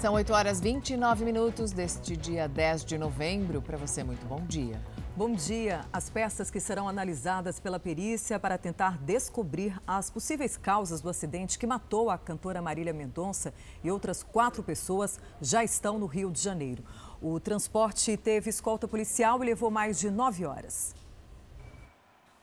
São 0.00 0.14
8 0.14 0.32
horas 0.32 0.60
29 0.60 1.24
minutos 1.24 1.72
deste 1.72 2.16
dia 2.16 2.46
10 2.46 2.84
de 2.84 2.96
novembro. 2.96 3.60
Para 3.60 3.76
você, 3.76 4.04
muito 4.04 4.24
bom 4.26 4.40
dia. 4.46 4.80
Bom 5.16 5.32
dia. 5.32 5.84
As 5.92 6.08
peças 6.08 6.52
que 6.52 6.60
serão 6.60 6.88
analisadas 6.88 7.58
pela 7.58 7.80
perícia 7.80 8.38
para 8.38 8.56
tentar 8.56 8.96
descobrir 8.98 9.76
as 9.84 10.08
possíveis 10.08 10.56
causas 10.56 11.00
do 11.00 11.08
acidente 11.08 11.58
que 11.58 11.66
matou 11.66 12.10
a 12.10 12.16
cantora 12.16 12.62
Marília 12.62 12.92
Mendonça 12.92 13.52
e 13.82 13.90
outras 13.90 14.22
quatro 14.22 14.62
pessoas 14.62 15.18
já 15.40 15.64
estão 15.64 15.98
no 15.98 16.06
Rio 16.06 16.30
de 16.30 16.40
Janeiro. 16.40 16.84
O 17.20 17.40
transporte 17.40 18.16
teve 18.16 18.50
escolta 18.50 18.86
policial 18.86 19.42
e 19.42 19.46
levou 19.46 19.68
mais 19.68 19.98
de 19.98 20.12
nove 20.12 20.46
horas. 20.46 20.94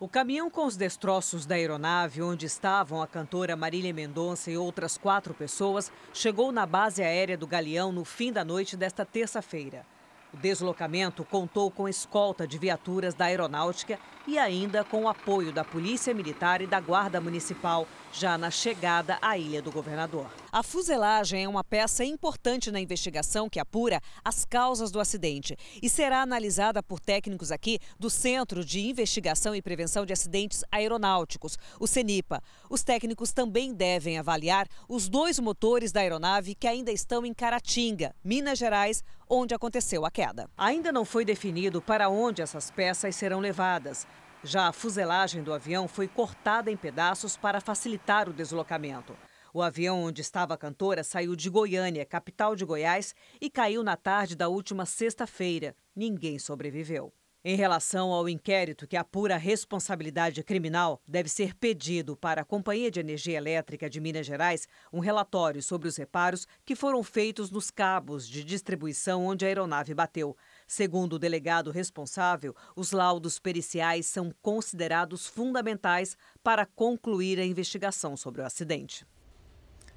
O 0.05 0.07
caminhão 0.07 0.51
com 0.51 0.67
os 0.67 0.77
destroços 0.77 1.47
da 1.47 1.55
aeronave, 1.55 2.21
onde 2.21 2.45
estavam 2.45 3.01
a 3.01 3.07
cantora 3.07 3.55
Marília 3.55 3.91
Mendonça 3.91 4.51
e 4.51 4.55
outras 4.55 4.99
quatro 4.99 5.33
pessoas, 5.33 5.91
chegou 6.13 6.51
na 6.51 6.63
base 6.63 7.01
aérea 7.01 7.35
do 7.35 7.47
Galeão 7.47 7.91
no 7.91 8.05
fim 8.05 8.31
da 8.31 8.45
noite 8.45 8.77
desta 8.77 9.03
terça-feira. 9.03 9.83
O 10.31 10.37
deslocamento 10.37 11.25
contou 11.25 11.71
com 11.71 11.89
escolta 11.89 12.47
de 12.47 12.59
viaturas 12.59 13.15
da 13.15 13.25
aeronáutica 13.25 13.97
e 14.27 14.37
ainda 14.37 14.83
com 14.83 15.03
o 15.03 15.07
apoio 15.07 15.51
da 15.51 15.63
Polícia 15.63 16.13
Militar 16.13 16.61
e 16.61 16.67
da 16.67 16.79
Guarda 16.79 17.21
Municipal, 17.21 17.87
já 18.11 18.37
na 18.37 18.49
chegada 18.49 19.17
à 19.21 19.37
Ilha 19.37 19.61
do 19.61 19.71
Governador. 19.71 20.27
A 20.51 20.63
fuselagem 20.63 21.43
é 21.43 21.49
uma 21.49 21.65
peça 21.65 22.05
importante 22.05 22.71
na 22.71 22.79
investigação 22.79 23.49
que 23.49 23.59
apura 23.59 23.99
as 24.23 24.45
causas 24.45 24.89
do 24.89 25.01
acidente 25.01 25.57
e 25.81 25.89
será 25.89 26.21
analisada 26.21 26.81
por 26.81 26.99
técnicos 26.99 27.51
aqui 27.51 27.77
do 27.99 28.09
Centro 28.09 28.63
de 28.63 28.79
Investigação 28.79 29.53
e 29.53 29.61
Prevenção 29.61 30.05
de 30.05 30.13
Acidentes 30.13 30.63
Aeronáuticos, 30.71 31.57
o 31.77 31.85
CENIPA. 31.85 32.41
Os 32.69 32.83
técnicos 32.83 33.33
também 33.33 33.73
devem 33.73 34.17
avaliar 34.17 34.67
os 34.87 35.09
dois 35.09 35.37
motores 35.39 35.91
da 35.91 35.99
aeronave 35.99 36.55
que 36.55 36.67
ainda 36.67 36.91
estão 36.91 37.25
em 37.25 37.33
Caratinga, 37.33 38.15
Minas 38.23 38.57
Gerais, 38.57 39.03
onde 39.29 39.53
aconteceu 39.53 40.05
a 40.05 40.11
queda. 40.11 40.49
Ainda 40.57 40.91
não 40.91 41.03
foi 41.03 41.25
definido 41.25 41.81
para 41.81 42.07
onde 42.07 42.41
essas 42.41 42.71
peças 42.71 43.15
serão 43.15 43.39
levadas. 43.39 44.07
Já 44.45 44.67
a 44.67 44.71
fuselagem 44.71 45.41
do 45.41 45.51
avião 45.51 45.87
foi 45.87 46.07
cortada 46.07 46.69
em 46.69 46.77
pedaços 46.77 47.35
para 47.35 47.59
facilitar 47.59 48.29
o 48.29 48.33
deslocamento. 48.33 49.17
O 49.51 49.59
avião 49.59 50.03
onde 50.03 50.21
estava 50.21 50.53
a 50.53 50.57
cantora 50.57 51.03
saiu 51.03 51.35
de 51.35 51.49
Goiânia, 51.49 52.05
capital 52.05 52.55
de 52.55 52.63
Goiás, 52.63 53.15
e 53.41 53.49
caiu 53.49 53.83
na 53.83 53.97
tarde 53.97 54.35
da 54.35 54.47
última 54.47 54.85
sexta-feira. 54.85 55.75
Ninguém 55.95 56.37
sobreviveu. 56.37 57.11
Em 57.47 57.55
relação 57.55 58.11
ao 58.11 58.27
inquérito 58.27 58.87
que 58.87 58.97
apura 58.97 59.35
a 59.35 59.37
responsabilidade 59.37 60.43
criminal, 60.43 60.99
deve 61.07 61.29
ser 61.29 61.53
pedido 61.53 62.17
para 62.17 62.41
a 62.41 62.43
Companhia 62.43 62.89
de 62.89 62.99
Energia 62.99 63.37
Elétrica 63.37 63.87
de 63.87 64.01
Minas 64.01 64.25
Gerais 64.25 64.67
um 64.91 64.99
relatório 64.99 65.61
sobre 65.61 65.87
os 65.87 65.95
reparos 65.95 66.47
que 66.65 66.75
foram 66.75 67.03
feitos 67.03 67.51
nos 67.51 67.69
cabos 67.69 68.27
de 68.27 68.43
distribuição 68.43 69.23
onde 69.23 69.45
a 69.45 69.47
aeronave 69.47 69.93
bateu. 69.93 70.35
Segundo 70.67 71.13
o 71.13 71.19
delegado 71.19 71.69
responsável, 71.69 72.55
os 72.75 72.91
laudos 72.91 73.37
periciais 73.37 74.07
são 74.07 74.33
considerados 74.41 75.27
fundamentais 75.27 76.17
para 76.43 76.65
concluir 76.65 77.39
a 77.39 77.45
investigação 77.45 78.17
sobre 78.17 78.41
o 78.41 78.45
acidente. 78.45 79.05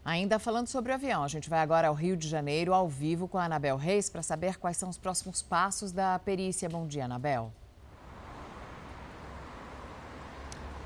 Ainda 0.05 0.39
falando 0.39 0.69
sobre 0.69 0.93
o 0.93 0.95
avião, 0.95 1.25
a 1.25 1.29
gente 1.29 1.51
vai 1.51 1.61
agora 1.61 1.89
ao 1.89 1.95
Rio 1.95 2.17
de 2.17 2.29
Janeiro, 2.29 2.73
ao 2.73 2.89
vivo, 2.89 3.29
com 3.29 3.39
a 3.39 3.45
Anabel 3.45 3.77
Reis, 3.77 4.09
para 4.09 4.23
saber 4.23 4.57
quais 4.57 4.77
são 4.77 4.89
os 4.89 4.99
próximos 4.99 5.43
passos 5.43 5.91
da 5.93 6.19
perícia. 6.19 6.69
Bom 6.69 6.87
dia, 6.87 7.05
Anabel. 7.05 7.53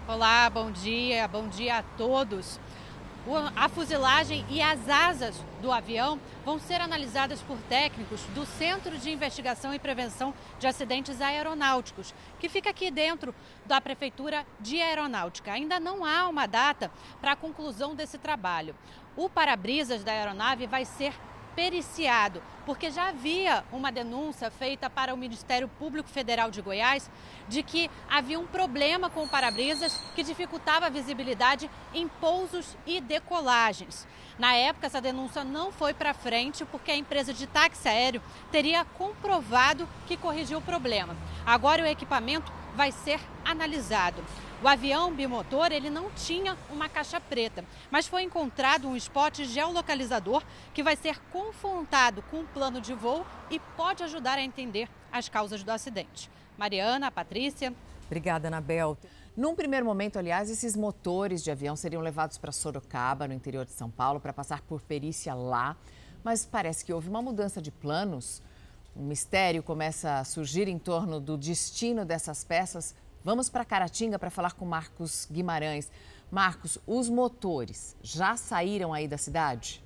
Olá, 0.08 0.50
bom 0.50 0.72
dia, 0.72 1.28
bom 1.28 1.48
dia 1.48 1.78
a 1.78 1.82
todos 1.82 2.58
a 3.54 3.68
fuselagem 3.68 4.44
e 4.50 4.60
as 4.60 4.88
asas 4.88 5.36
do 5.60 5.70
avião 5.70 6.18
vão 6.44 6.58
ser 6.58 6.80
analisadas 6.80 7.40
por 7.42 7.56
técnicos 7.68 8.20
do 8.34 8.44
Centro 8.44 8.98
de 8.98 9.10
Investigação 9.10 9.72
e 9.72 9.78
Prevenção 9.78 10.34
de 10.58 10.66
Acidentes 10.66 11.20
Aeronáuticos, 11.20 12.12
que 12.40 12.48
fica 12.48 12.70
aqui 12.70 12.90
dentro 12.90 13.32
da 13.64 13.80
Prefeitura 13.80 14.44
de 14.58 14.82
Aeronáutica. 14.82 15.52
Ainda 15.52 15.78
não 15.78 16.04
há 16.04 16.28
uma 16.28 16.46
data 16.46 16.90
para 17.20 17.32
a 17.32 17.36
conclusão 17.36 17.94
desse 17.94 18.18
trabalho. 18.18 18.74
O 19.16 19.28
para-brisas 19.28 20.02
da 20.02 20.10
aeronave 20.10 20.66
vai 20.66 20.84
ser 20.84 21.14
periciado, 21.54 22.42
porque 22.64 22.90
já 22.90 23.08
havia 23.08 23.64
uma 23.72 23.90
denúncia 23.90 24.50
feita 24.50 24.88
para 24.88 25.12
o 25.12 25.16
Ministério 25.16 25.68
Público 25.68 26.08
Federal 26.08 26.50
de 26.50 26.62
Goiás 26.62 27.10
de 27.48 27.62
que 27.62 27.90
havia 28.08 28.38
um 28.38 28.46
problema 28.46 29.10
com 29.10 29.24
o 29.24 29.28
para-brisas 29.28 30.00
que 30.14 30.22
dificultava 30.22 30.86
a 30.86 30.90
visibilidade 30.90 31.70
em 31.92 32.08
pousos 32.08 32.76
e 32.86 33.00
decolagens. 33.00 34.06
Na 34.38 34.54
época, 34.54 34.86
essa 34.86 35.00
denúncia 35.00 35.44
não 35.44 35.70
foi 35.70 35.92
para 35.92 36.14
frente 36.14 36.64
porque 36.64 36.90
a 36.90 36.96
empresa 36.96 37.32
de 37.32 37.46
táxi 37.46 37.88
aéreo 37.88 38.22
teria 38.50 38.84
comprovado 38.84 39.88
que 40.06 40.16
corrigiu 40.16 40.58
o 40.58 40.62
problema. 40.62 41.16
Agora 41.44 41.82
o 41.82 41.86
equipamento 41.86 42.52
vai 42.74 42.92
ser 42.92 43.20
analisado. 43.44 44.22
O 44.62 44.68
avião 44.68 45.12
bimotor 45.12 45.72
ele 45.72 45.90
não 45.90 46.10
tinha 46.10 46.56
uma 46.70 46.88
caixa 46.88 47.20
preta, 47.20 47.64
mas 47.90 48.06
foi 48.06 48.22
encontrado 48.22 48.86
um 48.86 48.94
spot 48.94 49.40
geolocalizador 49.40 50.42
que 50.72 50.82
vai 50.82 50.94
ser 50.94 51.18
confrontado 51.32 52.22
com 52.30 52.38
o 52.38 52.40
um 52.40 52.46
plano 52.46 52.80
de 52.80 52.94
voo 52.94 53.26
e 53.50 53.58
pode 53.76 54.04
ajudar 54.04 54.38
a 54.38 54.42
entender 54.42 54.88
as 55.10 55.28
causas 55.28 55.64
do 55.64 55.70
acidente. 55.70 56.30
Mariana, 56.56 57.10
Patrícia. 57.10 57.74
Obrigada, 58.06 58.48
Anabel. 58.48 58.96
Num 59.36 59.56
primeiro 59.56 59.86
momento, 59.86 60.18
aliás, 60.18 60.50
esses 60.50 60.76
motores 60.76 61.42
de 61.42 61.50
avião 61.50 61.74
seriam 61.74 62.02
levados 62.02 62.36
para 62.38 62.52
Sorocaba, 62.52 63.26
no 63.26 63.34
interior 63.34 63.64
de 63.64 63.72
São 63.72 63.90
Paulo, 63.90 64.20
para 64.20 64.32
passar 64.32 64.60
por 64.62 64.82
perícia 64.82 65.34
lá. 65.34 65.76
Mas 66.22 66.46
parece 66.46 66.84
que 66.84 66.92
houve 66.92 67.08
uma 67.08 67.22
mudança 67.22 67.60
de 67.60 67.70
planos. 67.70 68.42
Um 68.94 69.04
mistério 69.04 69.62
começa 69.62 70.18
a 70.18 70.24
surgir 70.24 70.68
em 70.68 70.78
torno 70.78 71.18
do 71.18 71.36
destino 71.38 72.04
dessas 72.04 72.44
peças 72.44 72.94
Vamos 73.24 73.48
para 73.48 73.64
Caratinga 73.64 74.18
para 74.18 74.30
falar 74.30 74.54
com 74.54 74.64
Marcos 74.64 75.28
Guimarães. 75.30 75.90
Marcos, 76.28 76.78
os 76.84 77.08
motores 77.08 77.96
já 78.02 78.36
saíram 78.36 78.92
aí 78.92 79.06
da 79.06 79.16
cidade? 79.16 79.82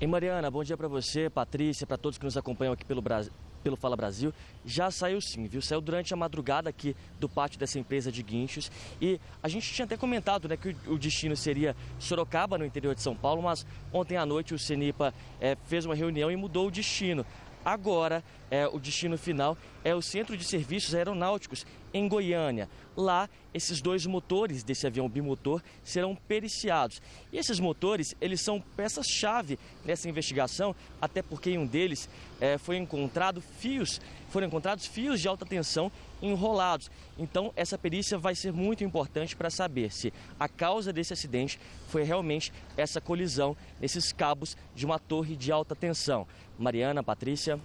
Em 0.00 0.06
Mariana, 0.06 0.50
bom 0.50 0.64
dia 0.64 0.78
para 0.78 0.88
você, 0.88 1.28
Patrícia, 1.28 1.86
para 1.86 1.98
todos 1.98 2.16
que 2.16 2.24
nos 2.24 2.38
acompanham 2.38 2.72
aqui 2.72 2.86
pelo 2.86 3.02
Brasil 3.02 3.32
pelo 3.62 3.76
Fala 3.76 3.96
Brasil, 3.96 4.32
já 4.64 4.90
saiu 4.90 5.20
sim, 5.20 5.46
viu? 5.46 5.62
Saiu 5.62 5.80
durante 5.80 6.12
a 6.12 6.16
madrugada 6.16 6.70
aqui 6.70 6.96
do 7.18 7.28
pátio 7.28 7.58
dessa 7.58 7.78
empresa 7.78 8.10
de 8.10 8.22
guinchos 8.22 8.70
e 9.00 9.20
a 9.42 9.48
gente 9.48 9.72
tinha 9.72 9.84
até 9.84 9.96
comentado 9.96 10.48
né, 10.48 10.56
que 10.56 10.76
o 10.86 10.98
destino 10.98 11.36
seria 11.36 11.76
Sorocaba, 11.98 12.58
no 12.58 12.64
interior 12.64 12.94
de 12.94 13.02
São 13.02 13.14
Paulo, 13.14 13.42
mas 13.42 13.66
ontem 13.92 14.16
à 14.16 14.26
noite 14.26 14.54
o 14.54 14.58
Cenipa 14.58 15.14
é, 15.40 15.56
fez 15.66 15.84
uma 15.84 15.94
reunião 15.94 16.30
e 16.30 16.36
mudou 16.36 16.68
o 16.68 16.70
destino. 16.70 17.24
Agora, 17.64 18.24
é, 18.50 18.66
o 18.66 18.78
destino 18.78 19.16
final 19.16 19.56
é 19.84 19.94
o 19.94 20.02
Centro 20.02 20.36
de 20.36 20.44
Serviços 20.44 20.94
Aeronáuticos, 20.94 21.64
em 21.92 22.08
Goiânia. 22.08 22.68
Lá, 22.96 23.28
esses 23.52 23.80
dois 23.80 24.06
motores 24.06 24.62
desse 24.62 24.86
avião 24.86 25.08
bimotor 25.08 25.62
serão 25.82 26.14
periciados. 26.14 27.00
E 27.32 27.38
esses 27.38 27.58
motores, 27.58 28.14
eles 28.20 28.40
são 28.40 28.60
peças-chave 28.76 29.58
nessa 29.84 30.08
investigação, 30.08 30.74
até 31.00 31.22
porque 31.22 31.50
em 31.50 31.58
um 31.58 31.66
deles 31.66 32.08
é, 32.40 32.58
foi 32.58 32.76
encontrado 32.76 33.40
fios, 33.40 34.00
foram 34.28 34.46
encontrados 34.46 34.86
fios 34.86 35.20
de 35.20 35.28
alta 35.28 35.46
tensão 35.46 35.90
enrolados. 36.22 36.90
Então, 37.18 37.52
essa 37.56 37.78
perícia 37.78 38.18
vai 38.18 38.34
ser 38.34 38.52
muito 38.52 38.84
importante 38.84 39.34
para 39.34 39.50
saber 39.50 39.92
se 39.92 40.12
a 40.38 40.48
causa 40.48 40.92
desse 40.92 41.12
acidente 41.12 41.58
foi 41.88 42.02
realmente 42.02 42.52
essa 42.76 43.00
colisão 43.00 43.56
nesses 43.80 44.12
cabos 44.12 44.56
de 44.74 44.84
uma 44.84 44.98
torre 44.98 45.36
de 45.36 45.50
alta 45.50 45.74
tensão. 45.74 46.26
Mariana, 46.58 47.02
Patrícia. 47.02 47.58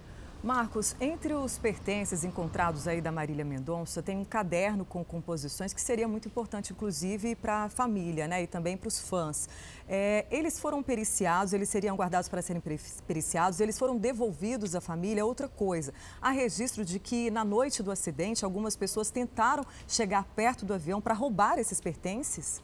Marcos, 0.46 0.94
entre 1.00 1.34
os 1.34 1.58
pertences 1.58 2.22
encontrados 2.22 2.86
aí 2.86 3.00
da 3.00 3.10
Marília 3.10 3.44
Mendonça, 3.44 4.00
tem 4.00 4.16
um 4.16 4.24
caderno 4.24 4.84
com 4.84 5.04
composições 5.04 5.72
que 5.72 5.80
seria 5.80 6.06
muito 6.06 6.28
importante, 6.28 6.72
inclusive, 6.72 7.34
para 7.34 7.64
a 7.64 7.68
família 7.68 8.28
né, 8.28 8.44
e 8.44 8.46
também 8.46 8.76
para 8.76 8.86
os 8.86 9.00
fãs. 9.00 9.48
É, 9.88 10.24
eles 10.30 10.60
foram 10.60 10.84
periciados, 10.84 11.52
eles 11.52 11.68
seriam 11.68 11.96
guardados 11.96 12.28
para 12.28 12.40
serem 12.42 12.62
periciados, 13.08 13.58
eles 13.58 13.76
foram 13.76 13.98
devolvidos 13.98 14.76
à 14.76 14.80
família. 14.80 15.26
Outra 15.26 15.48
coisa, 15.48 15.92
há 16.22 16.30
registro 16.30 16.84
de 16.84 17.00
que 17.00 17.28
na 17.28 17.44
noite 17.44 17.82
do 17.82 17.90
acidente, 17.90 18.44
algumas 18.44 18.76
pessoas 18.76 19.10
tentaram 19.10 19.66
chegar 19.88 20.22
perto 20.36 20.64
do 20.64 20.72
avião 20.72 21.00
para 21.00 21.12
roubar 21.12 21.58
esses 21.58 21.80
pertences? 21.80 22.62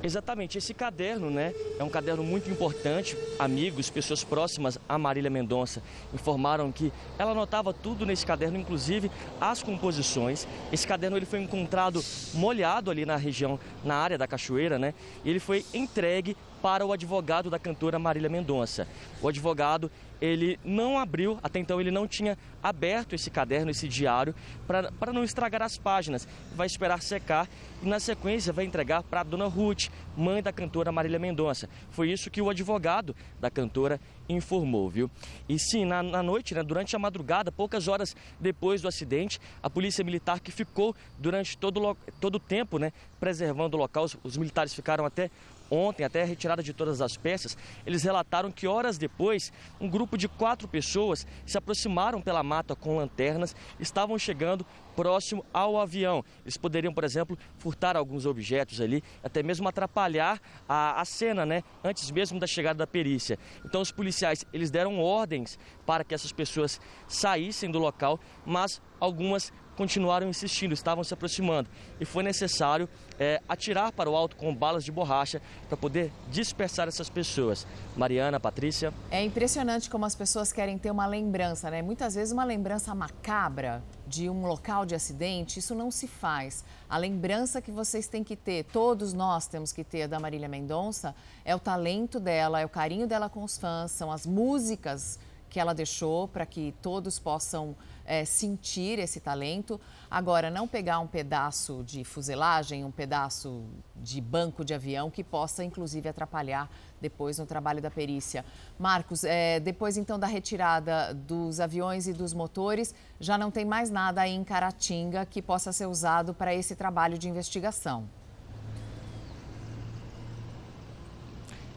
Exatamente, 0.00 0.56
esse 0.56 0.72
caderno, 0.72 1.28
né, 1.28 1.52
é 1.76 1.82
um 1.82 1.88
caderno 1.88 2.22
muito 2.22 2.48
importante. 2.48 3.16
Amigos, 3.36 3.90
pessoas 3.90 4.22
próximas 4.22 4.78
a 4.88 4.96
Marília 4.96 5.28
Mendonça 5.28 5.82
informaram 6.14 6.70
que 6.70 6.92
ela 7.18 7.32
anotava 7.32 7.72
tudo 7.72 8.06
nesse 8.06 8.24
caderno, 8.24 8.56
inclusive 8.56 9.10
as 9.40 9.60
composições. 9.60 10.46
Esse 10.72 10.86
caderno 10.86 11.16
ele 11.16 11.26
foi 11.26 11.40
encontrado 11.40 12.00
molhado 12.32 12.92
ali 12.92 13.04
na 13.04 13.16
região, 13.16 13.58
na 13.84 13.96
área 13.96 14.16
da 14.16 14.28
cachoeira, 14.28 14.78
né? 14.78 14.94
E 15.24 15.30
ele 15.30 15.40
foi 15.40 15.64
entregue 15.74 16.36
para 16.62 16.84
o 16.84 16.92
advogado 16.92 17.50
da 17.50 17.58
cantora 17.58 17.98
Marília 17.98 18.28
Mendonça. 18.28 18.86
O 19.22 19.28
advogado 19.28 19.90
ele 20.20 20.58
não 20.64 20.98
abriu, 20.98 21.38
até 21.42 21.58
então 21.58 21.80
ele 21.80 21.90
não 21.90 22.06
tinha 22.06 22.36
aberto 22.62 23.14
esse 23.14 23.30
caderno, 23.30 23.70
esse 23.70 23.86
diário, 23.86 24.34
para 24.66 25.12
não 25.12 25.22
estragar 25.22 25.62
as 25.62 25.78
páginas. 25.78 26.26
Vai 26.54 26.66
esperar 26.66 27.00
secar 27.02 27.48
e, 27.82 27.88
na 27.88 28.00
sequência, 28.00 28.52
vai 28.52 28.64
entregar 28.64 29.02
para 29.02 29.20
a 29.20 29.24
dona 29.24 29.46
Ruth, 29.46 29.88
mãe 30.16 30.42
da 30.42 30.52
cantora 30.52 30.90
Marília 30.90 31.18
Mendonça. 31.18 31.68
Foi 31.90 32.10
isso 32.10 32.30
que 32.30 32.42
o 32.42 32.50
advogado 32.50 33.14
da 33.40 33.50
cantora 33.50 34.00
informou, 34.28 34.88
viu? 34.88 35.10
E 35.48 35.58
sim, 35.58 35.84
na, 35.84 36.02
na 36.02 36.22
noite, 36.22 36.54
né, 36.54 36.62
durante 36.62 36.94
a 36.94 36.98
madrugada, 36.98 37.50
poucas 37.50 37.88
horas 37.88 38.14
depois 38.38 38.82
do 38.82 38.88
acidente, 38.88 39.40
a 39.62 39.70
polícia 39.70 40.04
militar 40.04 40.40
que 40.40 40.50
ficou 40.52 40.94
durante 41.18 41.56
todo, 41.56 41.96
todo 42.20 42.36
o 42.36 42.40
tempo, 42.40 42.78
né, 42.78 42.92
preservando 43.18 43.76
o 43.76 43.80
local, 43.80 44.04
os, 44.04 44.16
os 44.22 44.36
militares 44.36 44.74
ficaram 44.74 45.04
até 45.04 45.30
ontem, 45.70 46.04
até 46.04 46.22
a 46.22 46.26
retirada 46.26 46.62
de 46.62 46.72
todas 46.72 47.00
as 47.00 47.16
peças, 47.16 47.56
eles 47.86 48.02
relataram 48.02 48.50
que 48.50 48.66
horas 48.66 48.98
depois, 48.98 49.52
um 49.80 49.88
grupo 49.88 50.16
de 50.16 50.28
quatro 50.28 50.66
pessoas 50.66 51.26
se 51.46 51.58
aproximaram 51.58 52.20
pela 52.20 52.42
mata 52.42 52.74
com 52.74 52.96
lanternas, 52.96 53.54
estavam 53.78 54.18
chegando 54.18 54.64
próximo 54.96 55.44
ao 55.52 55.78
avião. 55.78 56.24
Eles 56.42 56.56
poderiam, 56.56 56.92
por 56.92 57.04
exemplo, 57.04 57.38
furtar 57.58 57.96
alguns 57.96 58.26
objetos 58.26 58.80
ali, 58.80 59.02
até 59.22 59.44
mesmo 59.44 59.68
atrapalhar 59.68 60.40
a, 60.68 61.00
a 61.00 61.04
cena, 61.04 61.46
né? 61.46 61.62
Antes 61.84 62.10
mesmo 62.10 62.40
da 62.40 62.48
chegada 62.48 62.78
da 62.78 62.86
perícia. 62.86 63.38
Então, 63.64 63.80
os 63.80 63.92
policiais, 63.92 64.17
eles 64.52 64.70
deram 64.70 65.00
ordens 65.00 65.58
para 65.86 66.04
que 66.04 66.14
essas 66.14 66.32
pessoas 66.32 66.80
saíssem 67.06 67.70
do 67.70 67.78
local, 67.78 68.18
mas 68.44 68.80
algumas 69.00 69.52
continuaram 69.78 70.28
insistindo, 70.28 70.74
estavam 70.74 71.04
se 71.04 71.14
aproximando 71.14 71.70
e 72.00 72.04
foi 72.04 72.24
necessário 72.24 72.88
é, 73.16 73.40
atirar 73.48 73.92
para 73.92 74.10
o 74.10 74.16
alto 74.16 74.34
com 74.34 74.52
balas 74.52 74.84
de 74.84 74.90
borracha 74.90 75.40
para 75.68 75.76
poder 75.76 76.10
dispersar 76.32 76.88
essas 76.88 77.08
pessoas. 77.08 77.64
Mariana, 77.96 78.40
Patrícia. 78.40 78.92
É 79.08 79.24
impressionante 79.24 79.88
como 79.88 80.04
as 80.04 80.16
pessoas 80.16 80.52
querem 80.52 80.76
ter 80.76 80.90
uma 80.90 81.06
lembrança, 81.06 81.70
né? 81.70 81.80
Muitas 81.80 82.16
vezes 82.16 82.32
uma 82.32 82.44
lembrança 82.44 82.92
macabra 82.92 83.80
de 84.04 84.28
um 84.28 84.46
local 84.46 84.84
de 84.84 84.96
acidente, 84.96 85.60
isso 85.60 85.76
não 85.76 85.92
se 85.92 86.08
faz. 86.08 86.64
A 86.90 86.98
lembrança 86.98 87.62
que 87.62 87.70
vocês 87.70 88.08
têm 88.08 88.24
que 88.24 88.34
ter, 88.34 88.64
todos 88.64 89.12
nós 89.12 89.46
temos 89.46 89.72
que 89.72 89.84
ter 89.84 90.08
da 90.08 90.18
Marília 90.18 90.48
Mendonça, 90.48 91.14
é 91.44 91.54
o 91.54 91.60
talento 91.60 92.18
dela, 92.18 92.60
é 92.60 92.66
o 92.66 92.68
carinho 92.68 93.06
dela 93.06 93.28
com 93.28 93.44
os 93.44 93.56
fãs, 93.56 93.92
são 93.92 94.10
as 94.10 94.26
músicas 94.26 95.20
que 95.48 95.58
ela 95.58 95.74
deixou 95.74 96.28
para 96.28 96.44
que 96.46 96.74
todos 96.82 97.18
possam 97.18 97.74
é, 98.04 98.24
sentir 98.24 98.98
esse 98.98 99.20
talento. 99.20 99.80
Agora, 100.10 100.50
não 100.50 100.66
pegar 100.66 100.98
um 100.98 101.06
pedaço 101.06 101.84
de 101.84 102.02
fuselagem, 102.04 102.84
um 102.84 102.90
pedaço 102.90 103.64
de 103.96 104.20
banco 104.20 104.64
de 104.64 104.72
avião 104.72 105.10
que 105.10 105.22
possa, 105.22 105.62
inclusive, 105.62 106.08
atrapalhar 106.08 106.70
depois 107.00 107.38
no 107.38 107.46
trabalho 107.46 107.80
da 107.80 107.90
perícia. 107.90 108.44
Marcos, 108.78 109.24
é, 109.24 109.60
depois 109.60 109.96
então 109.96 110.18
da 110.18 110.26
retirada 110.26 111.14
dos 111.14 111.60
aviões 111.60 112.08
e 112.08 112.12
dos 112.12 112.32
motores, 112.32 112.94
já 113.20 113.36
não 113.36 113.50
tem 113.50 113.64
mais 113.64 113.90
nada 113.90 114.22
aí 114.22 114.34
em 114.34 114.42
Caratinga 114.42 115.24
que 115.26 115.42
possa 115.42 115.72
ser 115.72 115.86
usado 115.86 116.32
para 116.34 116.54
esse 116.54 116.74
trabalho 116.74 117.18
de 117.18 117.28
investigação. 117.28 118.08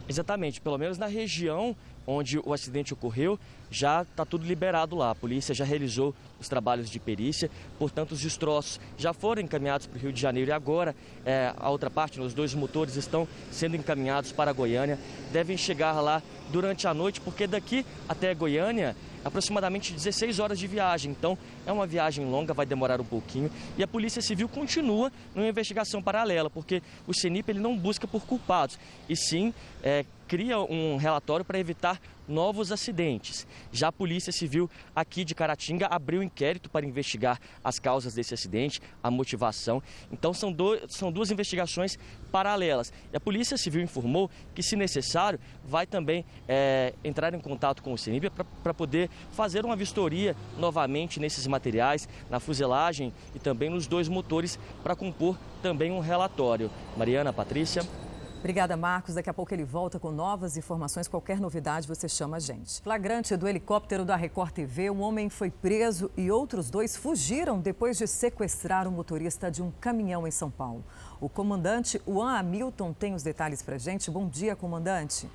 Exatamente, 0.08 0.60
pelo 0.60 0.78
menos 0.78 0.98
na 0.98 1.06
região 1.06 1.76
onde 2.06 2.40
o 2.40 2.54
acidente 2.54 2.94
ocorreu, 2.94 3.40
já 3.70 4.02
está 4.02 4.26
tudo 4.26 4.46
liberado 4.46 4.96
lá. 4.96 5.12
A 5.12 5.16
polícia 5.16 5.56
já 5.56 5.64
realizou 5.64 6.14
os 6.40 6.50
trabalhos 6.50 6.90
de 6.90 7.00
perícia, 7.00 7.50
portanto, 7.80 8.12
os 8.12 8.22
destroços 8.22 8.80
já 8.98 9.14
foram 9.14 9.42
encaminhados 9.42 9.88
para 9.88 9.98
o 9.98 10.02
Rio 10.02 10.12
de 10.12 10.20
Janeiro 10.20 10.50
e 10.50 10.54
agora 10.54 10.96
é, 11.26 11.54
a 11.58 11.70
outra 11.70 11.90
parte, 11.90 12.20
os 12.20 12.34
dois 12.34 12.54
motores 12.54 12.96
estão 12.96 13.28
sendo 13.52 13.76
encaminhados 13.76 14.32
para 14.32 14.52
Goiânia. 14.52 15.00
Devem 15.32 15.56
chegar 15.56 16.00
lá 16.02 16.22
durante 16.52 16.88
a 16.88 16.94
noite, 16.94 17.22
porque 17.22 17.48
daqui 17.48 17.86
até 18.10 18.34
Goiânia 18.34 18.96
aproximadamente 19.24 19.94
16 19.94 20.40
horas 20.40 20.60
de 20.60 20.68
viagem. 20.68 21.12
Então, 21.12 21.38
é 21.66 21.72
uma 21.72 21.86
viagem 21.86 22.26
longa, 22.26 22.54
vai 22.54 22.66
demorar 22.66 23.00
um 23.00 23.06
pouquinho. 23.06 23.52
E 23.78 23.84
a 23.84 23.88
Polícia 23.88 24.22
Civil 24.22 24.50
continua 24.50 25.12
numa 25.36 25.48
investigação 25.48 26.02
paralela, 26.02 26.50
porque 26.50 26.82
o 27.08 27.14
CENIP 27.14 27.52
ele 27.52 27.60
não 27.60 27.78
busca 27.78 28.08
por 28.08 28.26
culpados, 28.26 28.78
e 29.08 29.16
sim 29.16 29.54
é, 29.84 30.06
cria 30.32 30.58
um 30.62 30.96
relatório 30.96 31.44
para 31.44 31.60
evitar 31.60 32.00
novos 32.26 32.72
acidentes. 32.72 33.46
Já 33.70 33.90
a 33.90 33.92
Polícia 33.92 34.32
Civil 34.32 34.70
aqui 34.96 35.26
de 35.26 35.36
Caratinga 35.36 35.88
abriu 35.88 36.24
inquérito 36.24 36.70
para 36.70 36.86
investigar 36.86 37.38
as 37.62 37.80
causas 37.80 38.14
desse 38.14 38.34
acidente, 38.34 38.82
a 39.04 39.12
motivação. 39.12 39.84
Então 40.10 40.34
são, 40.34 40.50
do, 40.50 40.80
são 40.88 41.12
duas 41.12 41.32
investigações 41.32 42.00
paralelas. 42.32 42.94
E 43.12 43.18
a 43.18 43.20
Polícia 43.20 43.58
Civil 43.58 43.82
informou 43.82 44.32
que, 44.56 44.64
se 44.64 44.78
necessário, 44.78 45.38
vai 45.66 45.86
também 45.86 46.24
é, 46.48 46.94
entrar 47.04 47.34
em 47.34 47.40
contato 47.42 47.84
com 47.84 47.92
o 47.92 47.98
CENIB 47.98 48.30
para 48.64 48.74
poder 48.74 49.10
fazer 49.34 49.66
uma 49.66 49.76
vistoria 49.76 50.34
novamente 50.58 51.20
nesses 51.20 51.46
materiais, 51.46 52.08
na 52.30 52.40
fuselagem 52.40 53.12
e 53.36 53.40
também 53.40 53.70
nos 53.70 53.86
dois 53.86 54.08
motores, 54.08 54.58
para 54.82 54.96
compor 54.96 55.38
também 55.62 55.92
um 55.92 56.00
relatório. 56.00 56.72
Mariana, 56.96 57.34
Patrícia. 57.34 57.84
Obrigada, 58.42 58.76
Marcos. 58.76 59.14
Daqui 59.14 59.30
a 59.30 59.34
pouco 59.36 59.54
ele 59.54 59.64
volta 59.64 60.00
com 60.00 60.10
novas 60.10 60.58
informações. 60.58 61.08
Qualquer 61.08 61.40
novidade, 61.40 61.88
você 61.88 62.10
chama 62.10 62.38
a 62.38 62.40
gente. 62.40 62.82
Flagrante 62.82 63.38
do 63.38 63.48
helicóptero 63.48 64.04
da 64.04 64.16
Record 64.16 64.52
TV, 64.52 64.90
um 64.90 65.02
homem 65.02 65.30
foi 65.30 65.52
preso 65.52 66.10
e 66.18 66.32
outros 66.32 66.72
dois 66.72 66.98
fugiram 66.98 67.60
depois 67.60 68.00
de 68.00 68.08
sequestrar 68.08 68.88
o 68.88 68.92
motorista 68.92 69.52
de 69.52 69.62
um 69.62 69.70
caminhão 69.80 70.28
em 70.28 70.32
São 70.32 70.50
Paulo. 70.50 70.84
O 71.20 71.30
comandante 71.30 72.02
Juan 72.08 72.36
Hamilton 72.36 72.94
tem 72.94 73.14
os 73.14 73.22
detalhes 73.22 73.62
para 73.62 73.78
gente. 73.78 74.10
Bom 74.10 74.28
dia, 74.28 74.56
comandante. 74.56 75.30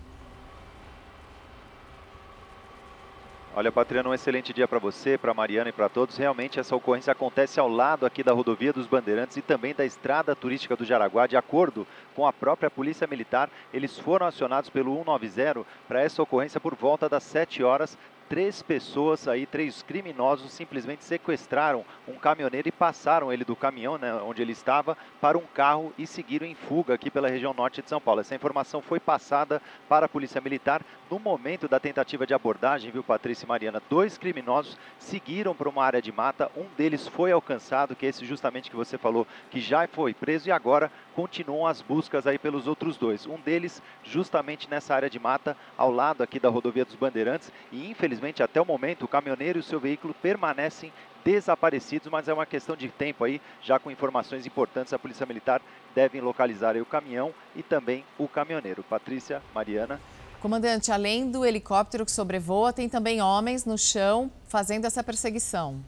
Olha, 3.59 3.73
Patriano, 3.73 4.11
um 4.11 4.15
excelente 4.15 4.53
dia 4.53 4.69
para 4.69 4.79
você, 4.79 5.17
para 5.17 5.33
Mariana 5.33 5.71
e 5.71 5.73
para 5.73 5.89
todos. 5.89 6.19
Realmente 6.19 6.61
essa 6.61 6.77
ocorrência 6.77 7.11
acontece 7.11 7.59
ao 7.59 7.71
lado 7.71 8.05
aqui 8.05 8.23
da 8.23 8.35
rodovia 8.35 8.71
dos 8.71 8.87
Bandeirantes 8.87 9.39
e 9.39 9.41
também 9.41 9.75
da 9.75 9.83
estrada 9.83 10.37
turística 10.37 10.77
do 10.77 10.85
Jaraguá. 10.85 11.27
De 11.27 11.39
acordo 11.39 11.87
com 12.15 12.27
a 12.27 12.35
própria 12.35 12.71
Polícia 12.71 13.07
Militar, 13.07 13.49
eles 13.73 13.99
foram 13.99 14.27
acionados 14.27 14.69
pelo 14.69 14.95
190 14.95 15.65
para 15.89 16.03
essa 16.03 16.23
ocorrência 16.23 16.61
por 16.61 16.75
volta 16.75 17.09
das 17.09 17.23
7 17.23 17.63
horas 17.63 17.97
três 18.29 18.63
pessoas 18.63 19.29
aí, 19.29 19.47
três 19.47 19.83
criminosos 19.83 20.53
simplesmente 20.53 21.05
sequestraram 21.05 21.85
um 22.09 22.15
caminhoneiro 22.15 22.69
e 22.69 22.73
passaram 22.73 23.33
ele 23.33 23.45
do 23.45 23.55
caminhão, 23.55 23.99
né, 23.99 24.13
onde 24.15 24.43
ele 24.43 24.53
estava, 24.53 24.97
para 25.21 25.39
um 25.39 25.45
carro 25.55 25.93
e 25.97 26.07
seguiram 26.07 26.47
em 26.47 26.55
fuga 26.55 26.95
aqui 26.95 27.11
pela 27.11 27.29
região 27.29 27.55
norte 27.55 27.83
de 27.83 27.89
São 27.89 28.01
Paulo. 28.01 28.21
Essa 28.21 28.35
informação 28.35 28.83
foi 28.83 28.99
passada 28.99 29.63
para 29.89 30.07
a 30.07 30.09
Polícia 30.09 30.41
Militar 30.41 30.83
no 31.11 31.19
momento 31.19 31.69
da 31.69 31.79
tentativa 31.79 32.27
de 32.27 32.35
abordagem, 32.35 32.91
viu, 32.91 33.03
Patrícia 33.03 33.45
e 33.45 33.49
Mariana? 33.49 33.83
Dois 33.89 34.19
criminosos 34.19 34.77
seguiram 34.99 35.55
para 35.55 35.69
uma 35.69 35.85
área 35.85 36.03
de 36.03 36.11
mata, 36.11 36.51
um 36.57 36.67
deles 36.77 37.07
foi 37.07 37.33
alcançado, 37.33 37.95
que 37.95 38.07
é 38.07 38.09
esse 38.09 38.25
justamente 38.25 38.71
que 38.71 38.77
você 38.77 38.99
falou, 38.99 39.27
que 39.51 39.61
já 39.61 39.87
foi 39.87 40.13
preso 40.13 40.49
e 40.49 40.53
agora 40.53 40.91
continuam 41.15 41.67
as 41.67 41.81
buscas 41.81 42.27
aí 42.27 42.39
pelos 42.39 42.67
outros 42.67 42.97
dois. 42.97 43.27
Um 43.27 43.39
deles 43.39 43.83
justamente 44.03 44.69
nessa 44.69 44.95
área 44.95 45.09
de 45.09 45.19
mata, 45.19 45.57
ao 45.77 45.91
lado 45.91 46.23
aqui 46.23 46.41
da 46.41 46.49
rodovia 46.49 46.85
dos 46.85 46.97
Bandeirantes, 46.97 47.53
e 47.71 47.89
infelizmente 47.89 48.43
até 48.43 48.61
o 48.61 48.67
momento 48.67 49.05
o 49.05 49.09
caminhoneiro 49.09 49.59
e 49.59 49.61
o 49.61 49.65
seu 49.65 49.79
veículo 49.79 50.15
permanecem 50.15 50.93
desaparecidos, 51.25 52.09
mas 52.09 52.29
é 52.29 52.35
uma 52.35 52.47
questão 52.47 52.77
de 52.77 52.89
tempo 52.89 53.25
aí, 53.25 53.41
já 53.61 53.81
com 53.81 53.91
informações 53.91 54.47
importantes, 54.47 54.93
a 54.93 54.99
Polícia 54.99 55.27
Militar 55.27 55.61
deve 55.93 56.21
localizar 56.21 56.77
o 56.77 56.87
caminhão 56.87 57.35
e 57.55 57.65
também 57.65 58.05
o 58.17 58.29
caminhoneiro. 58.29 58.85
Patrícia, 58.85 59.43
Mariana. 59.53 60.01
Comandante, 60.41 60.93
além 60.93 61.31
do 61.31 61.45
helicóptero 61.45 62.05
que 62.05 62.13
sobrevoa, 62.13 62.73
tem 62.73 62.89
também 62.89 63.23
homens 63.23 63.65
no 63.65 63.79
chão 63.79 64.31
fazendo 64.47 64.85
essa 64.85 65.03
perseguição. 65.03 65.83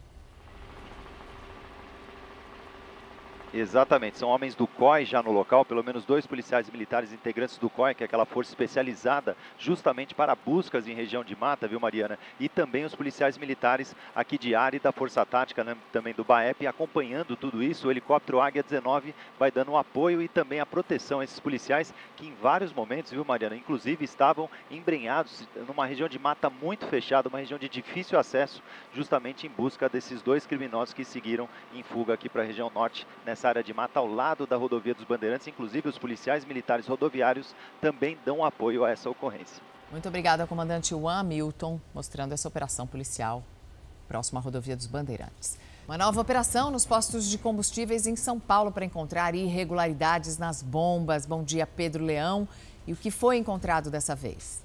Exatamente, 3.52 4.18
são 4.18 4.28
homens 4.28 4.54
do 4.54 4.66
COI 4.66 5.06
já 5.06 5.22
no 5.22 5.32
local, 5.32 5.64
pelo 5.64 5.82
menos 5.82 6.04
dois 6.04 6.26
policiais 6.26 6.68
militares 6.68 7.14
integrantes 7.14 7.56
do 7.56 7.70
COI, 7.70 7.94
que 7.94 8.04
é 8.04 8.06
aquela 8.06 8.26
força 8.26 8.50
especializada 8.50 9.34
justamente 9.58 10.14
para 10.14 10.34
buscas 10.34 10.86
em 10.86 10.92
região 10.92 11.24
de 11.24 11.34
mata, 11.34 11.66
viu 11.66 11.80
Mariana? 11.80 12.18
E 12.38 12.46
também 12.46 12.84
os 12.84 12.94
policiais 12.94 13.38
militares 13.38 13.96
aqui 14.14 14.36
de 14.36 14.54
área 14.54 14.76
e 14.76 14.80
da 14.80 14.92
Força 14.92 15.24
Tática, 15.24 15.64
né, 15.64 15.74
também 15.90 16.12
do 16.12 16.24
BAEP, 16.24 16.66
acompanhando 16.66 17.36
tudo 17.36 17.62
isso. 17.62 17.88
O 17.88 17.90
helicóptero 17.90 18.38
Águia 18.38 18.62
19 18.62 19.14
vai 19.38 19.50
dando 19.50 19.72
um 19.72 19.78
apoio 19.78 20.20
e 20.20 20.28
também 20.28 20.60
a 20.60 20.66
proteção 20.66 21.20
a 21.20 21.24
esses 21.24 21.40
policiais 21.40 21.94
que 22.16 22.26
em 22.26 22.34
vários 22.42 22.72
momentos, 22.72 23.12
viu 23.12 23.24
Mariana, 23.24 23.56
inclusive 23.56 24.04
estavam 24.04 24.50
embrenhados 24.70 25.48
numa 25.66 25.86
região 25.86 26.08
de 26.08 26.18
mata 26.18 26.50
muito 26.50 26.86
fechada, 26.86 27.30
uma 27.30 27.38
região 27.38 27.58
de 27.58 27.68
difícil 27.68 28.18
acesso, 28.18 28.62
justamente 28.92 29.46
em 29.46 29.50
busca 29.50 29.88
desses 29.88 30.20
dois 30.20 30.44
criminosos 30.44 30.92
que 30.92 31.04
seguiram 31.04 31.48
em 31.74 31.82
fuga 31.82 32.12
aqui 32.12 32.28
para 32.28 32.42
a 32.42 32.46
região 32.46 32.70
norte 32.74 33.06
nessa 33.24 33.37
nessa 33.38 33.48
área 33.48 33.62
de 33.62 33.72
mata 33.72 34.00
ao 34.00 34.06
lado 34.08 34.48
da 34.48 34.56
rodovia 34.56 34.92
dos 34.92 35.04
Bandeirantes. 35.04 35.46
Inclusive, 35.46 35.88
os 35.88 35.96
policiais 35.96 36.44
militares 36.44 36.88
rodoviários 36.88 37.54
também 37.80 38.18
dão 38.24 38.44
apoio 38.44 38.84
a 38.84 38.90
essa 38.90 39.08
ocorrência. 39.08 39.62
Muito 39.92 40.08
obrigada, 40.08 40.44
comandante 40.46 40.90
Juan 40.90 41.22
Milton, 41.22 41.80
mostrando 41.94 42.32
essa 42.32 42.48
operação 42.48 42.84
policial 42.86 43.44
próxima 44.08 44.40
à 44.40 44.42
rodovia 44.42 44.74
dos 44.74 44.86
Bandeirantes. 44.86 45.56
Uma 45.86 45.96
nova 45.96 46.20
operação 46.20 46.70
nos 46.70 46.84
postos 46.84 47.30
de 47.30 47.38
combustíveis 47.38 48.06
em 48.06 48.16
São 48.16 48.40
Paulo 48.40 48.72
para 48.72 48.84
encontrar 48.84 49.34
irregularidades 49.34 50.36
nas 50.36 50.60
bombas. 50.60 51.24
Bom 51.24 51.44
dia, 51.44 51.66
Pedro 51.66 52.04
Leão. 52.04 52.48
E 52.86 52.92
o 52.92 52.96
que 52.96 53.10
foi 53.10 53.36
encontrado 53.36 53.88
dessa 53.88 54.16
vez? 54.16 54.64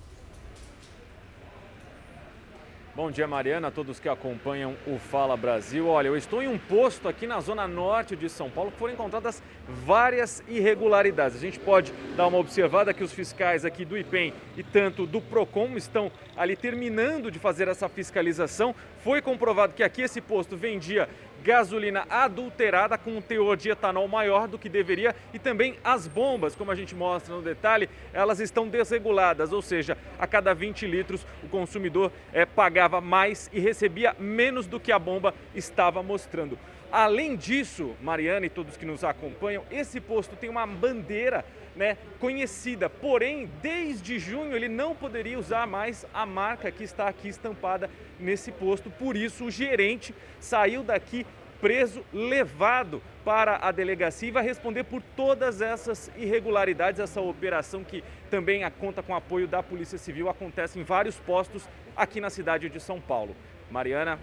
Bom 2.95 3.09
dia, 3.09 3.27
Mariana, 3.27 3.69
a 3.69 3.71
todos 3.71 3.99
que 3.99 4.07
acompanham 4.07 4.75
o 4.85 4.99
Fala 4.99 5.35
Brasil. 5.35 5.87
Olha, 5.87 6.09
eu 6.09 6.15
estou 6.15 6.43
em 6.43 6.47
um 6.47 6.59
posto 6.59 7.09
aqui 7.09 7.25
na 7.25 7.39
zona 7.39 7.67
norte 7.67 8.15
de 8.15 8.29
São 8.29 8.51
Paulo 8.51 8.71
que 8.71 8.77
foram 8.77 8.93
encontradas 8.93 9.41
várias 9.67 10.43
irregularidades. 10.47 11.35
A 11.35 11.41
gente 11.41 11.57
pode 11.57 11.91
dar 12.15 12.27
uma 12.27 12.37
observada 12.37 12.93
que 12.93 13.03
os 13.03 13.11
fiscais 13.11 13.65
aqui 13.65 13.83
do 13.83 13.97
IPEM 13.97 14.31
e 14.55 14.61
tanto 14.61 15.07
do 15.07 15.19
PROCON 15.19 15.75
estão 15.75 16.11
ali 16.37 16.55
terminando 16.55 17.31
de 17.31 17.39
fazer 17.39 17.67
essa 17.67 17.89
fiscalização. 17.89 18.75
Foi 19.03 19.23
comprovado 19.23 19.73
que 19.73 19.81
aqui 19.81 20.03
esse 20.03 20.21
posto 20.21 20.55
vendia 20.55 21.09
gasolina 21.43 22.05
adulterada 22.09 22.97
com 22.97 23.17
um 23.17 23.21
teor 23.21 23.57
de 23.57 23.69
etanol 23.69 24.07
maior 24.07 24.47
do 24.47 24.57
que 24.57 24.69
deveria 24.69 25.13
e 25.33 25.37
também 25.37 25.75
as 25.83 26.07
bombas, 26.07 26.55
como 26.55 26.71
a 26.71 26.75
gente 26.75 26.95
mostra 26.95 27.35
no 27.35 27.41
detalhe, 27.41 27.89
elas 28.13 28.39
estão 28.39 28.67
desreguladas, 28.67 29.51
ou 29.51 29.61
seja, 29.61 29.97
a 30.17 30.25
cada 30.25 30.53
20 30.53 30.87
litros 30.87 31.25
o 31.43 31.49
consumidor 31.49 32.11
é, 32.31 32.45
pagava 32.45 33.01
mais 33.01 33.49
e 33.51 33.59
recebia 33.59 34.15
menos 34.17 34.65
do 34.65 34.79
que 34.79 34.91
a 34.91 34.97
bomba 34.97 35.33
estava 35.53 36.01
mostrando. 36.01 36.57
Além 36.91 37.35
disso, 37.35 37.95
Mariana 38.01 38.45
e 38.45 38.49
todos 38.49 38.77
que 38.77 38.85
nos 38.85 39.03
acompanham, 39.03 39.63
esse 39.71 39.99
posto 39.99 40.35
tem 40.35 40.49
uma 40.49 40.65
bandeira 40.65 41.43
né, 41.75 41.97
conhecida, 42.19 42.89
porém, 42.89 43.49
desde 43.61 44.19
junho 44.19 44.55
ele 44.55 44.67
não 44.67 44.95
poderia 44.95 45.39
usar 45.39 45.65
mais 45.65 46.05
a 46.13 46.25
marca 46.25 46.71
que 46.71 46.83
está 46.83 47.07
aqui 47.07 47.27
estampada 47.27 47.89
nesse 48.19 48.51
posto. 48.51 48.89
Por 48.89 49.15
isso, 49.15 49.45
o 49.45 49.51
gerente 49.51 50.13
saiu 50.39 50.83
daqui 50.83 51.25
preso, 51.59 52.03
levado 52.11 53.01
para 53.23 53.57
a 53.65 53.71
delegacia 53.71 54.27
e 54.27 54.31
vai 54.31 54.43
responder 54.43 54.83
por 54.83 55.01
todas 55.15 55.61
essas 55.61 56.11
irregularidades. 56.17 56.99
Essa 56.99 57.21
operação, 57.21 57.85
que 57.85 58.03
também 58.29 58.69
conta 58.71 59.01
com 59.01 59.15
apoio 59.15 59.47
da 59.47 59.63
Polícia 59.63 59.97
Civil, 59.97 60.27
acontece 60.27 60.77
em 60.77 60.83
vários 60.83 61.15
postos 61.15 61.67
aqui 61.95 62.19
na 62.19 62.29
cidade 62.29 62.69
de 62.69 62.79
São 62.81 62.99
Paulo. 62.99 63.33
Mariana. 63.71 64.19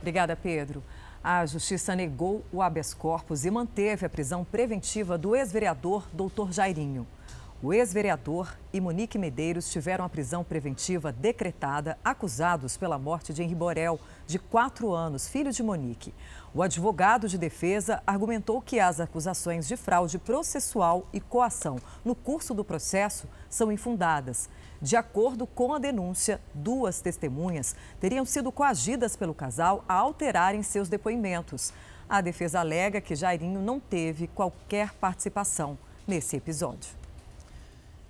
Obrigada, 0.00 0.36
Pedro. 0.36 0.82
A 1.22 1.44
Justiça 1.44 1.96
negou 1.96 2.44
o 2.52 2.62
habeas 2.62 2.94
corpus 2.94 3.44
e 3.44 3.50
manteve 3.50 4.06
a 4.06 4.08
prisão 4.08 4.44
preventiva 4.44 5.18
do 5.18 5.34
ex-vereador 5.34 6.06
Doutor 6.12 6.52
Jairinho. 6.52 7.06
O 7.60 7.72
ex-vereador 7.72 8.56
e 8.72 8.80
Monique 8.80 9.18
Medeiros 9.18 9.68
tiveram 9.68 10.04
a 10.04 10.08
prisão 10.08 10.44
preventiva 10.44 11.10
decretada, 11.10 11.98
acusados 12.04 12.76
pela 12.76 13.00
morte 13.00 13.32
de 13.32 13.42
Henri 13.42 13.56
Borel, 13.56 13.98
de 14.28 14.38
quatro 14.38 14.92
anos, 14.92 15.26
filho 15.26 15.50
de 15.50 15.60
Monique. 15.60 16.14
O 16.54 16.62
advogado 16.62 17.28
de 17.28 17.36
defesa 17.36 18.00
argumentou 18.06 18.62
que 18.62 18.78
as 18.78 19.00
acusações 19.00 19.66
de 19.66 19.76
fraude 19.76 20.20
processual 20.20 21.08
e 21.12 21.20
coação 21.20 21.80
no 22.04 22.14
curso 22.14 22.54
do 22.54 22.64
processo 22.64 23.26
são 23.50 23.72
infundadas. 23.72 24.48
De 24.80 24.96
acordo 24.96 25.46
com 25.46 25.74
a 25.74 25.78
denúncia, 25.78 26.40
duas 26.54 27.00
testemunhas 27.00 27.74
teriam 27.98 28.24
sido 28.24 28.52
coagidas 28.52 29.16
pelo 29.16 29.34
casal 29.34 29.84
a 29.88 29.94
alterarem 29.94 30.62
seus 30.62 30.88
depoimentos. 30.88 31.72
A 32.08 32.20
defesa 32.20 32.60
alega 32.60 33.00
que 33.00 33.16
Jairinho 33.16 33.60
não 33.60 33.80
teve 33.80 34.28
qualquer 34.28 34.94
participação 34.94 35.76
nesse 36.06 36.36
episódio. 36.36 36.96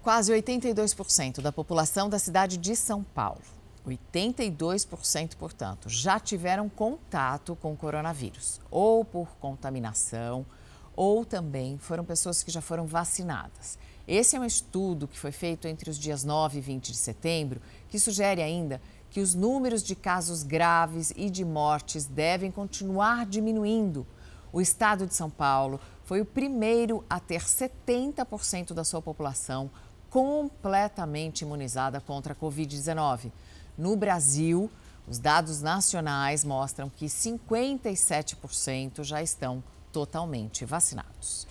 Quase 0.03 0.33
82% 0.33 1.41
da 1.41 1.51
população 1.51 2.09
da 2.09 2.19
cidade 2.19 2.57
de 2.57 2.77
São 2.77 3.03
Paulo, 3.03 3.41
82%, 3.87 5.37
portanto, 5.37 5.89
já 5.89 6.21
tiveram 6.21 6.69
contato 6.69 7.57
com 7.57 7.73
o 7.73 7.77
coronavírus, 7.77 8.61
ou 8.71 9.05
por 9.05 9.29
contaminação, 9.41 10.47
ou 10.95 11.25
também 11.25 11.79
foram 11.79 12.05
pessoas 12.05 12.43
que 12.43 12.51
já 12.51 12.61
foram 12.61 12.87
vacinadas. 12.87 13.79
Esse 14.09 14.37
é 14.37 14.41
um 14.41 14.45
estudo 14.45 15.07
que 15.07 15.19
foi 15.19 15.31
feito 15.31 15.69
entre 15.69 15.91
os 15.91 15.99
dias 15.99 16.25
9 16.25 16.57
e 16.57 16.61
20 16.63 16.93
de 16.93 16.97
setembro, 16.97 17.61
que 17.91 17.99
sugere 17.99 18.41
ainda 18.41 18.81
que 19.11 19.21
os 19.21 19.35
números 19.35 19.83
de 19.83 19.95
casos 19.95 20.43
graves 20.43 21.13
e 21.15 21.29
de 21.29 21.45
mortes 21.45 22.07
devem 22.07 22.51
continuar 22.51 23.27
diminuindo. 23.27 24.07
O 24.51 24.63
estado 24.63 25.07
de 25.07 25.15
São 25.15 25.29
Paulo 25.29 25.79
foi 26.05 26.23
o 26.23 26.25
primeiro 26.25 27.05
a 27.09 27.21
ter 27.21 27.43
70% 27.43 28.73
da 28.73 28.83
sua 28.83 29.03
população 29.03 29.71
completamente 30.09 31.43
imunizada 31.43 32.01
contra 32.01 32.33
a 32.33 32.37
Covid-19. 32.37 33.31
No 33.77 33.95
Brasil, 33.95 34.71
os 35.07 35.19
dados 35.19 35.61
nacionais 35.61 36.45
mostram 36.45 36.89
que 36.89 37.05
57% 37.05 39.05
já 39.05 39.23
estão 39.23 39.63
totalmente 39.93 40.65
vacinados. 40.65 41.47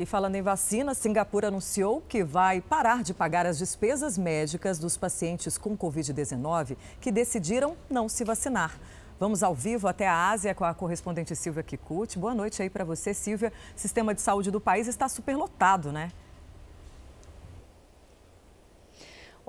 E 0.00 0.06
falando 0.06 0.36
em 0.36 0.42
vacina, 0.42 0.94
Singapura 0.94 1.48
anunciou 1.48 2.00
que 2.08 2.22
vai 2.22 2.60
parar 2.60 3.02
de 3.02 3.12
pagar 3.12 3.44
as 3.46 3.58
despesas 3.58 4.16
médicas 4.16 4.78
dos 4.78 4.96
pacientes 4.96 5.58
com 5.58 5.76
Covid-19 5.76 6.76
que 7.00 7.10
decidiram 7.10 7.76
não 7.90 8.08
se 8.08 8.22
vacinar. 8.22 8.78
Vamos 9.18 9.42
ao 9.42 9.56
vivo 9.56 9.88
até 9.88 10.06
a 10.06 10.30
Ásia 10.30 10.54
com 10.54 10.64
a 10.64 10.72
correspondente 10.72 11.34
Silvia 11.34 11.64
Kikuchi. 11.64 12.16
Boa 12.16 12.32
noite 12.32 12.62
aí 12.62 12.70
para 12.70 12.84
você, 12.84 13.12
Silvia. 13.12 13.52
Sistema 13.74 14.14
de 14.14 14.20
saúde 14.20 14.52
do 14.52 14.60
país 14.60 14.86
está 14.86 15.08
superlotado, 15.08 15.90
né? 15.90 16.12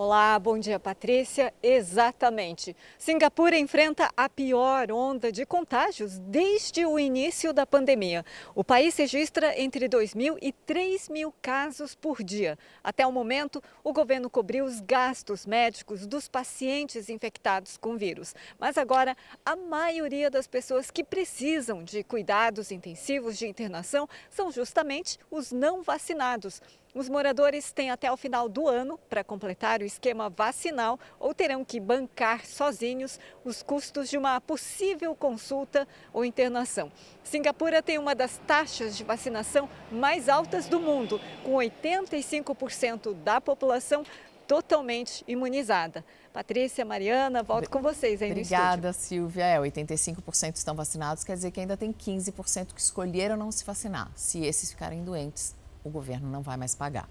Olá, 0.02 0.40
bom 0.40 0.58
dia, 0.58 0.80
Patrícia. 0.80 1.54
Exatamente. 1.62 2.74
Singapura 2.98 3.58
enfrenta 3.58 4.10
a 4.16 4.30
pior 4.30 4.90
onda 4.94 5.30
de 5.30 5.46
contágios 5.46 6.18
desde 6.20 6.86
o 6.86 6.98
início 6.98 7.52
da 7.52 7.68
pandemia. 7.68 8.26
O 8.56 8.64
país 8.64 8.96
registra 8.96 9.62
entre 9.62 9.90
2 9.90 10.16
mil 10.16 10.38
e 10.42 10.54
3 10.54 11.10
mil 11.10 11.34
casos 11.42 11.96
por 11.96 12.24
dia. 12.24 12.58
Até 12.82 13.06
o 13.06 13.12
momento, 13.12 13.62
o 13.84 13.92
governo 13.92 14.30
cobriu 14.30 14.64
os 14.64 14.80
gastos 14.80 15.46
médicos 15.46 16.08
dos 16.08 16.30
pacientes 16.30 17.10
infectados 17.10 17.76
com 17.76 17.98
vírus. 17.98 18.34
Mas 18.58 18.78
agora, 18.78 19.18
a 19.46 19.58
maioria 19.58 20.32
das 20.32 20.48
pessoas 20.48 20.90
que 20.90 21.04
precisam 21.04 21.84
de 21.84 22.06
cuidados 22.06 22.72
intensivos 22.72 23.38
de 23.38 23.50
internação 23.50 24.08
são 24.30 24.50
justamente 24.50 25.20
os 25.30 25.52
não 25.52 25.82
vacinados. 25.82 26.62
Os 26.94 27.08
moradores 27.08 27.72
têm 27.72 27.92
até 27.92 28.12
o 28.12 28.18
final 28.18 28.50
do 28.50 28.68
ano 28.68 29.00
para 29.08 29.24
completar 29.24 29.80
o 29.82 29.86
esquema 29.86 30.28
vacinal 30.28 31.00
ou 31.20 31.36
terão 31.36 31.64
que 31.64 31.80
bancar 31.80 32.46
sozinhos 32.46 33.20
os 33.46 33.62
custos 33.62 34.10
de 34.10 34.18
uma 34.18 34.42
possível 34.42 35.16
consulta 35.16 35.88
ou 36.12 36.26
internação. 36.26 36.92
Singapura 37.24 37.84
tem 37.84 38.00
uma 38.00 38.16
das 38.16 38.40
taxas 38.48 38.98
de 38.98 39.04
vacinação 39.04 39.70
mais 39.92 40.28
altas 40.28 40.68
do 40.68 40.80
mundo, 40.80 41.22
com 41.44 41.54
85% 41.54 43.14
da 43.14 43.40
população 43.40 44.04
totalmente 44.48 45.24
imunizada. 45.28 46.04
Patrícia, 46.34 46.84
Mariana, 46.84 47.44
volto 47.44 47.70
com 47.70 47.84
vocês 47.84 48.20
aí 48.20 48.32
Obrigada, 48.32 48.88
no 48.88 48.90
estúdio. 48.90 49.08
Silvia. 49.08 49.46
É, 49.46 49.60
85% 49.60 50.56
estão 50.56 50.74
vacinados, 50.74 51.24
quer 51.24 51.36
dizer 51.36 51.52
que 51.52 51.60
ainda 51.60 51.78
tem 51.78 51.94
15% 51.94 52.74
que 52.74 52.82
escolheram 52.82 53.38
não 53.38 53.52
se 53.52 53.64
vacinar. 53.64 54.12
Se 54.16 54.44
esses 54.44 54.72
ficarem 54.72 55.04
doentes, 55.04 55.56
o 55.84 55.90
governo 55.90 56.30
não 56.30 56.42
vai 56.42 56.58
mais 56.58 56.76
pagar. 56.76 57.08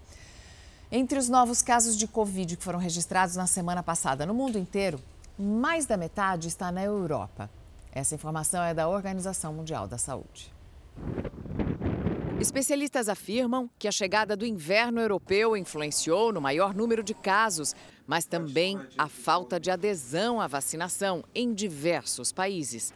Entre 0.90 1.18
os 1.18 1.28
novos 1.28 1.60
casos 1.60 1.96
de 1.96 2.06
Covid 2.06 2.56
que 2.56 2.64
foram 2.64 2.78
registrados 2.78 3.36
na 3.36 3.46
semana 3.46 3.82
passada 3.82 4.24
no 4.24 4.32
mundo 4.32 4.58
inteiro, 4.58 5.00
mais 5.38 5.86
da 5.86 5.96
metade 5.96 6.48
está 6.48 6.72
na 6.72 6.82
Europa. 6.82 7.50
Essa 7.92 8.14
informação 8.14 8.62
é 8.62 8.72
da 8.72 8.88
Organização 8.88 9.52
Mundial 9.52 9.86
da 9.86 9.98
Saúde. 9.98 10.52
Especialistas 12.40 13.08
afirmam 13.08 13.68
que 13.78 13.88
a 13.88 13.92
chegada 13.92 14.36
do 14.36 14.46
inverno 14.46 15.00
europeu 15.00 15.56
influenciou 15.56 16.32
no 16.32 16.40
maior 16.40 16.72
número 16.72 17.02
de 17.02 17.12
casos, 17.12 17.74
mas 18.06 18.24
também 18.24 18.80
a 18.96 19.08
falta 19.08 19.58
de 19.58 19.70
adesão 19.70 20.40
à 20.40 20.46
vacinação 20.46 21.24
em 21.34 21.52
diversos 21.52 22.30
países. 22.30 22.94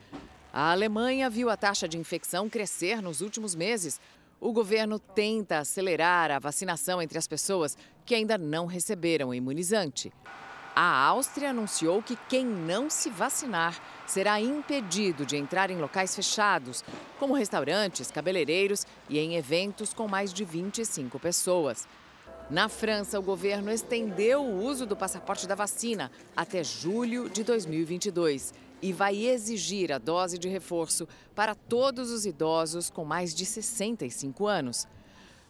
A 0.52 0.70
Alemanha 0.70 1.28
viu 1.28 1.50
a 1.50 1.56
taxa 1.56 1.88
de 1.88 1.98
infecção 1.98 2.48
crescer 2.48 3.02
nos 3.02 3.20
últimos 3.20 3.54
meses, 3.54 4.00
o 4.42 4.52
governo 4.52 4.98
tenta 4.98 5.60
acelerar 5.60 6.32
a 6.32 6.40
vacinação 6.40 7.00
entre 7.00 7.16
as 7.16 7.28
pessoas 7.28 7.78
que 8.04 8.12
ainda 8.12 8.36
não 8.36 8.66
receberam 8.66 9.28
o 9.28 9.34
imunizante. 9.34 10.12
A 10.74 11.06
Áustria 11.06 11.50
anunciou 11.50 12.02
que 12.02 12.18
quem 12.28 12.44
não 12.44 12.90
se 12.90 13.08
vacinar 13.08 13.80
será 14.04 14.40
impedido 14.40 15.24
de 15.24 15.36
entrar 15.36 15.70
em 15.70 15.78
locais 15.78 16.16
fechados, 16.16 16.82
como 17.20 17.34
restaurantes, 17.34 18.10
cabeleireiros 18.10 18.84
e 19.08 19.20
em 19.20 19.36
eventos 19.36 19.94
com 19.94 20.08
mais 20.08 20.32
de 20.32 20.44
25 20.44 21.20
pessoas. 21.20 21.86
Na 22.50 22.68
França, 22.68 23.20
o 23.20 23.22
governo 23.22 23.70
estendeu 23.70 24.42
o 24.42 24.64
uso 24.64 24.84
do 24.84 24.96
passaporte 24.96 25.46
da 25.46 25.54
vacina 25.54 26.10
até 26.36 26.64
julho 26.64 27.30
de 27.30 27.44
2022 27.44 28.52
e 28.82 28.92
vai 28.92 29.24
exigir 29.24 29.92
a 29.92 29.98
dose 29.98 30.36
de 30.36 30.48
reforço 30.48 31.06
para 31.34 31.54
todos 31.54 32.10
os 32.10 32.26
idosos 32.26 32.90
com 32.90 33.04
mais 33.04 33.32
de 33.32 33.46
65 33.46 34.46
anos. 34.46 34.88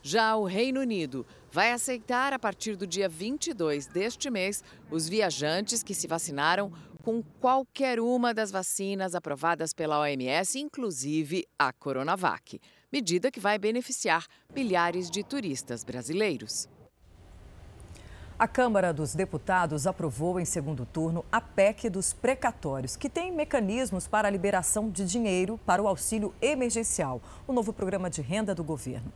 Já 0.02 0.36
o 0.36 0.44
Reino 0.44 0.80
Unido 0.80 1.24
vai 1.50 1.72
aceitar 1.72 2.32
a 2.32 2.38
partir 2.38 2.76
do 2.76 2.86
dia 2.86 3.08
22 3.08 3.86
deste 3.86 4.28
mês 4.30 4.62
os 4.90 5.08
viajantes 5.08 5.82
que 5.82 5.94
se 5.94 6.06
vacinaram 6.06 6.72
com 7.02 7.22
qualquer 7.40 8.00
uma 8.00 8.34
das 8.34 8.50
vacinas 8.50 9.14
aprovadas 9.14 9.72
pela 9.72 10.00
OMS, 10.00 10.58
inclusive 10.58 11.44
a 11.58 11.72
Coronavac, 11.72 12.60
medida 12.92 13.30
que 13.30 13.40
vai 13.40 13.58
beneficiar 13.58 14.26
milhares 14.54 15.10
de 15.10 15.24
turistas 15.24 15.84
brasileiros. 15.84 16.68
A 18.42 18.48
Câmara 18.48 18.92
dos 18.92 19.14
Deputados 19.14 19.86
aprovou 19.86 20.40
em 20.40 20.44
segundo 20.44 20.84
turno 20.84 21.24
a 21.30 21.40
PEC 21.40 21.88
dos 21.88 22.12
precatórios, 22.12 22.96
que 22.96 23.08
tem 23.08 23.30
mecanismos 23.30 24.08
para 24.08 24.26
a 24.26 24.30
liberação 24.32 24.90
de 24.90 25.04
dinheiro 25.04 25.60
para 25.64 25.80
o 25.80 25.86
auxílio 25.86 26.34
emergencial, 26.42 27.22
o 27.46 27.52
novo 27.52 27.72
programa 27.72 28.10
de 28.10 28.20
renda 28.20 28.52
do 28.52 28.64
governo. 28.64 29.12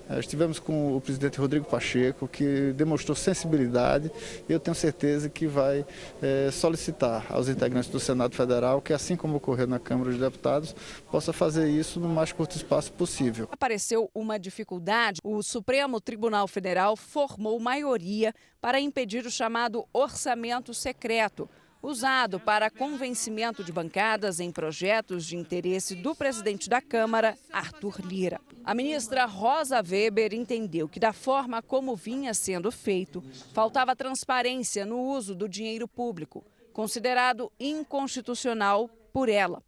Eh, 0.09 0.19
estivemos 0.19 0.59
com 0.59 0.97
o 0.97 0.99
presidente 0.99 1.39
Rodrigo 1.39 1.65
Pacheco, 1.65 2.27
que 2.27 2.73
demonstrou 2.73 3.15
sensibilidade 3.15 4.11
e 4.49 4.51
eu 4.51 4.59
tenho 4.59 4.75
certeza 4.75 5.29
que 5.29 5.47
vai 5.47 5.85
é, 6.21 6.51
solicitar 6.51 7.25
aos 7.29 7.47
integrantes 7.47 7.89
do 7.89 7.99
Senado 8.01 8.35
Federal 8.35 8.81
que, 8.81 8.91
assim 8.91 9.15
como 9.15 9.37
ocorreu 9.37 9.65
na 9.65 9.79
Câmara 9.79 10.11
dos 10.11 10.19
Deputados, 10.19 10.75
possa 11.09 11.31
fazer 11.31 11.69
isso 11.69 12.01
no 12.01 12.09
mais 12.09 12.33
curto 12.33 12.57
espaço 12.57 12.91
possível. 12.91 13.47
Apareceu 13.49 14.11
uma 14.13 14.37
dificuldade. 14.37 15.21
O 15.23 15.41
Supremo 15.41 16.01
Tribunal 16.01 16.47
Federal 16.49 16.97
formou 16.97 17.57
maioria 17.59 18.33
para 18.59 18.79
impedir 18.79 19.25
o 19.25 19.31
chamado 19.31 19.85
orçamento 19.93 20.74
secreto 20.74 21.50
usado 21.81 22.39
para 22.39 22.70
convencimento 22.70 23.63
de 23.63 23.72
bancadas 23.72 24.39
em 24.39 24.51
projetos 24.51 25.25
de 25.25 25.35
interesse 25.35 25.96
do 25.96 26.15
presidente 26.15 26.70
da 26.70 26.81
Câmara, 26.81 27.37
Arthur 27.51 28.00
Lira. 28.05 28.39
A 28.63 28.74
ministra 28.74 29.25
Rosa 29.25 29.81
Weber 29.81 30.33
entendeu 30.33 30.87
que, 30.87 31.00
da 31.00 31.11
forma 31.11 31.61
como 31.61 31.96
vinha 31.96 32.33
sendo 32.33 32.72
feito, 32.72 33.24
faltava 33.53 33.96
transparência 33.96 34.85
no 34.85 35.00
uso 35.00 35.33
do 35.33 35.50
dinheiro 35.50 35.87
público, 35.87 36.44
considerado 36.72 37.51
inconstitucional 37.59 38.89
por 39.11 39.27
ela. 39.27 39.63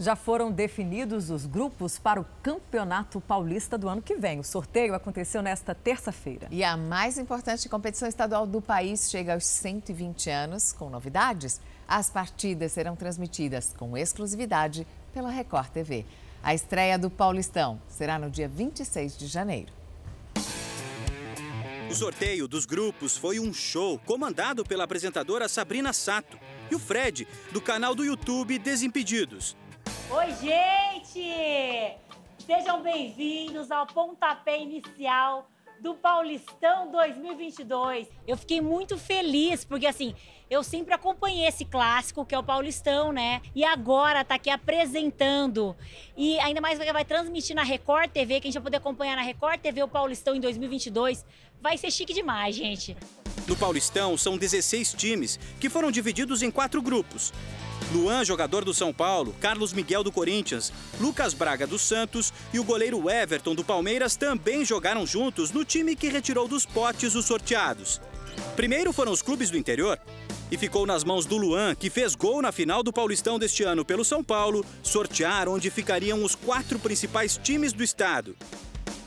Já 0.00 0.16
foram 0.16 0.50
definidos 0.50 1.28
os 1.28 1.44
grupos 1.44 1.98
para 1.98 2.18
o 2.18 2.26
Campeonato 2.42 3.20
Paulista 3.20 3.76
do 3.76 3.86
ano 3.86 4.00
que 4.00 4.14
vem. 4.14 4.40
O 4.40 4.42
sorteio 4.42 4.94
aconteceu 4.94 5.42
nesta 5.42 5.74
terça-feira. 5.74 6.48
E 6.50 6.64
a 6.64 6.74
mais 6.74 7.18
importante 7.18 7.68
competição 7.68 8.08
estadual 8.08 8.46
do 8.46 8.62
país 8.62 9.10
chega 9.10 9.34
aos 9.34 9.44
120 9.44 10.30
anos. 10.30 10.72
Com 10.72 10.88
novidades, 10.88 11.60
as 11.86 12.08
partidas 12.08 12.72
serão 12.72 12.96
transmitidas 12.96 13.74
com 13.76 13.94
exclusividade 13.94 14.86
pela 15.12 15.28
Record 15.28 15.68
TV. 15.68 16.06
A 16.42 16.54
estreia 16.54 16.98
do 16.98 17.10
Paulistão 17.10 17.78
será 17.86 18.18
no 18.18 18.30
dia 18.30 18.48
26 18.48 19.18
de 19.18 19.26
janeiro. 19.26 19.70
O 21.90 21.94
sorteio 21.94 22.48
dos 22.48 22.64
grupos 22.64 23.18
foi 23.18 23.38
um 23.38 23.52
show 23.52 23.98
comandado 24.06 24.64
pela 24.64 24.84
apresentadora 24.84 25.46
Sabrina 25.46 25.92
Sato 25.92 26.38
e 26.70 26.74
o 26.74 26.78
Fred, 26.78 27.28
do 27.52 27.60
canal 27.60 27.94
do 27.94 28.02
YouTube 28.02 28.58
Desimpedidos. 28.58 29.54
Oi, 30.10 30.32
gente! 30.40 31.96
Sejam 32.46 32.82
bem-vindos 32.82 33.70
ao 33.70 33.86
pontapé 33.86 34.60
inicial 34.60 35.48
do 35.80 35.94
Paulistão 35.94 36.90
2022. 36.90 38.08
Eu 38.26 38.36
fiquei 38.36 38.60
muito 38.60 38.98
feliz 38.98 39.64
porque 39.64 39.86
assim, 39.86 40.14
eu 40.50 40.64
sempre 40.64 40.92
acompanhei 40.92 41.46
esse 41.46 41.64
clássico 41.64 42.26
que 42.26 42.34
é 42.34 42.38
o 42.38 42.42
Paulistão, 42.42 43.12
né? 43.12 43.40
E 43.54 43.64
agora 43.64 44.24
tá 44.24 44.34
aqui 44.34 44.50
apresentando 44.50 45.76
e 46.16 46.38
ainda 46.40 46.60
mais 46.60 46.76
vai 46.76 47.04
transmitir 47.04 47.54
na 47.54 47.62
Record 47.62 48.10
TV, 48.10 48.40
que 48.40 48.48
a 48.48 48.50
gente 48.50 48.54
vai 48.54 48.64
poder 48.64 48.78
acompanhar 48.78 49.14
na 49.14 49.22
Record 49.22 49.60
TV 49.60 49.84
o 49.84 49.88
Paulistão 49.88 50.34
em 50.34 50.40
2022. 50.40 51.24
Vai 51.62 51.78
ser 51.78 51.92
chique 51.92 52.12
demais, 52.12 52.56
gente. 52.56 52.96
No 53.46 53.54
Paulistão 53.54 54.18
são 54.18 54.36
16 54.36 54.92
times 54.94 55.38
que 55.60 55.70
foram 55.70 55.90
divididos 55.90 56.42
em 56.42 56.50
quatro 56.50 56.82
grupos. 56.82 57.32
Luan, 57.92 58.24
jogador 58.24 58.64
do 58.64 58.74
São 58.74 58.92
Paulo, 58.92 59.34
Carlos 59.40 59.72
Miguel 59.72 60.02
do 60.02 60.12
Corinthians, 60.12 60.72
Lucas 61.00 61.32
Braga 61.32 61.66
do 61.66 61.78
Santos 61.78 62.32
e 62.52 62.58
o 62.58 62.64
goleiro 62.64 63.08
Everton 63.08 63.54
do 63.54 63.64
Palmeiras 63.64 64.16
também 64.16 64.64
jogaram 64.64 65.06
juntos 65.06 65.52
no 65.52 65.64
time 65.64 65.94
que 65.94 66.08
retirou 66.08 66.48
dos 66.48 66.66
potes 66.66 67.14
os 67.14 67.24
sorteados. 67.24 68.00
Primeiro 68.56 68.92
foram 68.92 69.12
os 69.12 69.22
clubes 69.22 69.50
do 69.50 69.56
interior 69.56 69.98
e 70.50 70.58
ficou 70.58 70.84
nas 70.84 71.04
mãos 71.04 71.24
do 71.24 71.36
Luan, 71.36 71.74
que 71.74 71.88
fez 71.88 72.14
gol 72.14 72.42
na 72.42 72.50
final 72.50 72.82
do 72.82 72.92
Paulistão 72.92 73.38
deste 73.38 73.62
ano 73.62 73.84
pelo 73.84 74.04
São 74.04 74.22
Paulo, 74.22 74.64
sortear 74.82 75.48
onde 75.48 75.70
ficariam 75.70 76.24
os 76.24 76.34
quatro 76.34 76.78
principais 76.78 77.38
times 77.42 77.72
do 77.72 77.84
estado. 77.84 78.36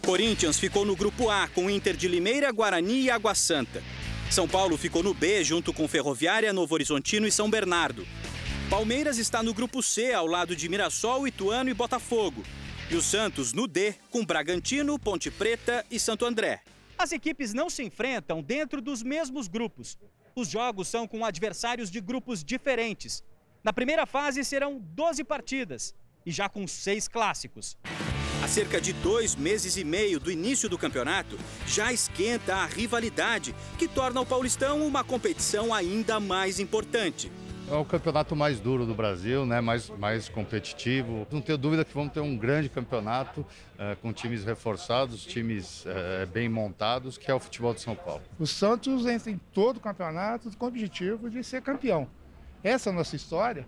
Corinthians 0.06 0.60
ficou 0.60 0.86
no 0.86 0.96
grupo 0.96 1.30
A 1.30 1.48
com 1.48 1.70
Inter 1.70 1.96
de 1.96 2.08
Limeira, 2.08 2.52
Guarani 2.52 3.04
e 3.04 3.10
Água 3.10 3.36
Santa. 3.36 3.84
São 4.30 4.48
Paulo 4.48 4.78
ficou 4.78 5.04
no 5.04 5.14
B 5.14 5.44
junto 5.44 5.72
com 5.72 5.88
Ferroviária, 5.88 6.52
Novo 6.52 6.74
Horizontino 6.74 7.28
e 7.28 7.32
São 7.32 7.50
Bernardo. 7.50 8.06
Palmeiras 8.70 9.18
está 9.18 9.44
no 9.44 9.54
grupo 9.54 9.84
C, 9.84 10.14
ao 10.14 10.26
lado 10.26 10.56
de 10.56 10.68
Mirassol, 10.68 11.28
Ituano 11.28 11.70
e 11.70 11.74
Botafogo. 11.74 12.44
E 12.90 12.96
o 12.96 13.02
Santos 13.02 13.54
no 13.54 13.68
D, 13.68 13.94
com 14.10 14.26
Bragantino, 14.26 14.98
Ponte 14.98 15.30
Preta 15.30 15.86
e 15.92 16.00
Santo 16.00 16.26
André. 16.26 16.62
As 17.04 17.12
equipes 17.12 17.54
não 17.54 17.70
se 17.70 17.84
enfrentam 17.84 18.42
dentro 18.42 18.82
dos 18.82 19.04
mesmos 19.04 19.50
grupos. 19.50 19.98
Os 20.34 20.48
jogos 20.48 20.88
são 20.88 21.06
com 21.06 21.26
adversários 21.26 21.92
de 21.92 22.00
grupos 22.00 22.42
diferentes. 22.42 23.22
Na 23.62 23.74
primeira 23.74 24.06
fase 24.06 24.42
serão 24.46 24.80
12 24.80 25.22
partidas 25.26 25.94
e 26.26 26.32
já 26.32 26.48
com 26.48 26.66
seis 26.66 27.10
clássicos. 27.10 27.78
Há 28.42 28.48
cerca 28.48 28.80
de 28.80 28.94
dois 28.94 29.36
meses 29.36 29.76
e 29.76 29.84
meio 29.84 30.18
do 30.18 30.32
início 30.32 30.70
do 30.70 30.78
campeonato, 30.78 31.38
já 31.68 31.92
esquenta 31.92 32.56
a 32.56 32.66
rivalidade 32.66 33.54
que 33.78 33.86
torna 33.86 34.22
o 34.22 34.26
Paulistão 34.26 34.88
uma 34.88 35.04
competição 35.04 35.74
ainda 35.74 36.22
mais 36.22 36.58
importante. 36.58 37.30
É 37.70 37.76
o 37.76 37.86
campeonato 37.86 38.36
mais 38.36 38.60
duro 38.60 38.86
do 38.86 38.94
Brasil, 38.94 39.46
né? 39.46 39.60
mais, 39.62 39.90
mais 39.90 40.30
competitivo. 40.30 41.26
Não 41.32 41.42
tenho 41.42 41.58
dúvida 41.58 41.84
que 41.84 41.94
vamos 41.94 42.14
ter 42.14 42.20
um 42.20 42.38
grande 42.38 42.70
campeonato 42.70 43.46
é, 43.78 43.96
com 43.96 44.14
times 44.14 44.44
reforçados, 44.44 45.26
times 45.26 45.86
é, 45.86 46.26
bem 46.26 46.48
montados, 46.48 47.18
que 47.18 47.32
é 47.32 47.34
o 47.34 47.40
futebol 47.40 47.74
de 47.74 47.82
São 47.82 47.96
Paulo. 47.96 48.22
O 48.38 48.46
Santos 48.46 49.06
entra 49.06 49.32
em 49.32 49.40
todo 49.54 49.78
o 49.78 49.80
campeonato 49.80 50.56
com 50.58 50.66
o 50.66 50.68
objetivo 50.68 51.30
de 51.30 51.44
ser 51.44 51.62
campeão. 51.62 52.08
Essa 52.64 52.90
é 52.90 52.94
a 52.94 52.96
nossa 52.96 53.16
história. 53.16 53.66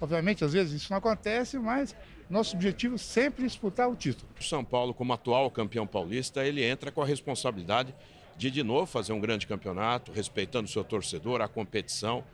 Obviamente, 0.00 0.44
às 0.44 0.52
vezes 0.52 0.82
isso 0.82 0.92
não 0.92 0.98
acontece, 0.98 1.58
mas 1.58 1.94
Nosso 2.28 2.56
objetivo 2.56 2.96
sempre 2.96 3.44
é 3.44 3.46
disputar 3.46 3.88
o 3.88 3.94
título. 3.94 4.28
O 4.40 4.42
São 4.42 4.64
Paulo, 4.64 4.94
como 4.94 5.12
atual 5.12 5.50
campeão 5.50 5.86
paulista, 5.86 6.44
ele 6.44 6.64
entra 6.64 6.90
com 6.90 7.02
a 7.02 7.06
responsabilidade 7.06 7.94
de 8.36 8.50
de 8.50 8.62
novo 8.62 8.86
fazer 8.86 9.12
um 9.12 9.20
grande 9.20 9.46
campeonato, 9.46 10.10
respeitando 10.10 10.66
o 10.66 10.72
seu 10.72 10.82
torcedor, 10.82 11.40
a 11.40 11.48
competição, 11.48 12.24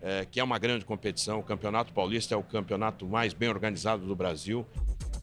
é, 0.00 0.24
que 0.24 0.40
é 0.40 0.44
uma 0.44 0.58
grande 0.58 0.84
competição. 0.84 1.40
O 1.40 1.42
Campeonato 1.42 1.92
Paulista 1.92 2.34
é 2.34 2.36
o 2.36 2.42
campeonato 2.42 3.06
mais 3.06 3.32
bem 3.32 3.48
organizado 3.48 4.06
do 4.06 4.14
Brasil. 4.14 4.66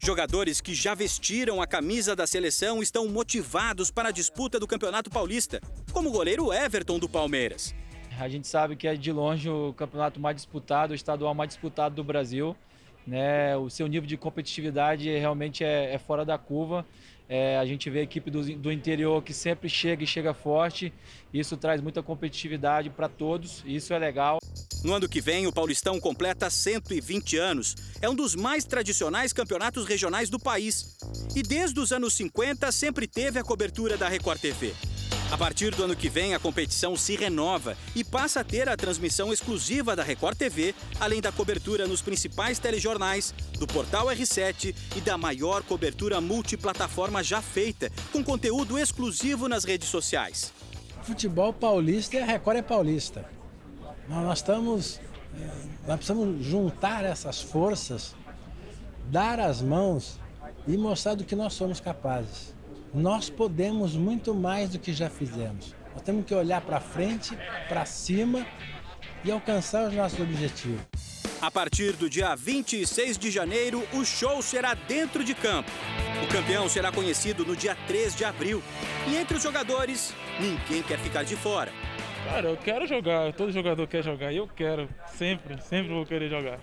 Jogadores 0.02 0.62
que 0.62 0.74
já 0.74 0.94
vestiram 0.94 1.62
a 1.62 1.68
camisa 1.68 2.16
da 2.16 2.28
seleção 2.28 2.82
estão 2.82 3.08
motivados 3.08 3.90
para 3.90 4.10
a 4.10 4.12
disputa 4.12 4.60
do 4.60 4.68
Campeonato 4.68 5.10
Paulista, 5.10 5.62
como 5.92 6.10
o 6.10 6.12
goleiro 6.12 6.54
Everton 6.54 7.00
do 7.00 7.10
Palmeiras. 7.10 7.74
A 8.20 8.30
gente 8.30 8.48
sabe 8.48 8.76
que 8.76 8.88
é 8.88 8.96
de 8.96 9.12
longe 9.12 9.50
o 9.50 9.74
campeonato 9.74 10.20
mais 10.20 10.36
disputado, 10.36 10.92
o 10.92 10.96
estadual 10.96 11.34
mais 11.34 11.50
disputado 11.50 11.96
do 11.96 12.04
Brasil. 12.04 12.56
Né? 13.06 13.56
O 13.58 13.70
seu 13.70 13.88
nível 13.88 14.08
de 14.08 14.18
competitividade 14.18 15.10
realmente 15.10 15.64
é, 15.64 15.94
é 15.94 15.98
fora 15.98 16.24
da 16.26 16.38
curva. 16.38 16.86
É, 17.28 17.58
a 17.58 17.66
gente 17.66 17.90
vê 17.90 18.00
a 18.00 18.04
equipe 18.04 18.30
do, 18.30 18.44
do, 18.58 18.72
interior 18.72 19.22
que 19.24 19.34
sempre 19.34 19.68
chega 19.68 20.04
e 20.04 20.08
chega 20.08 20.34
forte. 20.34 20.94
Isso 21.34 21.58
traz 21.58 21.82
muita 21.82 22.04
competitividade 22.04 22.90
para 22.90 23.10
todos 23.10 23.64
e 23.66 23.76
isso 23.76 23.94
é 23.94 24.00
legal. 24.00 24.40
No 24.84 24.94
ano 24.94 25.10
que 25.10 25.20
vem, 25.20 25.48
o 25.48 25.52
Paulistão 25.52 26.00
completa 26.00 26.50
120 26.50 27.38
anos. 27.38 27.76
É 28.02 28.10
um 28.10 28.16
dos 28.16 28.36
mais 28.36 28.64
tradicionais 28.64 29.34
campeonatos 29.34 29.86
regionais 29.86 30.30
do 30.30 30.40
país. 30.40 30.98
E 31.36 31.42
desde 31.42 31.80
os 31.80 31.92
anos 31.92 32.14
50 32.14 32.72
sempre 32.72 33.08
teve 33.08 33.40
a 33.40 33.44
cobertura 33.44 33.98
da 33.98 34.08
Record 34.08 34.40
TV. 34.40 34.74
A 35.32 35.38
partir 35.38 35.74
do 35.74 35.84
ano 35.84 35.96
que 35.96 36.08
vem, 36.08 36.36
a 36.36 36.40
competição 36.40 36.96
se 36.96 37.16
renova 37.16 37.76
e 37.96 38.04
passa 38.04 38.42
a 38.42 38.44
ter 38.44 38.70
a 38.70 38.78
transmissão 38.78 39.34
exclusiva 39.34 39.96
da 39.96 40.04
Record 40.04 40.38
TV, 40.38 40.76
além 41.00 41.20
da 41.20 41.32
cobertura 41.32 41.88
nos 41.88 42.02
principais 42.02 42.60
telejornais, 42.60 43.34
do 43.58 43.66
portal 43.66 44.06
R7 44.08 44.76
e 44.96 45.02
da 45.02 45.18
maior 45.18 45.64
cobertura 45.64 46.22
multiplataforma 46.22 47.24
já 47.24 47.42
feita, 47.42 47.92
com 48.12 48.24
conteúdo 48.24 48.78
exclusivo 48.78 49.50
nas 49.50 49.64
redes 49.64 49.90
sociais. 49.90 50.54
Futebol 51.02 51.52
paulista 51.52 52.16
e 52.16 52.20
a 52.20 52.26
Record 52.26 52.58
é 52.58 52.62
paulista. 52.62 53.35
Nós 54.08 54.40
estamos. 54.40 55.00
Eh, 55.36 55.50
nós 55.88 55.98
precisamos 55.98 56.44
juntar 56.46 57.04
essas 57.04 57.42
forças, 57.42 58.16
dar 59.12 59.40
as 59.40 59.62
mãos 59.62 60.20
e 60.68 60.78
mostrar 60.78 61.16
do 61.16 61.24
que 61.24 61.36
nós 61.36 61.54
somos 61.54 61.80
capazes 61.80 62.56
nós 62.96 63.30
podemos 63.30 63.94
muito 63.94 64.34
mais 64.34 64.70
do 64.70 64.80
que 64.80 64.94
já 64.94 65.10
fizemos. 65.10 65.76
Nós 65.94 66.02
temos 66.02 66.26
que 66.26 66.34
olhar 66.34 66.62
para 66.62 66.80
frente, 66.80 67.38
para 67.68 67.86
cima 67.86 68.48
e 69.24 69.30
alcançar 69.30 69.90
os 69.90 69.94
nossos 69.94 70.20
objetivos. 70.20 70.82
A 71.42 71.52
partir 71.52 71.92
do 71.94 72.10
dia 72.10 72.34
26 72.36 73.18
de 73.18 73.30
janeiro, 73.30 73.86
o 73.94 74.06
show 74.06 74.42
será 74.42 74.74
dentro 74.74 75.24
de 75.24 75.34
campo. 75.34 75.70
O 76.24 76.28
campeão 76.32 76.70
será 76.70 76.92
conhecido 76.92 77.46
no 77.46 77.56
dia 77.56 77.76
3 77.86 78.16
de 78.16 78.24
abril. 78.24 78.64
E 79.08 79.18
entre 79.18 79.36
os 79.36 79.44
jogadores, 79.44 80.14
ninguém 80.40 80.82
quer 80.82 80.98
ficar 80.98 81.24
de 81.24 81.36
fora. 81.36 81.72
Cara, 82.26 82.50
eu 82.50 82.58
quero 82.58 82.88
jogar, 82.88 83.34
todo 83.34 83.52
jogador 83.52 83.88
quer 83.88 84.04
jogar 84.04 84.32
e 84.32 84.38
eu 84.38 84.48
quero, 84.48 84.90
sempre, 85.16 85.62
sempre 85.62 85.94
vou 85.94 86.06
querer 86.06 86.30
jogar 86.30 86.60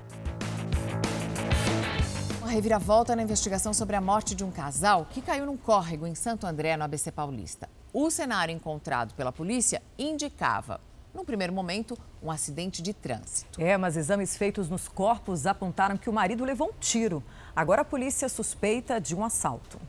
reviravolta 2.53 3.17
na 3.17 3.23
investigação 3.23 3.73
sobre 3.73 3.97
a 3.97 4.01
morte 4.01 4.35
de 4.35 4.45
um 4.45 4.51
casal 4.51 5.07
que 5.09 5.23
caiu 5.23 5.47
num 5.47 5.57
córrego 5.57 6.07
em 6.07 6.15
Santo 6.15 6.47
André, 6.47 6.77
no 6.77 6.85
ABC 6.85 7.11
Paulista. 7.11 7.67
O 7.95 8.11
cenário 8.11 8.55
encontrado 8.55 9.15
pela 9.15 9.33
polícia 9.33 9.83
indicava, 9.99 10.79
num 11.15 11.25
primeiro 11.25 11.53
momento, 11.53 11.97
um 12.23 12.31
acidente 12.31 12.83
de 12.83 12.93
trânsito. 12.93 13.59
É, 13.59 13.79
mas 13.79 13.97
exames 13.97 14.37
feitos 14.37 14.69
nos 14.69 14.87
corpos 14.87 15.47
apontaram 15.47 15.97
que 15.97 16.11
o 16.11 16.13
marido 16.13 16.45
levou 16.45 16.69
um 16.69 16.79
tiro. 16.79 17.23
Agora 17.57 17.81
a 17.81 17.87
polícia 17.87 18.29
suspeita 18.29 19.01
de 19.01 19.17
um 19.17 19.25
assalto. 19.25 19.81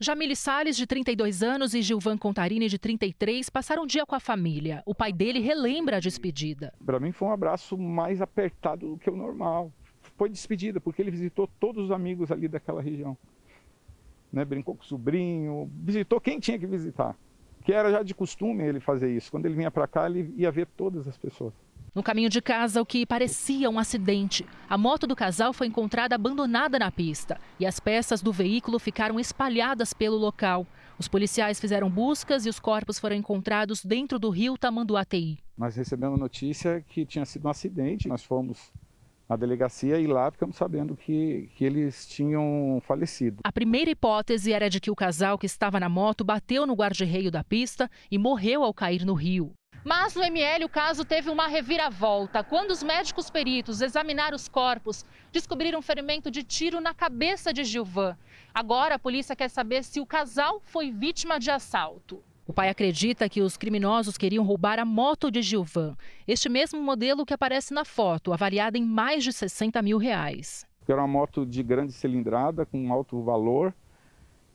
Jamile 0.00 0.34
Salles, 0.34 0.76
de 0.76 0.86
32 0.86 1.42
anos, 1.42 1.72
e 1.72 1.80
Gilvan 1.80 2.18
Contarini, 2.18 2.68
de 2.68 2.78
33, 2.78 3.48
passaram 3.48 3.84
o 3.84 3.86
dia 3.86 4.04
com 4.04 4.14
a 4.14 4.20
família. 4.20 4.82
O 4.84 4.94
pai 4.94 5.12
dele 5.12 5.38
relembra 5.38 5.98
a 5.98 6.00
despedida. 6.00 6.74
Para 6.84 6.98
mim 6.98 7.12
foi 7.12 7.28
um 7.28 7.32
abraço 7.32 7.78
mais 7.78 8.20
apertado 8.20 8.88
do 8.88 8.98
que 8.98 9.08
o 9.08 9.16
normal 9.16 9.72
foi 10.16 10.28
despedida, 10.28 10.80
porque 10.80 11.02
ele 11.02 11.10
visitou 11.10 11.48
todos 11.58 11.84
os 11.84 11.90
amigos 11.90 12.30
ali 12.30 12.48
daquela 12.48 12.80
região. 12.80 13.16
Né? 14.32 14.44
Brincou 14.44 14.74
com 14.74 14.82
o 14.82 14.86
sobrinho, 14.86 15.70
visitou 15.72 16.20
quem 16.20 16.38
tinha 16.38 16.58
que 16.58 16.66
visitar. 16.66 17.16
Que 17.64 17.72
era 17.72 17.90
já 17.90 18.02
de 18.02 18.14
costume 18.14 18.64
ele 18.64 18.80
fazer 18.80 19.10
isso. 19.14 19.30
Quando 19.30 19.46
ele 19.46 19.54
vinha 19.54 19.70
para 19.70 19.86
cá, 19.86 20.06
ele 20.06 20.32
ia 20.36 20.50
ver 20.50 20.66
todas 20.66 21.08
as 21.08 21.16
pessoas. 21.16 21.54
No 21.94 22.02
caminho 22.02 22.28
de 22.28 22.42
casa, 22.42 22.82
o 22.82 22.86
que 22.86 23.06
parecia 23.06 23.70
um 23.70 23.78
acidente. 23.78 24.44
A 24.68 24.76
moto 24.76 25.06
do 25.06 25.14
casal 25.14 25.52
foi 25.52 25.68
encontrada 25.68 26.16
abandonada 26.16 26.76
na 26.76 26.90
pista 26.90 27.38
e 27.60 27.64
as 27.64 27.78
peças 27.78 28.20
do 28.20 28.32
veículo 28.32 28.80
ficaram 28.80 29.20
espalhadas 29.20 29.92
pelo 29.92 30.16
local. 30.16 30.66
Os 30.98 31.06
policiais 31.06 31.60
fizeram 31.60 31.88
buscas 31.88 32.46
e 32.46 32.48
os 32.48 32.58
corpos 32.58 32.98
foram 32.98 33.14
encontrados 33.14 33.84
dentro 33.84 34.18
do 34.18 34.28
rio 34.28 34.58
Tamanduateí. 34.58 35.38
Nós 35.56 35.76
recebemos 35.76 36.18
notícia 36.18 36.84
que 36.88 37.06
tinha 37.06 37.24
sido 37.24 37.46
um 37.46 37.50
acidente. 37.50 38.08
Nós 38.08 38.24
fomos 38.24 38.72
na 39.28 39.36
delegacia 39.36 39.96
e 40.00 40.08
lá 40.08 40.28
ficamos 40.32 40.56
sabendo 40.56 40.96
que, 40.96 41.48
que 41.54 41.64
eles 41.64 42.08
tinham 42.08 42.82
falecido. 42.84 43.38
A 43.44 43.52
primeira 43.52 43.90
hipótese 43.90 44.52
era 44.52 44.68
de 44.68 44.80
que 44.80 44.90
o 44.90 44.96
casal 44.96 45.38
que 45.38 45.46
estava 45.46 45.78
na 45.78 45.88
moto 45.88 46.24
bateu 46.24 46.66
no 46.66 46.74
guarda-reio 46.74 47.30
da 47.30 47.44
pista 47.44 47.88
e 48.10 48.18
morreu 48.18 48.64
ao 48.64 48.74
cair 48.74 49.04
no 49.06 49.14
rio. 49.14 49.52
Mas 49.84 50.14
no 50.14 50.22
ML 50.22 50.64
o 50.64 50.68
caso 50.68 51.04
teve 51.04 51.28
uma 51.28 51.46
reviravolta. 51.46 52.42
Quando 52.42 52.70
os 52.70 52.82
médicos 52.82 53.28
peritos 53.28 53.82
examinaram 53.82 54.34
os 54.34 54.48
corpos, 54.48 55.04
descobriram 55.30 55.80
um 55.80 55.82
ferimento 55.82 56.30
de 56.30 56.42
tiro 56.42 56.80
na 56.80 56.94
cabeça 56.94 57.52
de 57.52 57.62
Gilvan. 57.64 58.16
Agora 58.54 58.94
a 58.94 58.98
polícia 58.98 59.36
quer 59.36 59.50
saber 59.50 59.84
se 59.84 60.00
o 60.00 60.06
casal 60.06 60.58
foi 60.64 60.90
vítima 60.90 61.38
de 61.38 61.50
assalto. 61.50 62.22
O 62.46 62.52
pai 62.52 62.70
acredita 62.70 63.28
que 63.28 63.42
os 63.42 63.58
criminosos 63.58 64.16
queriam 64.16 64.42
roubar 64.44 64.78
a 64.78 64.86
moto 64.86 65.30
de 65.30 65.42
Gilvan, 65.42 65.94
este 66.26 66.48
mesmo 66.48 66.80
modelo 66.80 67.26
que 67.26 67.34
aparece 67.34 67.74
na 67.74 67.84
foto, 67.84 68.32
avaliada 68.32 68.78
em 68.78 68.84
mais 68.84 69.22
de 69.22 69.34
60 69.34 69.82
mil 69.82 69.98
reais. 69.98 70.66
Era 70.88 71.00
uma 71.00 71.08
moto 71.08 71.44
de 71.44 71.62
grande 71.62 71.92
cilindrada, 71.92 72.64
com 72.64 72.90
alto 72.92 73.22
valor, 73.22 73.74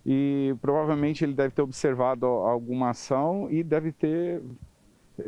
e 0.05 0.55
provavelmente 0.61 1.23
ele 1.23 1.33
deve 1.33 1.53
ter 1.53 1.61
observado 1.61 2.25
alguma 2.25 2.91
ação 2.91 3.47
e 3.51 3.63
deve 3.63 3.91
ter 3.91 4.41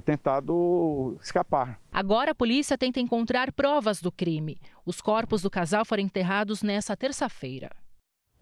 tentado 0.06 1.18
escapar. 1.22 1.80
Agora 1.92 2.32
a 2.32 2.36
polícia 2.36 2.78
tenta 2.78 3.00
encontrar 3.00 3.52
provas 3.52 4.02
do 4.02 4.12
crime. 4.12 4.60
Os 4.86 5.02
corpos 5.02 5.42
do 5.42 5.50
casal 5.50 5.84
foram 5.86 6.04
enterrados 6.04 6.62
nesta 6.62 6.96
terça-feira. 6.96 7.70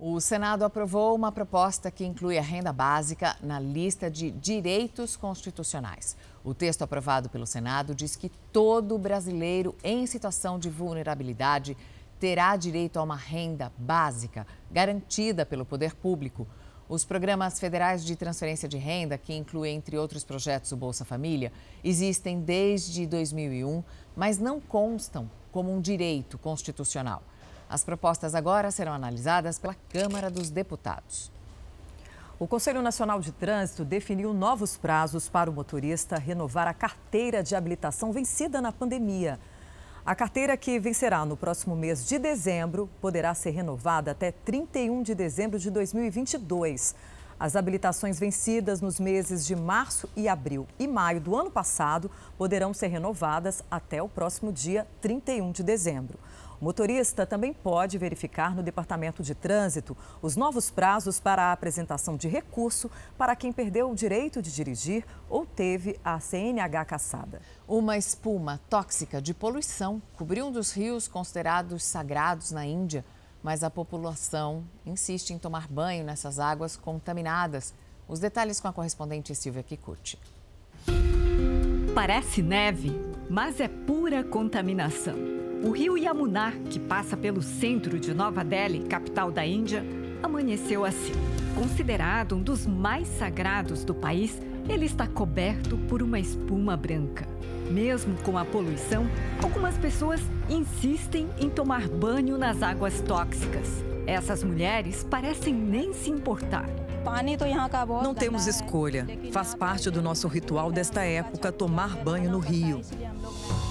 O 0.01 0.21
Senado 0.21 0.63
aprovou 0.63 1.13
uma 1.13 1.29
proposta 1.29 1.91
que 1.91 2.05
inclui 2.05 2.37
a 2.37 2.41
renda 2.41 2.71
básica 2.71 3.35
na 3.41 3.59
lista 3.59 4.09
de 4.09 4.31
direitos 4.31 5.17
constitucionais. 5.17 6.15
O 6.41 6.53
texto 6.53 6.83
aprovado 6.83 7.29
pelo 7.29 7.45
Senado 7.45 7.93
diz 7.93 8.15
que 8.15 8.29
todo 8.53 8.97
brasileiro 8.97 9.75
em 9.83 10.07
situação 10.07 10.57
de 10.57 10.69
vulnerabilidade 10.69 11.75
terá 12.17 12.55
direito 12.55 12.97
a 12.97 13.03
uma 13.03 13.17
renda 13.17 13.73
básica 13.77 14.47
garantida 14.71 15.45
pelo 15.45 15.65
poder 15.65 15.93
público. 15.93 16.47
Os 16.89 17.05
programas 17.05 17.59
federais 17.59 18.03
de 18.03 18.15
transferência 18.15 18.67
de 18.67 18.75
renda, 18.75 19.15
que 19.15 19.31
incluem, 19.31 19.77
entre 19.77 19.95
outros 19.95 20.23
projetos, 20.23 20.71
o 20.71 20.75
Bolsa 20.75 21.05
Família, 21.05 21.51
existem 21.83 22.41
desde 22.41 23.05
2001, 23.05 23.83
mas 24.15 24.39
não 24.39 24.59
constam 24.59 25.29
como 25.51 25.71
um 25.71 25.79
direito 25.79 26.35
constitucional. 26.39 27.21
As 27.69 27.83
propostas 27.83 28.33
agora 28.33 28.71
serão 28.71 28.91
analisadas 28.91 29.59
pela 29.59 29.75
Câmara 29.87 30.31
dos 30.31 30.49
Deputados. 30.49 31.31
O 32.39 32.47
Conselho 32.47 32.81
Nacional 32.81 33.19
de 33.19 33.33
Trânsito 33.33 33.85
definiu 33.85 34.33
novos 34.33 34.75
prazos 34.75 35.29
para 35.29 35.47
o 35.47 35.53
motorista 35.53 36.17
renovar 36.17 36.67
a 36.67 36.73
carteira 36.73 37.43
de 37.43 37.55
habilitação 37.55 38.11
vencida 38.11 38.59
na 38.59 38.71
pandemia. 38.71 39.39
A 40.09 40.15
carteira 40.15 40.57
que 40.57 40.79
vencerá 40.79 41.23
no 41.23 41.37
próximo 41.37 41.75
mês 41.75 42.03
de 42.03 42.17
dezembro 42.17 42.89
poderá 42.99 43.31
ser 43.35 43.51
renovada 43.51 44.09
até 44.09 44.31
31 44.31 45.03
de 45.03 45.13
dezembro 45.13 45.59
de 45.59 45.69
2022. 45.69 46.95
As 47.39 47.55
habilitações 47.55 48.19
vencidas 48.19 48.81
nos 48.81 48.99
meses 48.99 49.45
de 49.45 49.55
março 49.55 50.09
e 50.15 50.27
abril 50.27 50.67
e 50.79 50.87
maio 50.87 51.21
do 51.21 51.35
ano 51.35 51.51
passado 51.51 52.09
poderão 52.39 52.73
ser 52.73 52.87
renovadas 52.87 53.63
até 53.69 54.01
o 54.01 54.09
próximo 54.09 54.51
dia 54.51 54.87
31 54.99 55.51
de 55.51 55.61
dezembro. 55.61 56.17
O 56.61 56.65
motorista 56.65 57.25
também 57.25 57.53
pode 57.53 57.97
verificar 57.97 58.53
no 58.53 58.61
Departamento 58.61 59.23
de 59.23 59.33
Trânsito 59.33 59.95
os 60.21 60.35
novos 60.35 60.69
prazos 60.69 61.17
para 61.17 61.43
a 61.43 61.51
apresentação 61.53 62.17
de 62.17 62.27
recurso 62.27 62.91
para 63.17 63.33
quem 63.33 63.53
perdeu 63.53 63.89
o 63.89 63.95
direito 63.95 64.41
de 64.41 64.53
dirigir 64.53 65.05
ou 65.29 65.45
teve 65.45 65.97
a 66.03 66.19
CNH 66.19 66.83
caçada. 66.83 67.41
Uma 67.65 67.97
espuma 67.97 68.59
tóxica 68.69 69.21
de 69.21 69.33
poluição 69.33 70.01
cobriu 70.17 70.47
um 70.47 70.51
dos 70.51 70.73
rios 70.73 71.07
considerados 71.07 71.81
sagrados 71.83 72.51
na 72.51 72.65
Índia, 72.65 73.05
mas 73.41 73.63
a 73.63 73.69
população 73.69 74.65
insiste 74.85 75.31
em 75.31 75.39
tomar 75.39 75.65
banho 75.69 76.03
nessas 76.03 76.39
águas 76.39 76.75
contaminadas. 76.75 77.73
Os 78.05 78.19
detalhes 78.19 78.59
com 78.59 78.67
a 78.67 78.73
correspondente 78.73 79.33
Silvia 79.33 79.63
Kikuchi. 79.63 80.19
Parece 81.95 82.41
neve, 82.41 82.91
mas 83.29 83.61
é 83.61 83.67
pura 83.69 84.23
contaminação. 84.25 85.38
O 85.61 85.71
rio 85.71 85.97
Yamuna, 85.97 86.53
que 86.69 86.79
passa 86.79 87.17
pelo 87.17 87.41
centro 87.41 87.99
de 87.99 88.13
Nova 88.13 88.45
Delhi, 88.45 88.79
capital 88.87 89.29
da 89.29 89.45
Índia, 89.45 89.83
amanheceu 90.23 90.85
assim. 90.85 91.11
Considerado 91.53 92.35
um 92.35 92.41
dos 92.41 92.65
mais 92.65 93.07
sagrados 93.09 93.83
do 93.83 93.93
país, 93.93 94.41
ele 94.69 94.85
está 94.85 95.05
coberto 95.05 95.77
por 95.89 96.01
uma 96.01 96.17
espuma 96.17 96.77
branca. 96.77 97.27
Mesmo 97.69 98.15
com 98.23 98.37
a 98.37 98.45
poluição, 98.45 99.05
algumas 99.43 99.77
pessoas 99.77 100.21
insistem 100.49 101.27
em 101.37 101.49
tomar 101.49 101.89
banho 101.89 102.37
nas 102.37 102.63
águas 102.63 103.01
tóxicas. 103.01 103.83
Essas 104.07 104.43
mulheres 104.43 105.03
parecem 105.03 105.53
nem 105.53 105.93
se 105.93 106.09
importar. 106.09 106.69
Não 108.03 108.13
temos 108.13 108.47
escolha. 108.47 109.05
Faz 109.31 109.53
parte 109.53 109.91
do 109.91 110.01
nosso 110.01 110.27
ritual 110.27 110.71
desta 110.71 111.03
época 111.03 111.51
tomar 111.51 111.97
banho 111.97 112.31
no 112.31 112.39
rio. 112.39 112.81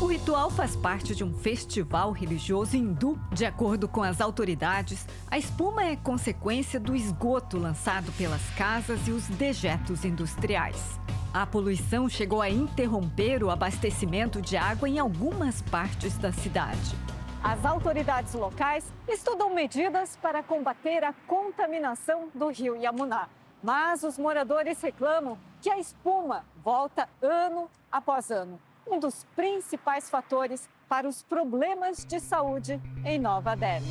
O 0.00 0.06
ritual 0.06 0.48
faz 0.48 0.76
parte 0.76 1.12
de 1.12 1.24
um 1.24 1.34
festival 1.34 2.12
religioso 2.12 2.76
hindu. 2.76 3.18
De 3.32 3.44
acordo 3.44 3.88
com 3.88 4.00
as 4.00 4.20
autoridades, 4.20 5.04
a 5.28 5.36
espuma 5.36 5.86
é 5.86 5.96
consequência 5.96 6.78
do 6.78 6.94
esgoto 6.94 7.58
lançado 7.58 8.12
pelas 8.12 8.40
casas 8.50 9.08
e 9.08 9.10
os 9.10 9.26
dejetos 9.26 10.04
industriais. 10.04 11.00
A 11.34 11.44
poluição 11.44 12.08
chegou 12.08 12.40
a 12.40 12.48
interromper 12.48 13.42
o 13.42 13.50
abastecimento 13.50 14.40
de 14.40 14.56
água 14.56 14.88
em 14.88 15.00
algumas 15.00 15.62
partes 15.62 16.16
da 16.16 16.30
cidade. 16.30 16.94
As 17.42 17.64
autoridades 17.64 18.34
locais 18.34 18.92
estudam 19.08 19.52
medidas 19.52 20.16
para 20.22 20.44
combater 20.44 21.02
a 21.02 21.12
contaminação 21.26 22.28
do 22.32 22.50
rio 22.50 22.76
Yamuna. 22.76 23.28
Mas 23.60 24.04
os 24.04 24.16
moradores 24.16 24.80
reclamam 24.80 25.36
que 25.60 25.68
a 25.68 25.76
espuma 25.76 26.44
volta 26.62 27.08
ano 27.20 27.68
após 27.90 28.30
ano 28.30 28.60
um 28.90 28.98
dos 28.98 29.26
principais 29.36 30.08
fatores 30.08 30.68
para 30.88 31.08
os 31.08 31.22
problemas 31.22 32.04
de 32.04 32.18
saúde 32.18 32.80
em 33.04 33.18
Nova 33.18 33.54
Delhi. 33.54 33.86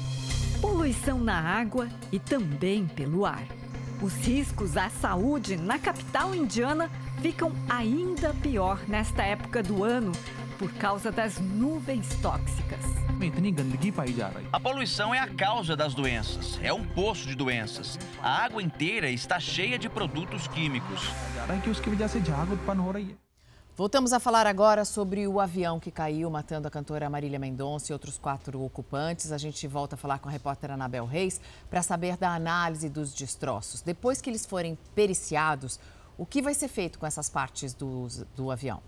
Poluição 0.59 1.19
na 1.19 1.39
água 1.39 1.87
e 2.11 2.19
também 2.19 2.87
pelo 2.87 3.25
ar. 3.25 3.45
Os 4.01 4.13
riscos 4.25 4.75
à 4.75 4.89
saúde 4.89 5.55
na 5.57 5.77
capital 5.77 6.33
indiana 6.33 6.89
ficam 7.21 7.51
ainda 7.69 8.33
pior 8.41 8.79
nesta 8.87 9.23
época 9.23 9.61
do 9.61 9.83
ano 9.83 10.11
por 10.57 10.71
causa 10.73 11.11
das 11.11 11.37
nuvens 11.39 12.07
tóxicas. 12.21 12.83
A 14.51 14.59
poluição 14.59 15.13
é 15.13 15.19
a 15.19 15.27
causa 15.27 15.75
das 15.75 15.93
doenças, 15.93 16.59
é 16.63 16.73
um 16.73 16.83
poço 16.83 17.27
de 17.27 17.35
doenças. 17.35 17.97
A 18.21 18.43
água 18.45 18.61
inteira 18.61 19.09
está 19.09 19.39
cheia 19.39 19.77
de 19.77 19.89
produtos 19.89 20.47
químicos. 20.47 21.01
Voltamos 23.77 24.11
a 24.11 24.19
falar 24.19 24.47
agora 24.47 24.83
sobre 24.83 25.27
o 25.27 25.39
avião 25.39 25.79
que 25.79 25.91
caiu, 25.91 26.31
matando 26.31 26.67
a 26.67 26.71
cantora 26.71 27.07
Marília 27.11 27.37
Mendonça 27.37 27.91
e 27.91 27.93
outros 27.93 28.17
quatro 28.17 28.59
ocupantes. 28.59 29.31
A 29.31 29.37
gente 29.37 29.67
volta 29.67 29.93
a 29.93 29.97
falar 29.97 30.17
com 30.17 30.27
a 30.27 30.31
repórter 30.31 30.71
Anabel 30.71 31.05
Reis 31.05 31.39
para 31.69 31.83
saber 31.83 32.17
da 32.17 32.33
análise 32.33 32.89
dos 32.89 33.13
destroços. 33.13 33.83
Depois 33.83 34.19
que 34.19 34.31
eles 34.31 34.47
forem 34.47 34.75
periciados, 34.95 35.79
o 36.17 36.25
que 36.25 36.41
vai 36.41 36.55
ser 36.55 36.69
feito 36.69 36.97
com 36.97 37.05
essas 37.05 37.29
partes 37.29 37.75
do, 37.75 38.07
do 38.35 38.49
avião? 38.49 38.81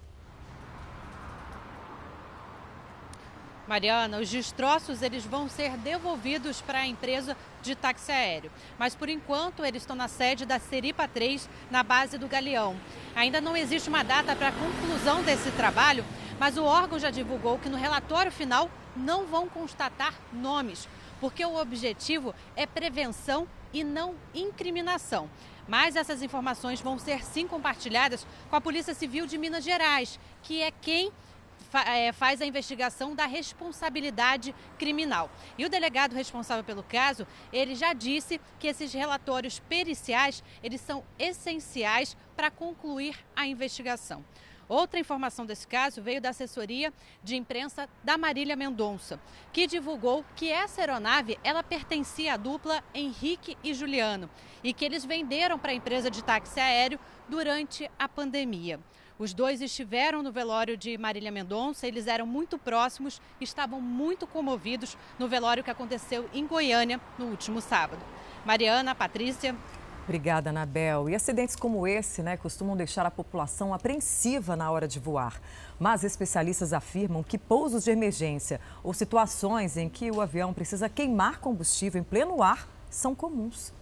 Mariana, 3.70 4.18
os 4.18 4.28
destroços 4.28 5.04
eles 5.04 5.24
vão 5.24 5.48
ser 5.48 5.78
devolvidos 5.78 6.60
para 6.60 6.80
a 6.80 6.88
empresa 6.88 7.38
de 7.62 7.76
táxi 7.76 8.12
aéreo. 8.12 8.52
Mas 8.80 8.96
por 8.96 9.08
enquanto 9.08 9.64
eles 9.64 9.84
estão 9.84 9.96
na 9.96 10.08
sede 10.08 10.44
da 10.44 10.58
Seripa 10.58 11.08
3, 11.08 11.48
na 11.70 11.84
base 11.84 12.18
do 12.18 12.28
Galeão. 12.28 12.76
Ainda 13.16 13.40
não 13.40 13.56
existe 13.56 13.88
uma 13.88 14.04
data 14.04 14.36
para 14.36 14.48
a 14.48 14.52
conclusão 14.52 15.22
desse 15.22 15.52
trabalho, 15.52 16.04
mas 16.40 16.58
o 16.58 16.64
órgão 16.64 16.98
já 16.98 17.12
divulgou 17.12 17.60
que 17.60 17.70
no 17.70 17.78
relatório 17.78 18.32
final 18.32 18.72
não 18.96 19.28
vão 19.28 19.48
constatar 19.48 20.16
nomes, 20.34 20.90
porque 21.22 21.46
o 21.46 21.56
objetivo 21.56 22.34
é 22.56 22.66
prevenção 22.66 23.48
e 23.72 23.84
não 23.84 24.16
incriminação. 24.34 25.30
Mas 25.68 25.96
essas 25.96 26.24
informações 26.24 26.82
vão 26.82 26.98
ser 26.98 27.24
sim 27.24 27.48
compartilhadas 27.48 28.26
com 28.50 28.56
a 28.56 28.62
Polícia 28.62 28.96
Civil 28.96 29.28
de 29.28 29.38
Minas 29.38 29.64
Gerais, 29.64 30.20
que 30.42 30.60
é 30.60 30.72
quem 30.72 31.12
é, 31.86 32.12
faz 32.12 32.42
a 32.42 32.46
investigação 32.46 33.16
da 33.16 33.26
responsabilidade 33.26 34.56
criminal. 34.78 35.30
E 35.58 35.66
o 35.66 35.70
delegado 35.70 36.14
responsável 36.14 36.64
pelo 36.64 36.84
caso, 36.84 37.28
ele 37.52 37.76
já 37.76 37.94
disse 37.94 38.40
que 38.60 38.68
esses 38.68 38.94
relatórios 38.94 39.60
periciais, 39.60 40.44
eles 40.64 40.82
são 40.82 41.04
essenciais 41.18 42.16
para 42.36 42.50
concluir 42.50 43.18
a 43.36 43.46
investigação. 43.46 44.24
Outra 44.70 45.00
informação 45.00 45.48
desse 45.48 45.68
caso 45.68 46.00
veio 46.00 46.22
da 46.22 46.30
assessoria 46.30 46.94
de 47.24 47.36
imprensa 47.36 47.90
da 48.04 48.20
Marília 48.20 48.56
Mendonça, 48.56 49.20
que 49.52 49.66
divulgou 49.66 50.24
que 50.36 50.52
essa 50.52 50.80
aeronave 50.80 51.40
ela 51.44 51.64
pertencia 51.64 52.36
à 52.36 52.38
dupla 52.38 52.84
Henrique 52.94 53.58
e 53.64 53.74
Juliano 53.74 54.30
e 54.64 54.72
que 54.72 54.86
eles 54.86 55.04
venderam 55.04 55.58
para 55.58 55.72
a 55.72 55.74
empresa 55.74 56.12
de 56.12 56.24
táxi 56.24 56.60
aéreo 56.60 57.00
durante 57.28 57.90
a 57.98 58.08
pandemia. 58.08 58.80
Os 59.20 59.34
dois 59.34 59.62
estiveram 59.62 60.24
no 60.24 60.32
velório 60.32 60.78
de 60.78 60.98
Marília 60.98 61.30
Mendonça, 61.30 61.86
eles 61.86 62.08
eram 62.08 62.26
muito 62.26 62.58
próximos, 62.58 63.22
estavam 63.42 63.82
muito 63.82 64.26
comovidos 64.26 64.98
no 65.20 65.28
velório 65.28 65.62
que 65.62 65.70
aconteceu 65.70 66.30
em 66.34 66.48
Goiânia 66.48 67.02
no 67.18 67.26
último 67.26 67.60
sábado. 67.60 68.02
Mariana, 68.46 68.96
Patrícia. 68.96 69.54
Obrigada, 70.06 70.52
Anabel. 70.52 71.10
E 71.10 71.16
acidentes 71.16 71.54
como 71.54 71.86
esse, 71.86 72.24
né, 72.24 72.38
costumam 72.38 72.78
deixar 72.78 73.06
a 73.06 73.12
população 73.12 73.74
apreensiva 73.74 74.56
na 74.56 74.72
hora 74.72 74.88
de 74.88 75.02
voar. 75.02 75.42
Mas 75.78 76.06
especialistas 76.06 76.72
afirmam 76.72 77.22
que 77.22 77.38
pousos 77.38 77.84
de 77.84 77.92
emergência 77.92 78.62
ou 78.82 78.94
situações 78.94 79.76
em 79.76 79.90
que 79.90 80.10
o 80.10 80.22
avião 80.22 80.54
precisa 80.54 80.88
queimar 80.88 81.40
combustível 81.40 82.00
em 82.00 82.06
pleno 82.06 82.42
ar 82.42 82.70
são 82.90 83.14
comuns. 83.14 83.74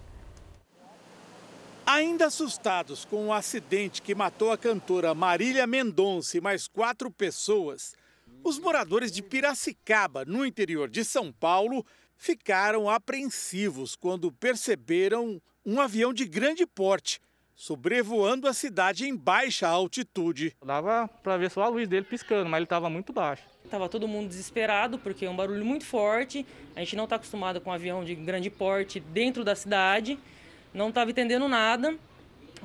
Ainda 1.89 2.25
assustados 2.25 3.05
com 3.05 3.27
o 3.27 3.33
acidente 3.33 4.01
que 4.01 4.13
matou 4.13 4.51
a 4.51 4.57
cantora 4.57 5.15
Marília 5.15 5.65
Mendonça 5.65 6.37
e 6.37 6.41
mais 6.41 6.67
quatro 6.67 7.09
pessoas, 7.09 7.95
os 8.43 8.59
moradores 8.59 9.09
de 9.09 9.23
Piracicaba, 9.23 10.25
no 10.25 10.45
interior 10.45 10.89
de 10.89 11.05
São 11.05 11.31
Paulo, 11.31 11.85
ficaram 12.17 12.89
apreensivos 12.89 13.95
quando 13.95 14.29
perceberam 14.33 15.41
um 15.65 15.79
avião 15.79 16.13
de 16.13 16.25
grande 16.25 16.67
porte 16.67 17.21
sobrevoando 17.55 18.47
a 18.47 18.53
cidade 18.53 19.07
em 19.07 19.15
baixa 19.15 19.67
altitude. 19.67 20.55
Dava 20.63 21.07
para 21.23 21.37
ver 21.37 21.49
só 21.49 21.63
a 21.63 21.69
luz 21.69 21.87
dele 21.87 22.05
piscando, 22.05 22.47
mas 22.49 22.57
ele 22.57 22.65
estava 22.65 22.87
muito 22.89 23.11
baixo. 23.11 23.43
Tava 23.67 23.89
todo 23.89 24.07
mundo 24.07 24.27
desesperado 24.27 24.99
porque 24.99 25.25
é 25.25 25.29
um 25.29 25.35
barulho 25.35 25.65
muito 25.65 25.83
forte. 25.83 26.45
A 26.75 26.81
gente 26.81 26.95
não 26.95 27.05
está 27.05 27.15
acostumado 27.15 27.59
com 27.59 27.71
um 27.71 27.73
avião 27.73 28.03
de 28.03 28.13
grande 28.13 28.49
porte 28.49 28.99
dentro 28.99 29.43
da 29.43 29.55
cidade 29.55 30.19
não 30.73 30.89
estava 30.89 31.11
entendendo 31.11 31.47
nada. 31.47 31.97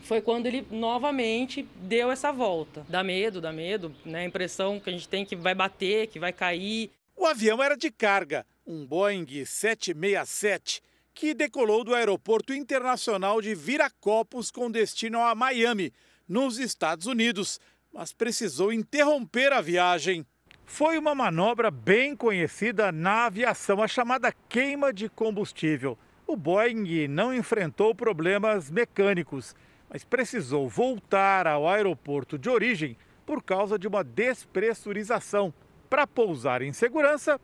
Foi 0.03 0.21
quando 0.21 0.47
ele 0.47 0.67
novamente 0.71 1.67
deu 1.77 2.11
essa 2.11 2.33
volta. 2.33 2.85
Dá 2.89 3.05
medo, 3.05 3.41
dá 3.41 3.53
medo, 3.53 3.95
né? 4.05 4.21
A 4.21 4.25
impressão 4.25 4.81
que 4.81 4.91
a 4.91 4.93
gente 4.93 5.09
tem 5.09 5.25
que 5.25 5.37
vai 5.37 5.55
bater, 5.55 6.09
que 6.09 6.19
vai 6.19 6.33
cair. 6.33 6.91
O 7.17 7.27
avião 7.27 7.63
era 7.63 7.77
de 7.77 7.91
carga, 7.91 8.45
um 8.67 8.87
Boeing 8.87 9.27
767, 9.45 10.83
que 11.15 11.35
decolou 11.35 11.85
do 11.85 11.95
Aeroporto 11.95 12.53
Internacional 12.53 13.41
de 13.41 13.55
Viracopos 13.55 14.51
com 14.51 14.71
destino 14.71 15.21
a 15.21 15.35
Miami, 15.35 15.93
nos 16.27 16.59
Estados 16.59 17.07
Unidos, 17.07 17.61
mas 17.93 18.13
precisou 18.13 18.73
interromper 18.73 19.53
a 19.53 19.61
viagem. 19.61 20.27
Foi 20.65 20.97
uma 20.97 21.15
manobra 21.15 21.71
bem 21.71 22.17
conhecida 22.17 22.91
na 22.91 23.27
aviação, 23.27 23.83
a 23.83 23.87
chamada 23.87 24.33
queima 24.49 24.93
de 24.93 25.09
combustível 25.09 25.99
o 26.27 26.37
Boeing 26.37 27.09
não 27.09 27.35
enfrentou 27.35 27.95
problemas 27.95 28.71
mecânicos, 28.71 29.55
mas 29.89 30.05
precisou 30.05 30.69
voltar 30.69 31.47
ao 31.47 31.69
aeroporto 31.69 32.39
de 32.39 32.49
origem 32.49 32.97
por 33.27 33.43
causa 33.43 33.79
de 33.79 33.87
uma 33.87 34.03
despressurização. 34.03 35.53
Para 35.91 36.07
pousar 36.07 36.63
em 36.63 36.73
segurança, 36.73 37.41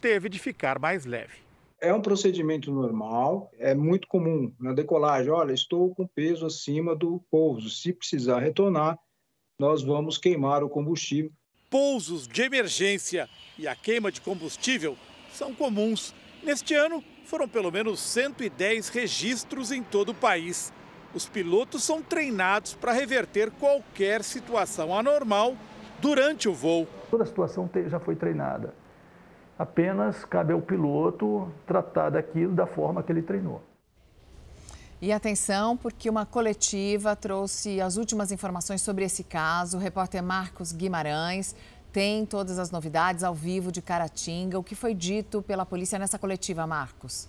teve 0.00 0.28
de 0.28 0.38
ficar 0.38 0.78
mais 0.78 1.04
leve. 1.04 1.44
É 1.80 1.92
um 1.92 2.00
procedimento 2.00 2.72
normal, 2.72 3.50
é 3.58 3.74
muito 3.74 4.08
comum 4.08 4.50
na 4.58 4.72
decolagem. 4.72 5.30
Olha, 5.30 5.52
estou 5.52 5.94
com 5.94 6.06
peso 6.06 6.46
acima 6.46 6.96
do 6.96 7.22
pouso. 7.30 7.68
Se 7.68 7.92
precisar 7.92 8.38
retornar, 8.38 8.98
nós 9.58 9.82
vamos 9.82 10.16
queimar 10.16 10.64
o 10.64 10.68
combustível. 10.70 11.30
Pousos 11.68 12.26
de 12.26 12.42
emergência 12.42 13.28
e 13.58 13.68
a 13.68 13.74
queima 13.74 14.10
de 14.10 14.20
combustível 14.20 14.96
são 15.32 15.54
comuns. 15.54 16.14
Neste 16.42 16.74
ano, 16.74 17.04
foram 17.24 17.48
pelo 17.48 17.72
menos 17.72 18.00
110 18.00 18.88
registros 18.90 19.72
em 19.72 19.82
todo 19.82 20.10
o 20.10 20.14
país. 20.14 20.72
Os 21.14 21.28
pilotos 21.28 21.82
são 21.82 22.02
treinados 22.02 22.74
para 22.74 22.92
reverter 22.92 23.50
qualquer 23.52 24.22
situação 24.22 24.96
anormal 24.96 25.56
durante 26.00 26.48
o 26.48 26.54
voo. 26.54 26.86
Toda 27.10 27.22
a 27.22 27.26
situação 27.26 27.70
já 27.86 27.98
foi 27.98 28.16
treinada. 28.16 28.74
Apenas 29.58 30.24
cabe 30.24 30.52
ao 30.52 30.60
piloto 30.60 31.50
tratar 31.66 32.10
daquilo 32.10 32.52
da 32.52 32.66
forma 32.66 33.02
que 33.02 33.12
ele 33.12 33.22
treinou. 33.22 33.62
E 35.00 35.12
atenção, 35.12 35.76
porque 35.76 36.08
uma 36.08 36.24
coletiva 36.24 37.14
trouxe 37.14 37.80
as 37.80 37.96
últimas 37.96 38.32
informações 38.32 38.80
sobre 38.80 39.04
esse 39.04 39.22
caso. 39.22 39.76
O 39.76 39.80
repórter 39.80 40.22
Marcos 40.22 40.72
Guimarães 40.72 41.54
tem 41.94 42.26
todas 42.26 42.58
as 42.58 42.72
novidades 42.72 43.22
ao 43.22 43.32
vivo 43.32 43.70
de 43.70 43.80
Caratinga. 43.80 44.58
O 44.58 44.64
que 44.64 44.74
foi 44.74 44.92
dito 44.92 45.40
pela 45.40 45.64
polícia 45.64 45.96
nessa 45.96 46.18
coletiva, 46.18 46.66
Marcos? 46.66 47.28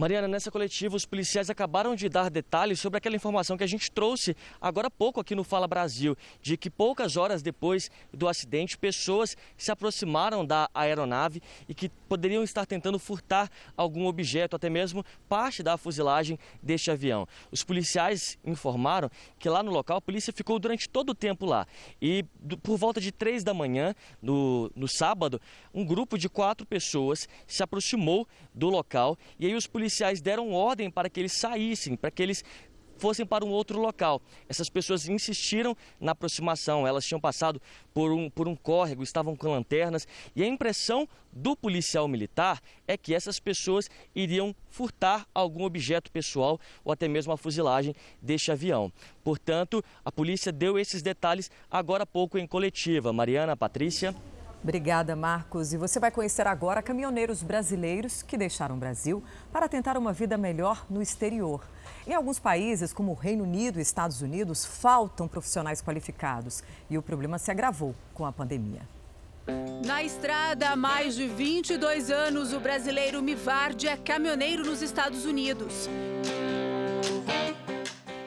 Mariana, 0.00 0.28
nessa 0.28 0.48
coletiva, 0.48 0.94
os 0.94 1.04
policiais 1.04 1.50
acabaram 1.50 1.96
de 1.96 2.08
dar 2.08 2.30
detalhes 2.30 2.78
sobre 2.78 2.98
aquela 2.98 3.16
informação 3.16 3.56
que 3.56 3.64
a 3.64 3.66
gente 3.66 3.90
trouxe 3.90 4.36
agora 4.60 4.86
há 4.86 4.90
pouco 4.90 5.18
aqui 5.18 5.34
no 5.34 5.42
Fala 5.42 5.66
Brasil, 5.66 6.16
de 6.40 6.56
que 6.56 6.70
poucas 6.70 7.16
horas 7.16 7.42
depois 7.42 7.90
do 8.14 8.28
acidente, 8.28 8.78
pessoas 8.78 9.36
se 9.56 9.72
aproximaram 9.72 10.46
da 10.46 10.70
aeronave 10.72 11.42
e 11.68 11.74
que 11.74 11.88
poderiam 12.08 12.44
estar 12.44 12.64
tentando 12.64 12.96
furtar 12.96 13.50
algum 13.76 14.06
objeto, 14.06 14.54
até 14.54 14.70
mesmo 14.70 15.04
parte 15.28 15.64
da 15.64 15.76
fuzilagem 15.76 16.38
deste 16.62 16.92
avião. 16.92 17.26
Os 17.50 17.64
policiais 17.64 18.38
informaram 18.44 19.10
que 19.36 19.48
lá 19.48 19.64
no 19.64 19.72
local 19.72 19.96
a 19.96 20.00
polícia 20.00 20.32
ficou 20.32 20.60
durante 20.60 20.88
todo 20.88 21.10
o 21.10 21.14
tempo 21.14 21.44
lá 21.44 21.66
e 22.00 22.24
por 22.62 22.76
volta 22.76 23.00
de 23.00 23.10
três 23.10 23.42
da 23.42 23.52
manhã, 23.52 23.96
no, 24.22 24.70
no 24.76 24.86
sábado, 24.86 25.40
um 25.74 25.84
grupo 25.84 26.16
de 26.16 26.28
quatro 26.28 26.64
pessoas 26.64 27.28
se 27.48 27.64
aproximou 27.64 28.28
do 28.54 28.68
local 28.68 29.18
e 29.40 29.46
aí 29.46 29.56
os 29.56 29.66
policiais 29.66 29.87
policiais 29.88 30.20
deram 30.20 30.52
ordem 30.52 30.90
para 30.90 31.08
que 31.08 31.18
eles 31.18 31.32
saíssem, 31.32 31.96
para 31.96 32.10
que 32.10 32.22
eles 32.22 32.44
fossem 32.98 33.24
para 33.24 33.44
um 33.44 33.48
outro 33.48 33.80
local. 33.80 34.20
Essas 34.48 34.68
pessoas 34.68 35.08
insistiram 35.08 35.74
na 35.98 36.12
aproximação, 36.12 36.86
elas 36.86 37.06
tinham 37.06 37.20
passado 37.20 37.62
por 37.94 38.12
um, 38.12 38.28
por 38.28 38.46
um 38.46 38.54
córrego, 38.54 39.02
estavam 39.02 39.34
com 39.34 39.50
lanternas 39.50 40.06
e 40.36 40.42
a 40.42 40.46
impressão 40.46 41.08
do 41.32 41.56
policial 41.56 42.06
militar 42.06 42.60
é 42.86 42.98
que 42.98 43.14
essas 43.14 43.40
pessoas 43.40 43.88
iriam 44.14 44.54
furtar 44.68 45.26
algum 45.32 45.64
objeto 45.64 46.10
pessoal 46.10 46.60
ou 46.84 46.92
até 46.92 47.08
mesmo 47.08 47.32
a 47.32 47.38
fuzilagem 47.38 47.94
deste 48.20 48.52
avião. 48.52 48.92
Portanto, 49.24 49.82
a 50.04 50.12
polícia 50.12 50.52
deu 50.52 50.78
esses 50.78 51.00
detalhes 51.00 51.50
agora 51.70 52.02
há 52.02 52.06
pouco 52.06 52.36
em 52.36 52.46
coletiva. 52.46 53.10
Mariana, 53.10 53.56
Patrícia. 53.56 54.14
Obrigada, 54.62 55.14
Marcos. 55.14 55.72
E 55.72 55.76
você 55.76 56.00
vai 56.00 56.10
conhecer 56.10 56.46
agora 56.46 56.82
caminhoneiros 56.82 57.42
brasileiros 57.42 58.22
que 58.22 58.36
deixaram 58.36 58.74
o 58.74 58.78
Brasil 58.78 59.22
para 59.52 59.68
tentar 59.68 59.96
uma 59.96 60.12
vida 60.12 60.36
melhor 60.36 60.84
no 60.90 61.00
exterior. 61.00 61.62
Em 62.06 62.14
alguns 62.14 62.38
países, 62.38 62.92
como 62.92 63.12
o 63.12 63.14
Reino 63.14 63.44
Unido 63.44 63.78
e 63.78 63.82
Estados 63.82 64.20
Unidos, 64.20 64.64
faltam 64.64 65.28
profissionais 65.28 65.80
qualificados 65.80 66.62
e 66.90 66.98
o 66.98 67.02
problema 67.02 67.38
se 67.38 67.50
agravou 67.50 67.94
com 68.14 68.24
a 68.24 68.32
pandemia. 68.32 68.82
Na 69.86 70.02
estrada 70.02 70.70
há 70.70 70.76
mais 70.76 71.14
de 71.14 71.26
22 71.26 72.10
anos, 72.10 72.52
o 72.52 72.60
brasileiro 72.60 73.22
Mivardi 73.22 73.88
é 73.88 73.96
caminhoneiro 73.96 74.64
nos 74.64 74.82
Estados 74.82 75.24
Unidos. 75.24 75.88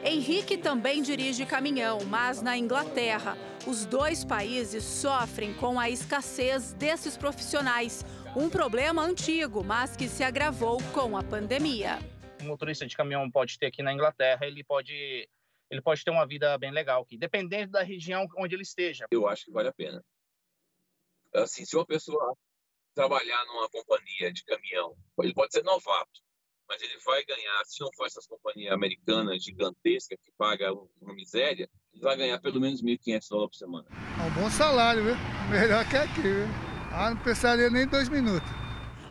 Henrique 0.04 0.58
também 0.58 1.00
dirige 1.00 1.46
caminhão, 1.46 2.00
mas 2.06 2.42
na 2.42 2.58
Inglaterra. 2.58 3.36
Os 3.68 3.86
dois 3.86 4.24
países 4.24 4.82
sofrem 4.82 5.54
com 5.54 5.78
a 5.78 5.88
escassez 5.88 6.72
desses 6.72 7.16
profissionais. 7.16 8.04
Um 8.36 8.50
problema 8.50 9.00
antigo, 9.00 9.62
mas 9.62 9.96
que 9.96 10.08
se 10.08 10.24
agravou 10.24 10.78
com 10.92 11.16
a 11.16 11.22
pandemia. 11.22 12.00
Um 12.42 12.46
motorista 12.46 12.84
de 12.84 12.96
caminhão 12.96 13.30
pode 13.30 13.56
ter 13.56 13.66
aqui 13.66 13.80
na 13.80 13.92
Inglaterra, 13.92 14.44
ele 14.44 14.64
pode, 14.64 15.28
ele 15.70 15.80
pode 15.80 16.02
ter 16.02 16.10
uma 16.10 16.26
vida 16.26 16.58
bem 16.58 16.72
legal 16.72 17.02
aqui, 17.02 17.16
dependendo 17.16 17.70
da 17.70 17.84
região 17.84 18.26
onde 18.36 18.56
ele 18.56 18.64
esteja. 18.64 19.06
Eu 19.08 19.28
acho 19.28 19.44
que 19.44 19.52
vale 19.52 19.68
a 19.68 19.72
pena. 19.72 20.04
Assim, 21.32 21.64
se 21.64 21.76
uma 21.76 21.86
pessoa 21.86 22.36
trabalhar 22.92 23.44
numa 23.46 23.68
companhia 23.70 24.32
de 24.32 24.42
caminhão, 24.42 24.96
ele 25.20 25.32
pode 25.32 25.52
ser 25.52 25.62
novato, 25.62 26.20
mas 26.72 26.80
ele 26.80 26.98
vai 27.04 27.22
ganhar, 27.26 27.62
se 27.66 27.82
não 27.82 27.90
for 27.94 28.06
essas 28.06 28.26
companhias 28.26 28.72
americanas 28.72 29.44
gigantescas 29.44 30.18
que 30.18 30.32
pagam 30.38 30.88
uma 31.02 31.12
miséria, 31.12 31.68
ele 31.92 32.02
vai 32.02 32.16
ganhar 32.16 32.40
pelo 32.40 32.58
menos 32.58 32.82
1.500 32.82 33.28
dólares 33.28 33.50
por 33.50 33.58
semana. 33.58 33.86
É 33.90 34.22
um 34.22 34.42
bom 34.42 34.50
salário, 34.50 35.04
viu? 35.04 35.14
Melhor 35.50 35.86
que 35.86 35.96
aqui, 35.96 36.22
viu? 36.22 36.46
Ah, 36.90 37.10
não 37.10 37.18
precisaria 37.18 37.68
nem 37.68 37.86
dois 37.86 38.08
minutos. 38.08 38.48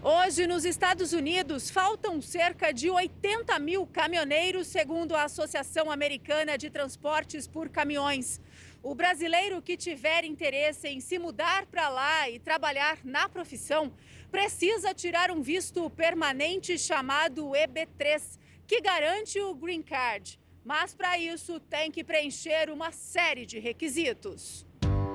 Hoje, 0.02 0.48
nos 0.48 0.66
Estados 0.66 1.14
Unidos, 1.14 1.70
faltam 1.70 2.20
cerca 2.20 2.72
de 2.72 2.90
80 2.90 3.60
mil 3.60 3.86
caminhoneiros, 3.86 4.66
segundo 4.66 5.16
a 5.16 5.26
Associação 5.26 5.92
Americana 5.92 6.58
de 6.58 6.72
Transportes 6.72 7.48
por 7.48 7.70
Caminhões. 7.70 8.42
O 8.82 8.96
brasileiro 8.96 9.62
que 9.62 9.78
tiver 9.78 10.24
interesse 10.24 10.88
em 10.88 11.00
se 11.00 11.20
mudar 11.20 11.68
para 11.68 11.88
lá 11.90 12.28
e 12.28 12.40
trabalhar 12.40 12.98
na 13.04 13.30
profissão 13.30 13.94
precisa 14.32 14.94
tirar 14.94 15.30
um 15.30 15.42
visto 15.42 15.90
permanente 15.90 16.78
chamado 16.78 17.52
EB3, 17.52 18.40
que 18.66 18.80
garante 18.80 19.40
o 19.40 19.54
Green 19.54 19.82
Card. 19.82 20.40
Mas 20.64 20.96
para 20.96 21.18
isso 21.18 21.60
tem 21.60 21.92
que 21.92 22.04
preencher 22.04 22.70
uma 22.70 22.92
série 22.92 23.46
de 23.46 23.60
requisitos. 23.60 24.66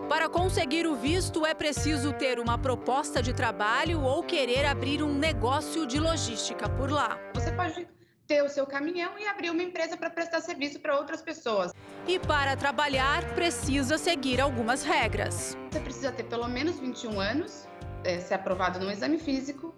Para 0.09 0.29
conseguir 0.29 0.87
o 0.87 0.95
visto, 0.95 1.45
é 1.45 1.55
preciso 1.55 2.13
ter 2.13 2.39
uma 2.39 2.59
proposta 2.59 3.23
de 3.23 3.33
trabalho 3.33 4.03
ou 4.03 4.23
querer 4.23 4.65
abrir 4.65 5.03
um 5.03 5.13
negócio 5.13 5.87
de 5.87 5.99
logística 5.99 6.69
por 6.69 6.91
lá. 6.91 7.19
Você 7.35 7.51
pode 7.51 7.89
ter 8.27 8.43
o 8.43 8.49
seu 8.49 8.67
caminhão 8.67 9.19
e 9.19 9.27
abrir 9.27 9.51
uma 9.51 9.63
empresa 9.63 9.97
para 9.97 10.11
prestar 10.11 10.41
serviço 10.41 10.81
para 10.81 10.97
outras 10.97 11.23
pessoas. 11.23 11.73
E 12.07 12.19
para 12.19 12.57
trabalhar, 12.57 13.35
precisa 13.35 13.99
seguir 13.99 14.41
algumas 14.41 14.83
regras. 14.83 15.57
Você 15.71 15.81
precisa 15.81 16.13
ter 16.13 16.25
pelo 16.25 16.49
menos 16.49 16.79
21 16.79 17.21
anos, 17.21 17.67
é, 18.07 18.21
ser 18.21 18.35
aprovado 18.35 18.79
no 18.79 18.91
exame 18.91 19.19
físico, 19.19 19.75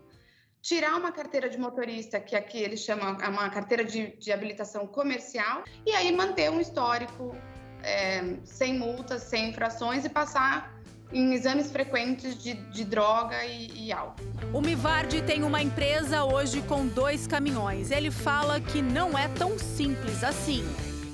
tirar 0.60 0.96
uma 0.96 1.10
carteira 1.10 1.48
de 1.48 1.58
motorista, 1.58 2.20
que 2.20 2.36
aqui 2.36 2.58
eles 2.58 2.80
chamam 2.80 3.16
uma 3.16 3.48
carteira 3.48 3.84
de, 3.84 4.16
de 4.16 4.30
habilitação 4.30 4.86
comercial, 4.86 5.64
e 5.86 5.92
aí 5.92 6.14
manter 6.14 6.50
um 6.50 6.60
histórico 6.60 7.34
é, 7.82 8.36
sem 8.44 8.78
multas, 8.78 9.22
sem 9.22 9.50
infrações 9.50 10.04
e 10.04 10.08
passar 10.08 10.76
em 11.10 11.32
exames 11.32 11.70
frequentes 11.70 12.36
de, 12.42 12.52
de 12.52 12.84
droga 12.84 13.42
e, 13.46 13.86
e, 13.86 13.92
álcool. 13.92 14.22
O 14.52 14.60
Mivardi 14.60 15.22
tem 15.22 15.42
uma 15.42 15.62
empresa 15.62 16.24
hoje 16.24 16.60
com 16.62 16.86
dois 16.86 17.26
caminhões. 17.26 17.90
Ele 17.90 18.10
fala 18.10 18.60
que 18.60 18.82
não 18.82 19.16
é 19.16 19.26
tão 19.28 19.58
simples 19.58 20.22
assim. 20.22 20.62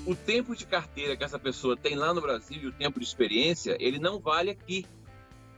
O 0.05 0.17
tempo 0.17 0.57
de 0.57 0.67
carteira 0.67 1.17
que 1.17 1.23
essa 1.23 1.39
pessoa 1.39 1.77
tem 1.77 1.95
lá 1.95 2.13
no 2.13 2.21
Brasil 2.21 2.61
e 2.61 2.67
o 2.67 2.73
tempo 2.73 2.99
de 2.99 3.07
experiência, 3.07 3.77
ele 3.79 4.01
não 4.01 4.19
vale 4.19 4.51
aqui. 4.51 4.85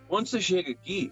Quando 0.07 0.27
você 0.27 0.41
chega 0.41 0.71
aqui, 0.71 1.11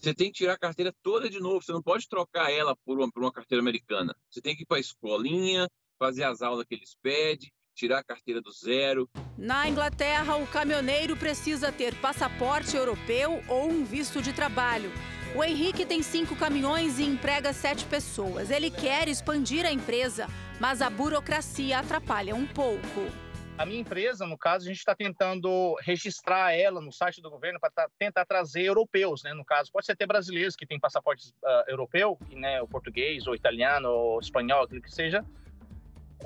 você 0.00 0.14
tem 0.14 0.32
que 0.32 0.38
tirar 0.38 0.54
a 0.54 0.58
carteira 0.58 0.94
toda 1.02 1.28
de 1.28 1.38
novo. 1.38 1.62
Você 1.62 1.72
não 1.72 1.82
pode 1.82 2.08
trocar 2.08 2.50
ela 2.50 2.74
por 2.84 2.98
uma, 2.98 3.10
por 3.12 3.22
uma 3.22 3.32
carteira 3.32 3.60
americana. 3.60 4.16
Você 4.30 4.40
tem 4.40 4.56
que 4.56 4.62
ir 4.62 4.66
para 4.66 4.78
a 4.78 4.80
escolinha, 4.80 5.68
fazer 5.98 6.24
as 6.24 6.40
aulas 6.40 6.64
que 6.66 6.74
eles 6.74 6.96
pedem, 7.02 7.52
tirar 7.74 7.98
a 7.98 8.04
carteira 8.04 8.40
do 8.40 8.50
zero. 8.50 9.08
Na 9.36 9.68
Inglaterra, 9.68 10.36
o 10.36 10.46
caminhoneiro 10.46 11.16
precisa 11.16 11.70
ter 11.70 11.94
passaporte 11.96 12.76
europeu 12.76 13.42
ou 13.46 13.68
um 13.68 13.84
visto 13.84 14.22
de 14.22 14.32
trabalho. 14.32 14.90
O 15.34 15.44
Henrique 15.44 15.86
tem 15.86 16.02
cinco 16.02 16.34
caminhões 16.34 16.98
e 16.98 17.04
emprega 17.04 17.52
sete 17.52 17.84
pessoas. 17.84 18.50
Ele 18.50 18.70
quer 18.70 19.06
expandir 19.06 19.64
a 19.64 19.72
empresa, 19.72 20.26
mas 20.58 20.82
a 20.82 20.90
burocracia 20.90 21.78
atrapalha 21.78 22.34
um 22.34 22.46
pouco. 22.46 23.29
A 23.60 23.66
minha 23.66 23.82
empresa, 23.82 24.26
no 24.26 24.38
caso, 24.38 24.64
a 24.64 24.68
gente 24.68 24.78
está 24.78 24.94
tentando 24.94 25.76
registrar 25.82 26.50
ela 26.50 26.80
no 26.80 26.90
site 26.90 27.20
do 27.20 27.28
governo 27.28 27.60
para 27.60 27.90
tentar 27.98 28.24
trazer 28.24 28.62
europeus, 28.62 29.22
né? 29.22 29.34
No 29.34 29.44
caso, 29.44 29.70
pode 29.70 29.84
ser 29.84 29.92
até 29.92 30.06
brasileiros 30.06 30.56
que 30.56 30.64
têm 30.64 30.80
passaporte 30.80 31.28
uh, 31.44 31.70
europeu, 31.70 32.16
né? 32.30 32.62
O 32.62 32.66
português, 32.66 33.26
ou 33.26 33.34
italiano, 33.34 33.90
ou 33.90 34.18
espanhol, 34.18 34.64
aquilo 34.64 34.80
que 34.80 34.90
seja, 34.90 35.22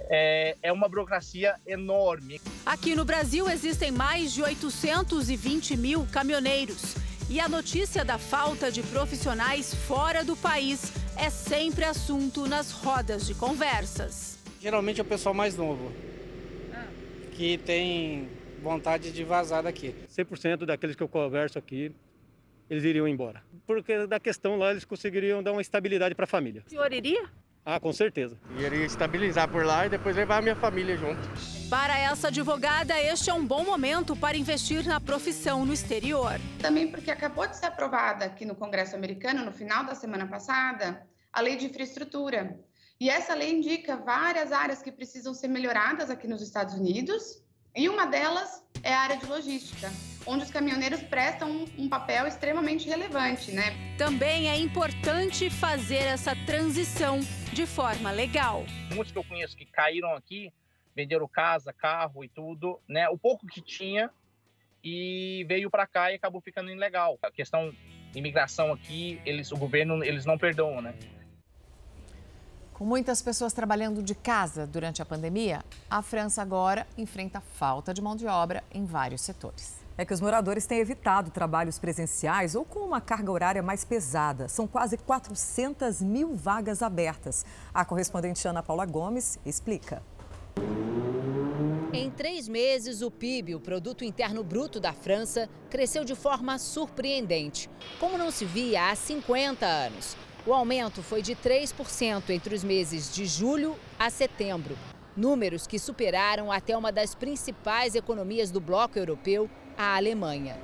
é, 0.09 0.57
é 0.63 0.73
uma 0.73 0.89
burocracia 0.89 1.57
enorme. 1.67 2.41
Aqui 2.65 2.95
no 2.95 3.05
Brasil 3.05 3.51
existem 3.51 3.91
mais 3.91 4.33
de 4.33 4.41
820 4.41 5.77
mil 5.77 6.07
caminhoneiros. 6.13 6.95
E 7.29 7.41
a 7.41 7.49
notícia 7.49 8.05
da 8.05 8.17
falta 8.17 8.71
de 8.71 8.81
profissionais 8.81 9.75
fora 9.75 10.23
do 10.23 10.37
país 10.37 10.93
é 11.17 11.31
sempre 11.31 11.85
assunto 11.85 12.47
nas 12.47 12.71
rodas 12.71 13.27
de 13.27 13.35
conversas. 13.35 14.39
Geralmente 14.61 15.01
é 15.01 15.03
o 15.03 15.07
pessoal 15.07 15.35
mais 15.35 15.57
novo, 15.57 15.93
que 17.35 17.59
tem 17.59 18.29
vontade 18.63 19.13
de 19.13 19.25
vazar 19.25 19.63
daqui. 19.63 19.95
100% 20.09 20.65
daqueles 20.65 20.97
que 20.97 21.03
eu 21.03 21.09
converso 21.09 21.59
aqui, 21.59 21.93
eles 22.71 22.85
iriam 22.85 23.07
embora. 23.07 23.43
Porque 23.67 24.07
da 24.07 24.19
questão 24.19 24.57
lá, 24.57 24.71
eles 24.71 24.85
conseguiriam 24.85 25.43
dar 25.43 25.53
uma 25.53 25.61
estabilidade 25.61 26.15
para 26.15 26.25
a 26.25 26.29
família. 26.29 26.63
O 26.67 26.71
senhor 26.71 26.93
iria? 26.93 27.29
Ah, 27.67 27.81
com 27.81 27.93
certeza. 27.93 28.39
Iria 28.59 28.85
estabilizar 28.85 29.49
por 29.49 29.65
lá 29.65 29.87
e 29.87 29.89
depois 29.89 30.15
levar 30.15 30.39
a 30.39 30.43
minha 30.43 30.55
família 30.55 30.97
junto. 30.97 31.21
Para 31.71 31.99
essa 31.99 32.29
advogada, 32.29 32.99
este 33.01 33.31
é 33.31 33.35
um 33.35 33.45
bom 33.45 33.65
momento 33.65 34.15
para 34.15 34.37
investir 34.37 34.87
na 34.87 35.01
profissão 35.01 35.65
no 35.65 35.73
exterior. 35.73 36.39
Também 36.61 36.89
porque 36.89 37.11
acabou 37.11 37.47
de 37.47 37.57
ser 37.57 37.67
aprovada 37.67 38.27
aqui 38.27 38.45
no 38.45 38.55
Congresso 38.55 38.95
americano, 38.95 39.45
no 39.45 39.51
final 39.53 39.83
da 39.85 39.95
semana 39.95 40.27
passada, 40.27 41.07
a 41.33 41.41
lei 41.41 41.57
de 41.57 41.65
infraestrutura. 41.65 42.59
E 43.01 43.11
essa 43.11 43.35
lei 43.35 43.53
indica 43.53 43.97
várias 43.97 44.53
áreas 44.53 44.83
que 44.83 44.93
precisam 44.93 45.35
ser 45.35 45.49
melhoradas 45.49 46.11
aqui 46.11 46.27
nos 46.27 46.41
Estados 46.41 46.75
Unidos, 46.75 47.43
e 47.75 47.89
uma 47.89 48.07
delas 48.07 48.65
é 48.83 48.95
a 48.95 49.01
área 49.01 49.17
de 49.17 49.27
logística 49.27 49.91
onde 50.27 50.45
os 50.45 50.51
caminhoneiros 50.51 51.03
prestam 51.03 51.51
um, 51.51 51.65
um, 51.79 51.89
papel 51.89 52.27
extremamente 52.27 52.89
relevante, 52.89 53.53
né? 53.53 53.75
Também 53.99 54.49
é 54.49 54.57
importante 54.57 55.51
fazer 55.51 56.03
essa 56.03 56.35
transição 56.47 57.21
de 57.53 57.67
forma 57.67 58.11
legal. 58.11 58.65
Muitos 58.95 59.13
que 59.13 59.19
eu 59.19 59.25
conheço 59.25 59.57
que 59.57 59.67
caíram 59.67 60.15
aqui 60.15 60.53
venderam 60.95 61.27
casa, 61.27 61.73
carro 61.73 62.23
e 62.23 62.29
tudo, 62.29 62.81
né? 62.89 63.09
O 63.09 63.19
pouco 63.19 63.47
que 63.47 63.61
tinha 63.61 64.11
e 64.83 65.45
veio 65.49 65.69
para 65.71 65.87
cá 65.87 66.13
e 66.13 66.15
acabou 66.15 66.41
ficando 66.41 66.71
ilegal. 66.71 67.19
A 67.23 67.31
questão 67.31 67.73
imigração 68.15 68.73
aqui, 68.73 69.21
eles, 69.27 69.51
o 69.51 69.57
governo, 69.57 70.05
eles 70.05 70.25
não 70.25 70.39
perdoam, 70.39 70.81
né? 70.81 70.95
Com 72.75 72.85
muitas 72.85 73.23
pessoas 73.23 73.53
trabalhando 73.53 74.03
de 74.03 74.17
casa 74.17 74.67
durante 74.67 75.01
a 75.01 75.07
pandemia, 75.07 75.63
a 75.89 76.03
França 76.03 76.43
agora 76.43 76.85
enfrenta 76.99 77.41
falta 77.41 77.95
de 77.95 78.03
mão 78.03 78.17
de 78.17 78.27
obra 78.27 78.65
em 78.73 78.85
vários 78.85 79.21
setores. 79.21 79.77
É 79.97 80.05
que 80.05 80.13
os 80.13 80.21
moradores 80.21 80.67
têm 80.67 80.81
evitado 80.81 81.31
trabalhos 81.31 81.79
presenciais 81.79 82.57
ou 82.57 82.65
com 82.65 82.81
uma 82.81 83.01
carga 83.01 83.31
horária 83.31 83.63
mais 83.63 83.85
pesada. 83.85 84.49
São 84.49 84.67
quase 84.67 84.97
400 84.97 86.03
mil 86.03 86.35
vagas 86.35 86.83
abertas. 86.83 87.47
A 87.73 87.85
correspondente 87.85 88.49
Ana 88.49 88.61
Paula 88.61 88.85
Gomes 88.85 89.39
explica. 89.47 90.03
Em 91.93 92.11
três 92.11 92.49
meses, 92.49 93.03
o 93.03 93.11
PIB, 93.11 93.55
o 93.55 93.61
Produto 93.61 94.05
Interno 94.05 94.43
Bruto 94.43 94.81
da 94.81 94.93
França, 94.93 95.49
cresceu 95.71 96.05
de 96.05 96.17
forma 96.17 96.59
surpreendente, 96.59 97.71
como 98.01 98.19
não 98.19 98.33
se 98.33 98.45
via 98.45 98.91
há 98.91 98.97
50 98.97 99.65
anos. 99.65 100.17
O 100.47 100.53
aumento 100.53 101.03
foi 101.03 101.23
de 101.23 101.35
3% 101.35 102.29
entre 102.29 102.55
os 102.55 102.63
meses 102.63 103.11
de 103.11 103.25
julho 103.25 103.77
a 103.99 104.11
setembro, 104.11 104.77
números 105.17 105.67
que 105.67 105.79
superaram 105.79 106.53
até 106.53 106.77
uma 106.77 106.93
das 106.93 107.15
principais 107.15 107.95
economias 107.95 108.51
do 108.51 108.61
bloco 108.61 108.99
europeu, 108.99 109.49
a 109.75 109.97
Alemanha. 109.97 110.61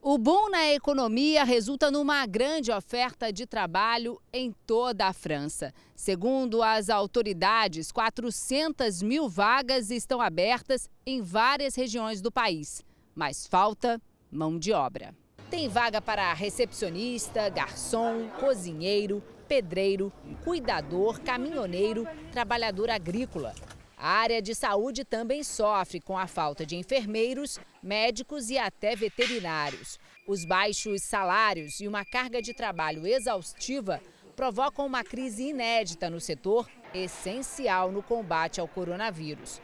O 0.00 0.18
boom 0.18 0.50
na 0.50 0.72
economia 0.72 1.44
resulta 1.44 1.88
numa 1.88 2.26
grande 2.26 2.72
oferta 2.72 3.32
de 3.32 3.46
trabalho 3.46 4.20
em 4.32 4.52
toda 4.66 5.06
a 5.06 5.12
França. 5.12 5.72
Segundo 5.94 6.60
as 6.60 6.90
autoridades, 6.90 7.92
400 7.92 9.02
mil 9.02 9.28
vagas 9.28 9.92
estão 9.92 10.20
abertas 10.20 10.90
em 11.06 11.22
várias 11.22 11.76
regiões 11.76 12.20
do 12.20 12.32
país, 12.32 12.82
mas 13.14 13.46
falta 13.46 14.02
mão 14.28 14.58
de 14.58 14.72
obra. 14.72 15.14
Tem 15.52 15.68
vaga 15.68 16.00
para 16.00 16.32
recepcionista, 16.32 17.46
garçom, 17.50 18.26
cozinheiro, 18.40 19.22
pedreiro, 19.46 20.10
cuidador, 20.42 21.20
caminhoneiro, 21.20 22.08
trabalhador 22.32 22.88
agrícola. 22.88 23.54
A 23.94 24.08
área 24.08 24.40
de 24.40 24.54
saúde 24.54 25.04
também 25.04 25.44
sofre 25.44 26.00
com 26.00 26.16
a 26.16 26.26
falta 26.26 26.64
de 26.64 26.74
enfermeiros, 26.74 27.60
médicos 27.82 28.48
e 28.48 28.56
até 28.56 28.96
veterinários. 28.96 30.00
Os 30.26 30.42
baixos 30.46 31.02
salários 31.02 31.80
e 31.80 31.86
uma 31.86 32.02
carga 32.02 32.40
de 32.40 32.54
trabalho 32.54 33.06
exaustiva 33.06 34.00
provocam 34.34 34.86
uma 34.86 35.04
crise 35.04 35.50
inédita 35.50 36.08
no 36.08 36.18
setor, 36.18 36.66
essencial 36.94 37.92
no 37.92 38.02
combate 38.02 38.58
ao 38.58 38.66
coronavírus. 38.66 39.60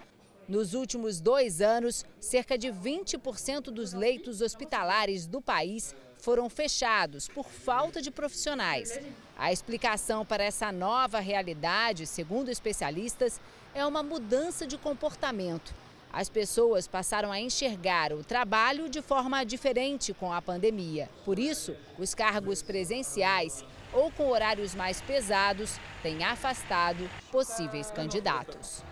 Nos 0.49 0.73
últimos 0.73 1.21
dois 1.21 1.61
anos, 1.61 2.07
cerca 2.19 2.57
de 2.57 2.69
20% 2.69 3.65
dos 3.65 3.93
leitos 3.93 4.41
hospitalares 4.41 5.27
do 5.27 5.43
país 5.43 5.95
foram 6.17 6.49
fechados 6.49 7.29
por 7.29 7.45
falta 7.45 8.01
de 8.01 8.11
profissionais. 8.11 8.99
A 9.37 9.53
explicação 9.53 10.25
para 10.25 10.43
essa 10.43 10.73
nova 10.73 11.21
realidade, 11.21 12.07
segundo 12.07 12.51
especialistas, 12.51 13.39
é 13.75 13.85
uma 13.85 14.03
mudança 14.03 14.67
de 14.67 14.79
comportamento. 14.79 15.75
As 16.11 16.31
pessoas 16.31 16.89
passaram 16.89 17.31
a 17.31 17.39
enxergar 17.39 18.15
o 18.15 18.25
trabalho 18.25 18.89
de 18.89 19.03
forma 19.03 19.45
diferente 19.45 20.15
com 20.15 20.33
a 20.33 20.41
pandemia. 20.41 21.11
Por 21.27 21.39
isso, 21.39 21.77
os 21.99 22.15
cargos 22.15 22.63
presenciais 22.63 23.63
ou 23.93 24.11
com 24.11 24.31
horários 24.31 24.75
mais 24.75 25.03
pesados 25.03 25.79
têm 26.03 26.25
afastado 26.25 27.07
possíveis 27.31 27.91
candidatos. 27.91 28.83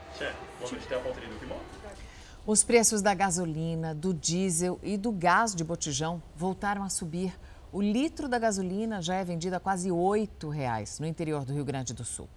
Os 2.46 2.62
preços 2.62 3.02
da 3.02 3.12
gasolina, 3.12 3.94
do 3.94 4.14
diesel 4.14 4.78
e 4.82 4.96
do 4.96 5.10
gás 5.10 5.54
de 5.54 5.64
botijão 5.64 6.22
voltaram 6.36 6.84
a 6.84 6.88
subir. 6.88 7.36
O 7.72 7.82
litro 7.82 8.28
da 8.28 8.38
gasolina 8.38 9.02
já 9.02 9.16
é 9.16 9.24
vendido 9.24 9.56
a 9.56 9.60
quase 9.60 9.88
R$ 9.88 9.96
8,00 9.96 11.00
no 11.00 11.06
interior 11.06 11.44
do 11.44 11.52
Rio 11.52 11.64
Grande 11.64 11.92
do 11.92 12.04
Sul. 12.04 12.28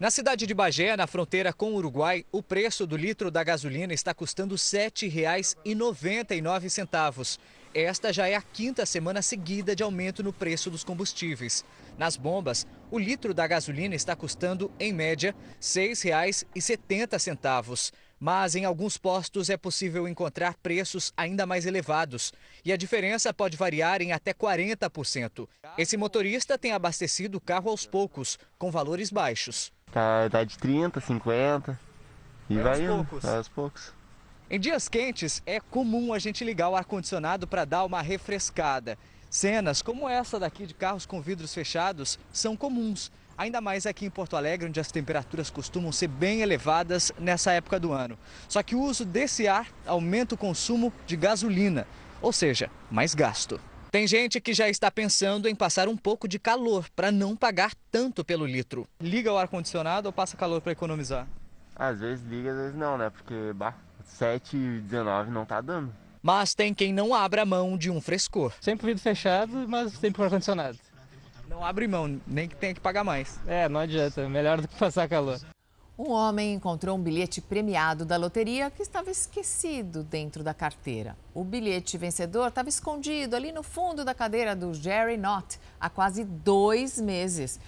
Na 0.00 0.10
cidade 0.10 0.46
de 0.46 0.54
Bagé, 0.54 0.96
na 0.96 1.08
fronteira 1.08 1.52
com 1.52 1.72
o 1.72 1.74
Uruguai, 1.74 2.24
o 2.30 2.40
preço 2.42 2.86
do 2.86 2.96
litro 2.96 3.30
da 3.30 3.42
gasolina 3.42 3.92
está 3.92 4.14
custando 4.14 4.54
R$ 4.54 4.60
7,99. 4.60 7.38
Esta 7.74 8.10
já 8.12 8.28
é 8.28 8.34
a 8.34 8.42
quinta 8.42 8.84
semana 8.86 9.22
seguida 9.22 9.76
de 9.76 9.82
aumento 9.82 10.22
no 10.22 10.32
preço 10.32 10.70
dos 10.70 10.82
combustíveis. 10.82 11.62
Nas 11.98 12.16
bombas, 12.16 12.66
o 12.90 12.98
litro 12.98 13.34
da 13.34 13.46
gasolina 13.46 13.94
está 13.94 14.16
custando, 14.16 14.70
em 14.78 14.90
média, 14.92 15.32
R$ 15.32 15.36
6,70. 15.60 17.92
Mas 18.20 18.56
em 18.56 18.64
alguns 18.64 18.96
postos 18.96 19.48
é 19.48 19.56
possível 19.56 20.08
encontrar 20.08 20.56
preços 20.56 21.12
ainda 21.16 21.46
mais 21.46 21.66
elevados. 21.66 22.32
E 22.64 22.72
a 22.72 22.76
diferença 22.76 23.32
pode 23.32 23.56
variar 23.56 24.02
em 24.02 24.10
até 24.12 24.34
40%. 24.34 25.48
Esse 25.76 25.96
motorista 25.96 26.58
tem 26.58 26.72
abastecido 26.72 27.38
o 27.38 27.40
carro 27.40 27.70
aos 27.70 27.86
poucos, 27.86 28.36
com 28.58 28.72
valores 28.72 29.10
baixos. 29.10 29.72
Tá, 29.92 30.28
tá 30.28 30.42
de 30.42 30.58
30, 30.58 31.00
50 31.00 31.78
e 32.50 32.56
vai, 32.56 32.64
vai 32.64 32.82
indo, 32.82 33.04
poucos. 33.04 33.24
aos 33.24 33.48
poucos. 33.48 33.97
Em 34.50 34.58
dias 34.58 34.88
quentes, 34.88 35.42
é 35.44 35.60
comum 35.60 36.10
a 36.14 36.18
gente 36.18 36.42
ligar 36.42 36.70
o 36.70 36.76
ar-condicionado 36.76 37.46
para 37.46 37.66
dar 37.66 37.84
uma 37.84 38.00
refrescada. 38.00 38.96
Cenas 39.28 39.82
como 39.82 40.08
essa 40.08 40.40
daqui 40.40 40.66
de 40.66 40.72
carros 40.72 41.04
com 41.04 41.20
vidros 41.20 41.52
fechados 41.52 42.18
são 42.32 42.56
comuns, 42.56 43.12
ainda 43.36 43.60
mais 43.60 43.84
aqui 43.84 44.06
em 44.06 44.10
Porto 44.10 44.38
Alegre, 44.38 44.66
onde 44.66 44.80
as 44.80 44.90
temperaturas 44.90 45.50
costumam 45.50 45.92
ser 45.92 46.08
bem 46.08 46.40
elevadas 46.40 47.12
nessa 47.18 47.52
época 47.52 47.78
do 47.78 47.92
ano. 47.92 48.18
Só 48.48 48.62
que 48.62 48.74
o 48.74 48.80
uso 48.80 49.04
desse 49.04 49.46
ar 49.46 49.68
aumenta 49.84 50.34
o 50.34 50.38
consumo 50.38 50.90
de 51.06 51.14
gasolina, 51.14 51.86
ou 52.22 52.32
seja, 52.32 52.70
mais 52.90 53.14
gasto. 53.14 53.60
Tem 53.90 54.06
gente 54.06 54.40
que 54.40 54.54
já 54.54 54.66
está 54.66 54.90
pensando 54.90 55.46
em 55.46 55.54
passar 55.54 55.88
um 55.88 55.96
pouco 55.96 56.26
de 56.26 56.38
calor 56.38 56.88
para 56.96 57.12
não 57.12 57.36
pagar 57.36 57.74
tanto 57.90 58.24
pelo 58.24 58.46
litro. 58.46 58.88
Liga 58.98 59.30
o 59.30 59.36
ar-condicionado 59.36 60.08
ou 60.08 60.12
passa 60.12 60.38
calor 60.38 60.62
para 60.62 60.72
economizar? 60.72 61.28
Às 61.76 62.00
vezes 62.00 62.24
liga, 62.26 62.50
às 62.50 62.56
vezes 62.56 62.74
não, 62.74 62.96
né? 62.96 63.10
Porque 63.10 63.52
bah, 63.54 63.74
7,19 64.18 65.28
não 65.28 65.44
tá 65.44 65.60
dando. 65.60 65.92
Mas 66.22 66.54
tem 66.54 66.74
quem 66.74 66.92
não 66.92 67.14
abra 67.14 67.44
mão 67.44 67.76
de 67.76 67.90
um 67.90 68.00
frescor. 68.00 68.52
Sempre 68.60 68.88
vidro 68.88 69.02
fechado, 69.02 69.66
mas 69.68 69.92
sempre 69.94 70.22
ar-condicionado. 70.22 70.78
Não 71.48 71.64
abre 71.64 71.88
mão, 71.88 72.20
nem 72.26 72.48
que 72.48 72.56
tenha 72.56 72.74
que 72.74 72.80
pagar 72.80 73.04
mais. 73.04 73.38
É, 73.46 73.68
não 73.68 73.80
adianta. 73.80 74.28
Melhor 74.28 74.60
do 74.60 74.68
que 74.68 74.76
passar 74.76 75.08
calor. 75.08 75.40
Um 75.98 76.12
homem 76.12 76.54
encontrou 76.54 76.96
um 76.96 77.02
bilhete 77.02 77.40
premiado 77.40 78.04
da 78.04 78.16
loteria 78.16 78.70
que 78.70 78.82
estava 78.82 79.10
esquecido 79.10 80.04
dentro 80.04 80.44
da 80.44 80.54
carteira. 80.54 81.16
O 81.34 81.42
bilhete 81.42 81.98
vencedor 81.98 82.48
estava 82.48 82.68
escondido 82.68 83.34
ali 83.34 83.50
no 83.50 83.64
fundo 83.64 84.04
da 84.04 84.14
cadeira 84.14 84.54
do 84.54 84.72
Jerry 84.72 85.16
Knott 85.16 85.58
há 85.80 85.90
quase 85.90 86.24
dois 86.24 87.00
meses. 87.00 87.58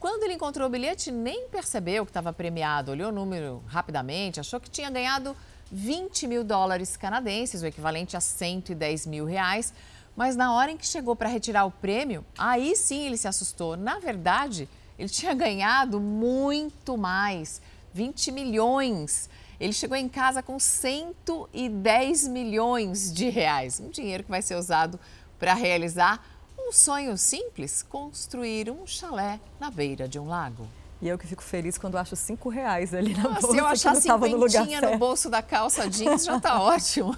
Quando 0.00 0.24
ele 0.24 0.34
encontrou 0.34 0.66
o 0.66 0.70
bilhete, 0.70 1.12
nem 1.12 1.48
percebeu 1.48 2.04
que 2.04 2.10
estava 2.10 2.32
premiado. 2.32 2.90
Olhou 2.90 3.10
o 3.10 3.14
número 3.14 3.62
rapidamente, 3.68 4.40
achou 4.40 4.58
que 4.58 4.68
tinha 4.68 4.90
ganhado 4.90 5.36
20 5.70 6.26
mil 6.26 6.44
dólares 6.44 6.96
canadenses, 6.96 7.62
o 7.62 7.66
equivalente 7.66 8.16
a 8.16 8.20
110 8.20 9.06
mil 9.06 9.24
reais. 9.24 9.72
Mas 10.16 10.34
na 10.34 10.54
hora 10.54 10.70
em 10.70 10.76
que 10.76 10.86
chegou 10.86 11.14
para 11.14 11.28
retirar 11.28 11.66
o 11.66 11.70
prêmio, 11.70 12.24
aí 12.38 12.74
sim 12.74 13.04
ele 13.04 13.16
se 13.16 13.28
assustou. 13.28 13.76
Na 13.76 13.98
verdade, 13.98 14.68
ele 14.98 15.08
tinha 15.10 15.34
ganhado 15.34 16.00
muito 16.00 16.96
mais. 16.96 17.60
20 17.92 18.30
milhões. 18.30 19.28
Ele 19.58 19.72
chegou 19.72 19.96
em 19.96 20.08
casa 20.08 20.42
com 20.42 20.58
110 20.58 22.28
milhões 22.28 23.10
de 23.12 23.30
reais, 23.30 23.80
um 23.80 23.88
dinheiro 23.88 24.22
que 24.22 24.30
vai 24.30 24.42
ser 24.42 24.54
usado 24.54 25.00
para 25.38 25.54
realizar 25.54 26.22
um 26.58 26.72
sonho 26.72 27.16
simples, 27.16 27.82
construir 27.82 28.70
um 28.70 28.86
chalé 28.86 29.40
na 29.58 29.70
beira 29.70 30.06
de 30.06 30.18
um 30.18 30.28
lago. 30.28 30.68
E 31.00 31.08
eu 31.08 31.18
que 31.18 31.26
fico 31.26 31.42
feliz 31.42 31.76
quando 31.76 31.98
acho 31.98 32.16
cinco 32.16 32.48
reais 32.48 32.94
ali 32.94 33.14
na 33.14 33.24
Nossa, 33.24 33.40
bolsa. 33.40 33.52
Se 33.52 33.58
eu 33.58 33.66
achar 33.66 33.94
cinquentinha 33.96 34.80
no, 34.80 34.90
no 34.92 34.98
bolso 34.98 35.28
da 35.28 35.42
calça 35.42 35.88
jeans, 35.88 36.24
já 36.24 36.36
está 36.36 36.60
ótimo. 36.62 37.14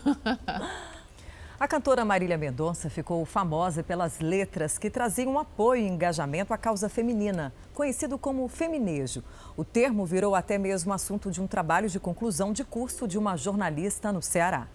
A 1.61 1.67
cantora 1.67 2.05
Marília 2.05 2.39
Mendonça 2.39 2.89
ficou 2.89 3.25
famosa 3.25 3.83
pelas 3.83 4.21
letras 4.21 4.79
que 4.79 4.89
traziam 4.89 5.39
apoio 5.39 5.83
e 5.83 5.89
engajamento 5.89 6.55
à 6.55 6.59
causa 6.59 6.89
feminina, 6.89 7.53
conhecido 7.75 8.17
como 8.17 8.47
feminejo. 8.47 9.25
O 9.57 9.65
termo 9.65 10.07
virou 10.07 10.37
até 10.37 10.57
mesmo 10.57 10.93
assunto 10.93 11.33
de 11.33 11.41
um 11.41 11.49
trabalho 11.49 11.89
de 11.89 11.99
conclusão 11.99 12.53
de 12.53 12.63
curso 12.63 13.09
de 13.09 13.19
uma 13.19 13.37
jornalista 13.37 14.13
no 14.13 14.23
Ceará. 14.23 14.69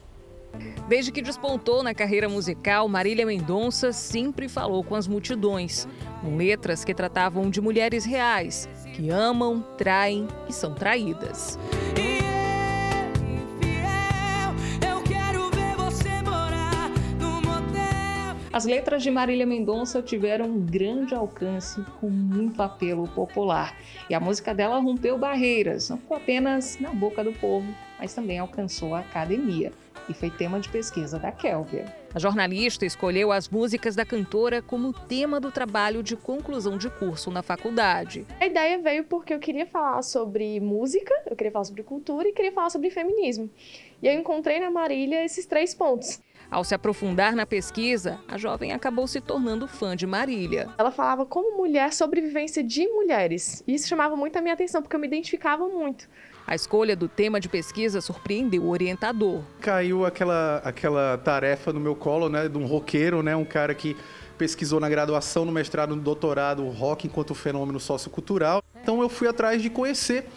Desde 0.88 1.12
que 1.12 1.22
despontou 1.22 1.82
na 1.82 1.94
carreira 1.94 2.28
musical, 2.28 2.88
Marília 2.88 3.26
Mendonça 3.26 3.92
sempre 3.92 4.50
falou 4.50 4.84
com 4.84 4.96
as 4.96 5.08
multidões, 5.08 5.88
com 6.22 6.36
letras 6.36 6.84
que 6.84 6.94
tratavam 6.94 7.50
de 7.50 7.62
mulheres 7.62 8.04
reais, 8.04 8.70
que 8.94 9.10
amam, 9.10 9.66
traem 9.78 10.28
e 10.48 10.54
são 10.54 10.74
traídas. 10.74 11.58
As 18.52 18.66
letras 18.66 19.02
de 19.02 19.10
Marília 19.10 19.48
Mendonça 19.48 20.00
tiveram 20.00 20.46
um 20.46 20.60
grande 20.60 21.16
alcance 21.16 21.82
com 22.00 22.08
muito 22.08 22.62
apelo 22.62 23.08
popular. 23.08 23.76
E 24.08 24.14
a 24.14 24.20
música 24.20 24.54
dela 24.54 24.78
rompeu 24.78 25.18
barreiras, 25.18 25.90
não 25.90 25.98
ficou 25.98 26.18
apenas 26.18 26.78
na 26.80 26.92
boca 26.92 27.24
do 27.24 27.34
povo, 27.34 27.66
mas 27.98 28.14
também 28.14 28.38
alcançou 28.38 28.94
a 28.94 29.00
academia 29.00 29.72
e 30.10 30.14
foi 30.14 30.30
tema 30.30 30.60
de 30.60 30.70
pesquisa 30.70 31.18
da 31.18 31.32
Kelvia. 31.32 31.86
A 32.14 32.20
jornalista 32.20 32.86
escolheu 32.86 33.32
as 33.32 33.50
músicas 33.50 33.96
da 33.96 34.06
cantora 34.06 34.62
como 34.62 34.94
tema 34.94 35.40
do 35.40 35.52
trabalho 35.52 36.04
de 36.04 36.16
conclusão 36.16 36.78
de 36.78 36.90
curso 36.90 37.32
na 37.32 37.42
faculdade. 37.42 38.26
A 38.40 38.46
ideia 38.46 38.78
veio 38.78 39.04
porque 39.06 39.34
eu 39.34 39.40
queria 39.40 39.66
falar 39.66 40.02
sobre 40.04 40.60
música, 40.60 41.14
eu 41.26 41.36
queria 41.36 41.52
falar 41.52 41.66
sobre 41.66 41.82
cultura 41.82 42.28
e 42.28 42.34
queria 42.34 42.52
falar 42.52 42.70
sobre 42.70 42.90
feminismo. 42.90 43.50
E 44.02 44.08
eu 44.08 44.14
encontrei 44.14 44.60
na 44.60 44.70
Marília 44.70 45.26
esses 45.26 45.46
três 45.46 45.74
pontos. 45.74 46.22
Ao 46.52 46.64
se 46.64 46.76
aprofundar 46.76 47.36
na 47.36 47.48
pesquisa, 47.48 48.20
a 48.28 48.38
jovem 48.38 48.74
acabou 48.74 49.08
se 49.08 49.20
tornando 49.20 49.68
fã 49.68 49.96
de 49.96 50.06
Marília. 50.06 50.70
Ela 50.78 50.92
falava 50.92 51.26
como 51.26 51.58
mulher 51.58 51.92
sobre 51.92 52.22
vivência 52.22 52.64
de 52.64 52.88
mulheres. 52.88 53.64
E 53.66 53.74
isso 53.74 53.88
chamava 53.88 54.16
muito 54.16 54.38
a 54.38 54.42
minha 54.42 54.54
atenção, 54.54 54.80
porque 54.80 54.96
eu 54.96 55.00
me 55.00 55.08
identificava 55.08 55.68
muito. 55.68 56.08
A 56.46 56.56
escolha 56.56 56.96
do 56.96 57.08
tema 57.08 57.40
de 57.40 57.48
pesquisa 57.48 58.02
surpreendeu 58.02 58.64
o 58.64 58.70
orientador. 58.70 59.42
Caiu 59.62 60.06
aquela, 60.06 60.62
aquela 60.64 61.18
tarefa 61.18 61.72
no 61.72 61.80
meu 61.80 61.96
colo, 61.96 62.28
né, 62.28 62.50
de 62.50 62.58
um 62.58 62.66
roqueiro, 62.66 63.24
né, 63.24 63.34
um 63.36 63.46
cara 63.46 63.74
que 63.74 63.96
pesquisou 64.38 64.80
na 64.80 64.90
graduação, 64.90 65.46
no 65.46 65.52
mestrado, 65.52 65.96
no 65.96 66.02
doutorado, 66.02 66.66
o 66.66 66.70
rock 66.70 67.08
enquanto 67.08 67.34
fenômeno 67.34 67.80
sociocultural. 67.80 68.62
Então 68.82 69.02
eu 69.02 69.08
fui 69.08 69.28
atrás 69.28 69.62
de 69.62 69.70
conhecer 69.70 70.28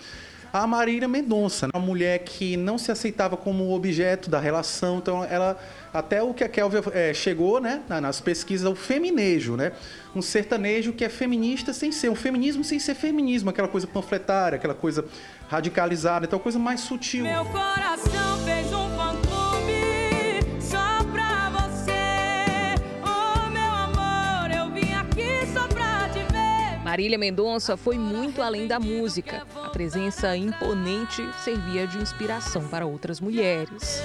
a 0.53 0.65
Marília 0.65 1.09
Mendonça, 1.09 1.69
uma 1.75 1.85
mulher 1.85 2.21
que 2.21 2.57
não 2.57 2.79
se 2.79 2.93
aceitava 2.93 3.37
como 3.37 3.75
objeto 3.75 4.31
da 4.31 4.39
relação, 4.39 4.99
então 4.99 5.25
ela 5.25 5.59
até 5.97 6.23
o 6.23 6.35
que 6.35 6.45
a 6.45 6.49
Kelvin 6.49 6.79
é, 6.93 7.15
chegou, 7.15 7.61
né, 7.61 7.83
nas 7.89 8.21
pesquisas, 8.21 8.71
o 8.71 8.75
feminejo, 8.75 9.57
né, 9.57 9.73
um 10.15 10.23
sertanejo 10.23 10.93
que 10.93 11.05
é 11.05 11.09
feminista 11.09 11.73
sem 11.73 11.91
ser, 11.91 12.11
um 12.11 12.15
feminismo 12.15 12.63
sem 12.63 12.79
ser 12.79 12.95
feminismo, 12.95 13.51
aquela 13.51 13.69
coisa 13.69 13.87
panfletária, 13.87 14.57
aquela 14.57 14.75
coisa 14.75 15.05
radicalizada, 15.49 16.27
então 16.27 16.39
coisa 16.39 16.59
mais 16.59 16.81
sutil. 16.81 17.25
Meu 17.25 17.45
coração 17.47 18.39
fez 18.45 18.67
um 18.73 18.89
fã-clube 18.97 20.61
só 20.61 21.05
pra 21.13 21.51
você, 21.51 22.75
oh 23.03 23.51
meu 23.51 23.73
amor, 23.73 24.51
eu 24.57 24.71
vim 24.71 24.93
aqui 24.93 25.47
só 25.53 25.67
pra 25.69 26.09
te 26.11 26.21
ver. 26.33 26.85
Marília 26.85 27.19
Mendonça 27.19 27.77
foi 27.77 27.97
muito 27.99 28.43
além 28.43 28.67
da 28.67 28.79
música. 28.79 29.47
A 29.63 29.71
presença 29.71 30.37
imponente 30.37 31.27
servia 31.43 31.87
de 31.87 31.99
inspiração 31.99 32.67
para 32.69 32.87
outras 32.87 33.21
mulheres. 33.21 34.03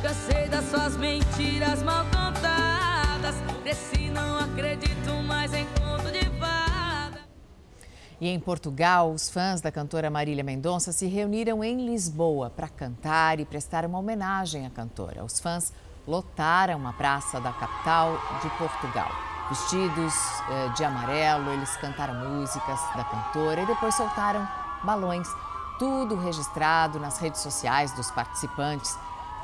Cansei 0.00 0.48
das 0.48 0.64
suas 0.66 0.96
mentiras 0.96 1.82
mal 1.82 2.04
contadas. 2.04 3.34
Desse 3.64 4.08
não 4.10 4.38
acredito 4.38 5.12
mais 5.26 5.52
em 5.52 5.66
conto 5.66 6.12
de 6.12 6.24
fada. 6.38 7.20
E 8.20 8.28
em 8.28 8.38
Portugal, 8.38 9.10
os 9.10 9.28
fãs 9.28 9.60
da 9.60 9.72
cantora 9.72 10.08
Marília 10.08 10.44
Mendonça 10.44 10.92
se 10.92 11.06
reuniram 11.06 11.64
em 11.64 11.84
Lisboa 11.84 12.48
para 12.48 12.68
cantar 12.68 13.40
e 13.40 13.44
prestar 13.44 13.84
uma 13.84 13.98
homenagem 13.98 14.66
à 14.66 14.70
cantora. 14.70 15.24
Os 15.24 15.40
fãs 15.40 15.72
lotaram 16.06 16.86
a 16.86 16.92
praça 16.92 17.40
da 17.40 17.52
capital 17.52 18.12
de 18.40 18.48
Portugal. 18.50 19.10
Vestidos 19.48 20.14
eh, 20.48 20.68
de 20.76 20.84
amarelo, 20.84 21.50
eles 21.50 21.76
cantaram 21.78 22.14
músicas 22.14 22.80
da 22.94 23.02
cantora 23.02 23.62
e 23.62 23.66
depois 23.66 23.96
soltaram 23.96 24.46
balões. 24.84 25.28
Tudo 25.76 26.14
registrado 26.14 27.00
nas 27.00 27.18
redes 27.18 27.40
sociais 27.40 27.90
dos 27.92 28.10
participantes. 28.12 28.96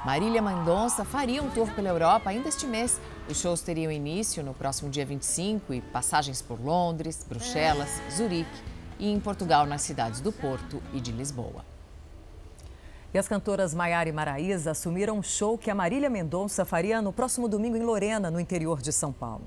Marília 0.04 0.42
Mendonça 0.42 1.02
faria 1.02 1.42
um 1.42 1.48
tour 1.48 1.66
pela 1.74 1.88
Europa 1.88 2.28
ainda 2.28 2.46
este 2.46 2.66
mês. 2.66 3.00
Os 3.26 3.40
shows 3.40 3.62
teriam 3.62 3.90
início 3.90 4.42
no 4.42 4.52
próximo 4.52 4.90
dia 4.90 5.06
25 5.06 5.72
e 5.72 5.80
passagens 5.80 6.42
por 6.42 6.60
Londres, 6.60 7.24
Bruxelas, 7.26 7.88
Zurique 8.14 8.50
e 8.98 9.10
em 9.10 9.18
Portugal, 9.18 9.64
nas 9.64 9.80
cidades 9.80 10.20
do 10.20 10.30
Porto 10.30 10.82
e 10.92 11.00
de 11.00 11.10
Lisboa. 11.10 11.64
E 13.14 13.18
as 13.18 13.26
cantoras 13.26 13.72
Maiara 13.72 14.06
e 14.06 14.12
Maraísa 14.12 14.72
assumiram 14.72 15.16
um 15.16 15.22
show 15.22 15.56
que 15.56 15.70
a 15.70 15.74
Marília 15.74 16.10
Mendonça 16.10 16.66
faria 16.66 17.00
no 17.00 17.10
próximo 17.10 17.48
domingo 17.48 17.76
em 17.78 17.82
Lorena, 17.82 18.30
no 18.30 18.38
interior 18.38 18.82
de 18.82 18.92
São 18.92 19.10
Paulo. 19.10 19.46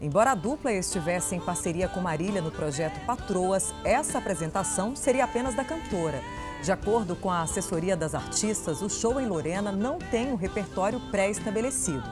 Embora 0.00 0.32
a 0.32 0.34
dupla 0.34 0.72
estivesse 0.72 1.36
em 1.36 1.40
parceria 1.40 1.88
com 1.88 2.00
Marília 2.00 2.42
no 2.42 2.50
projeto 2.50 2.98
Patroas, 3.06 3.72
essa 3.84 4.18
apresentação 4.18 4.96
seria 4.96 5.24
apenas 5.24 5.54
da 5.54 5.64
cantora. 5.64 6.20
De 6.66 6.72
acordo 6.72 7.14
com 7.14 7.30
a 7.30 7.42
assessoria 7.42 7.96
das 7.96 8.12
artistas, 8.12 8.82
o 8.82 8.90
show 8.90 9.20
em 9.20 9.26
Lorena 9.28 9.70
não 9.70 10.00
tem 10.00 10.32
um 10.32 10.34
repertório 10.34 10.98
pré-estabelecido. 11.12 12.02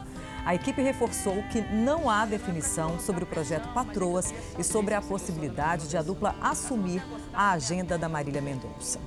A 0.46 0.54
equipe 0.54 0.80
reforçou 0.80 1.42
que 1.50 1.60
não 1.60 2.08
há 2.08 2.24
definição 2.24 3.00
sobre 3.00 3.24
o 3.24 3.26
projeto 3.26 3.68
Patroas 3.74 4.32
e 4.56 4.62
sobre 4.62 4.94
a 4.94 5.02
possibilidade 5.02 5.88
de 5.88 5.96
a 5.96 6.02
dupla 6.02 6.36
assumir 6.40 7.02
a 7.32 7.50
agenda 7.50 7.98
da 7.98 8.08
Marília 8.08 8.40
Mendonça. 8.40 9.00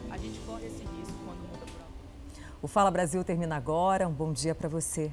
O 2.61 2.67
Fala 2.67 2.91
Brasil 2.91 3.23
termina 3.23 3.55
agora. 3.55 4.05
Um 4.05 4.11
bom 4.11 4.33
dia 4.33 4.53
para 4.53 4.67
você. 4.67 5.05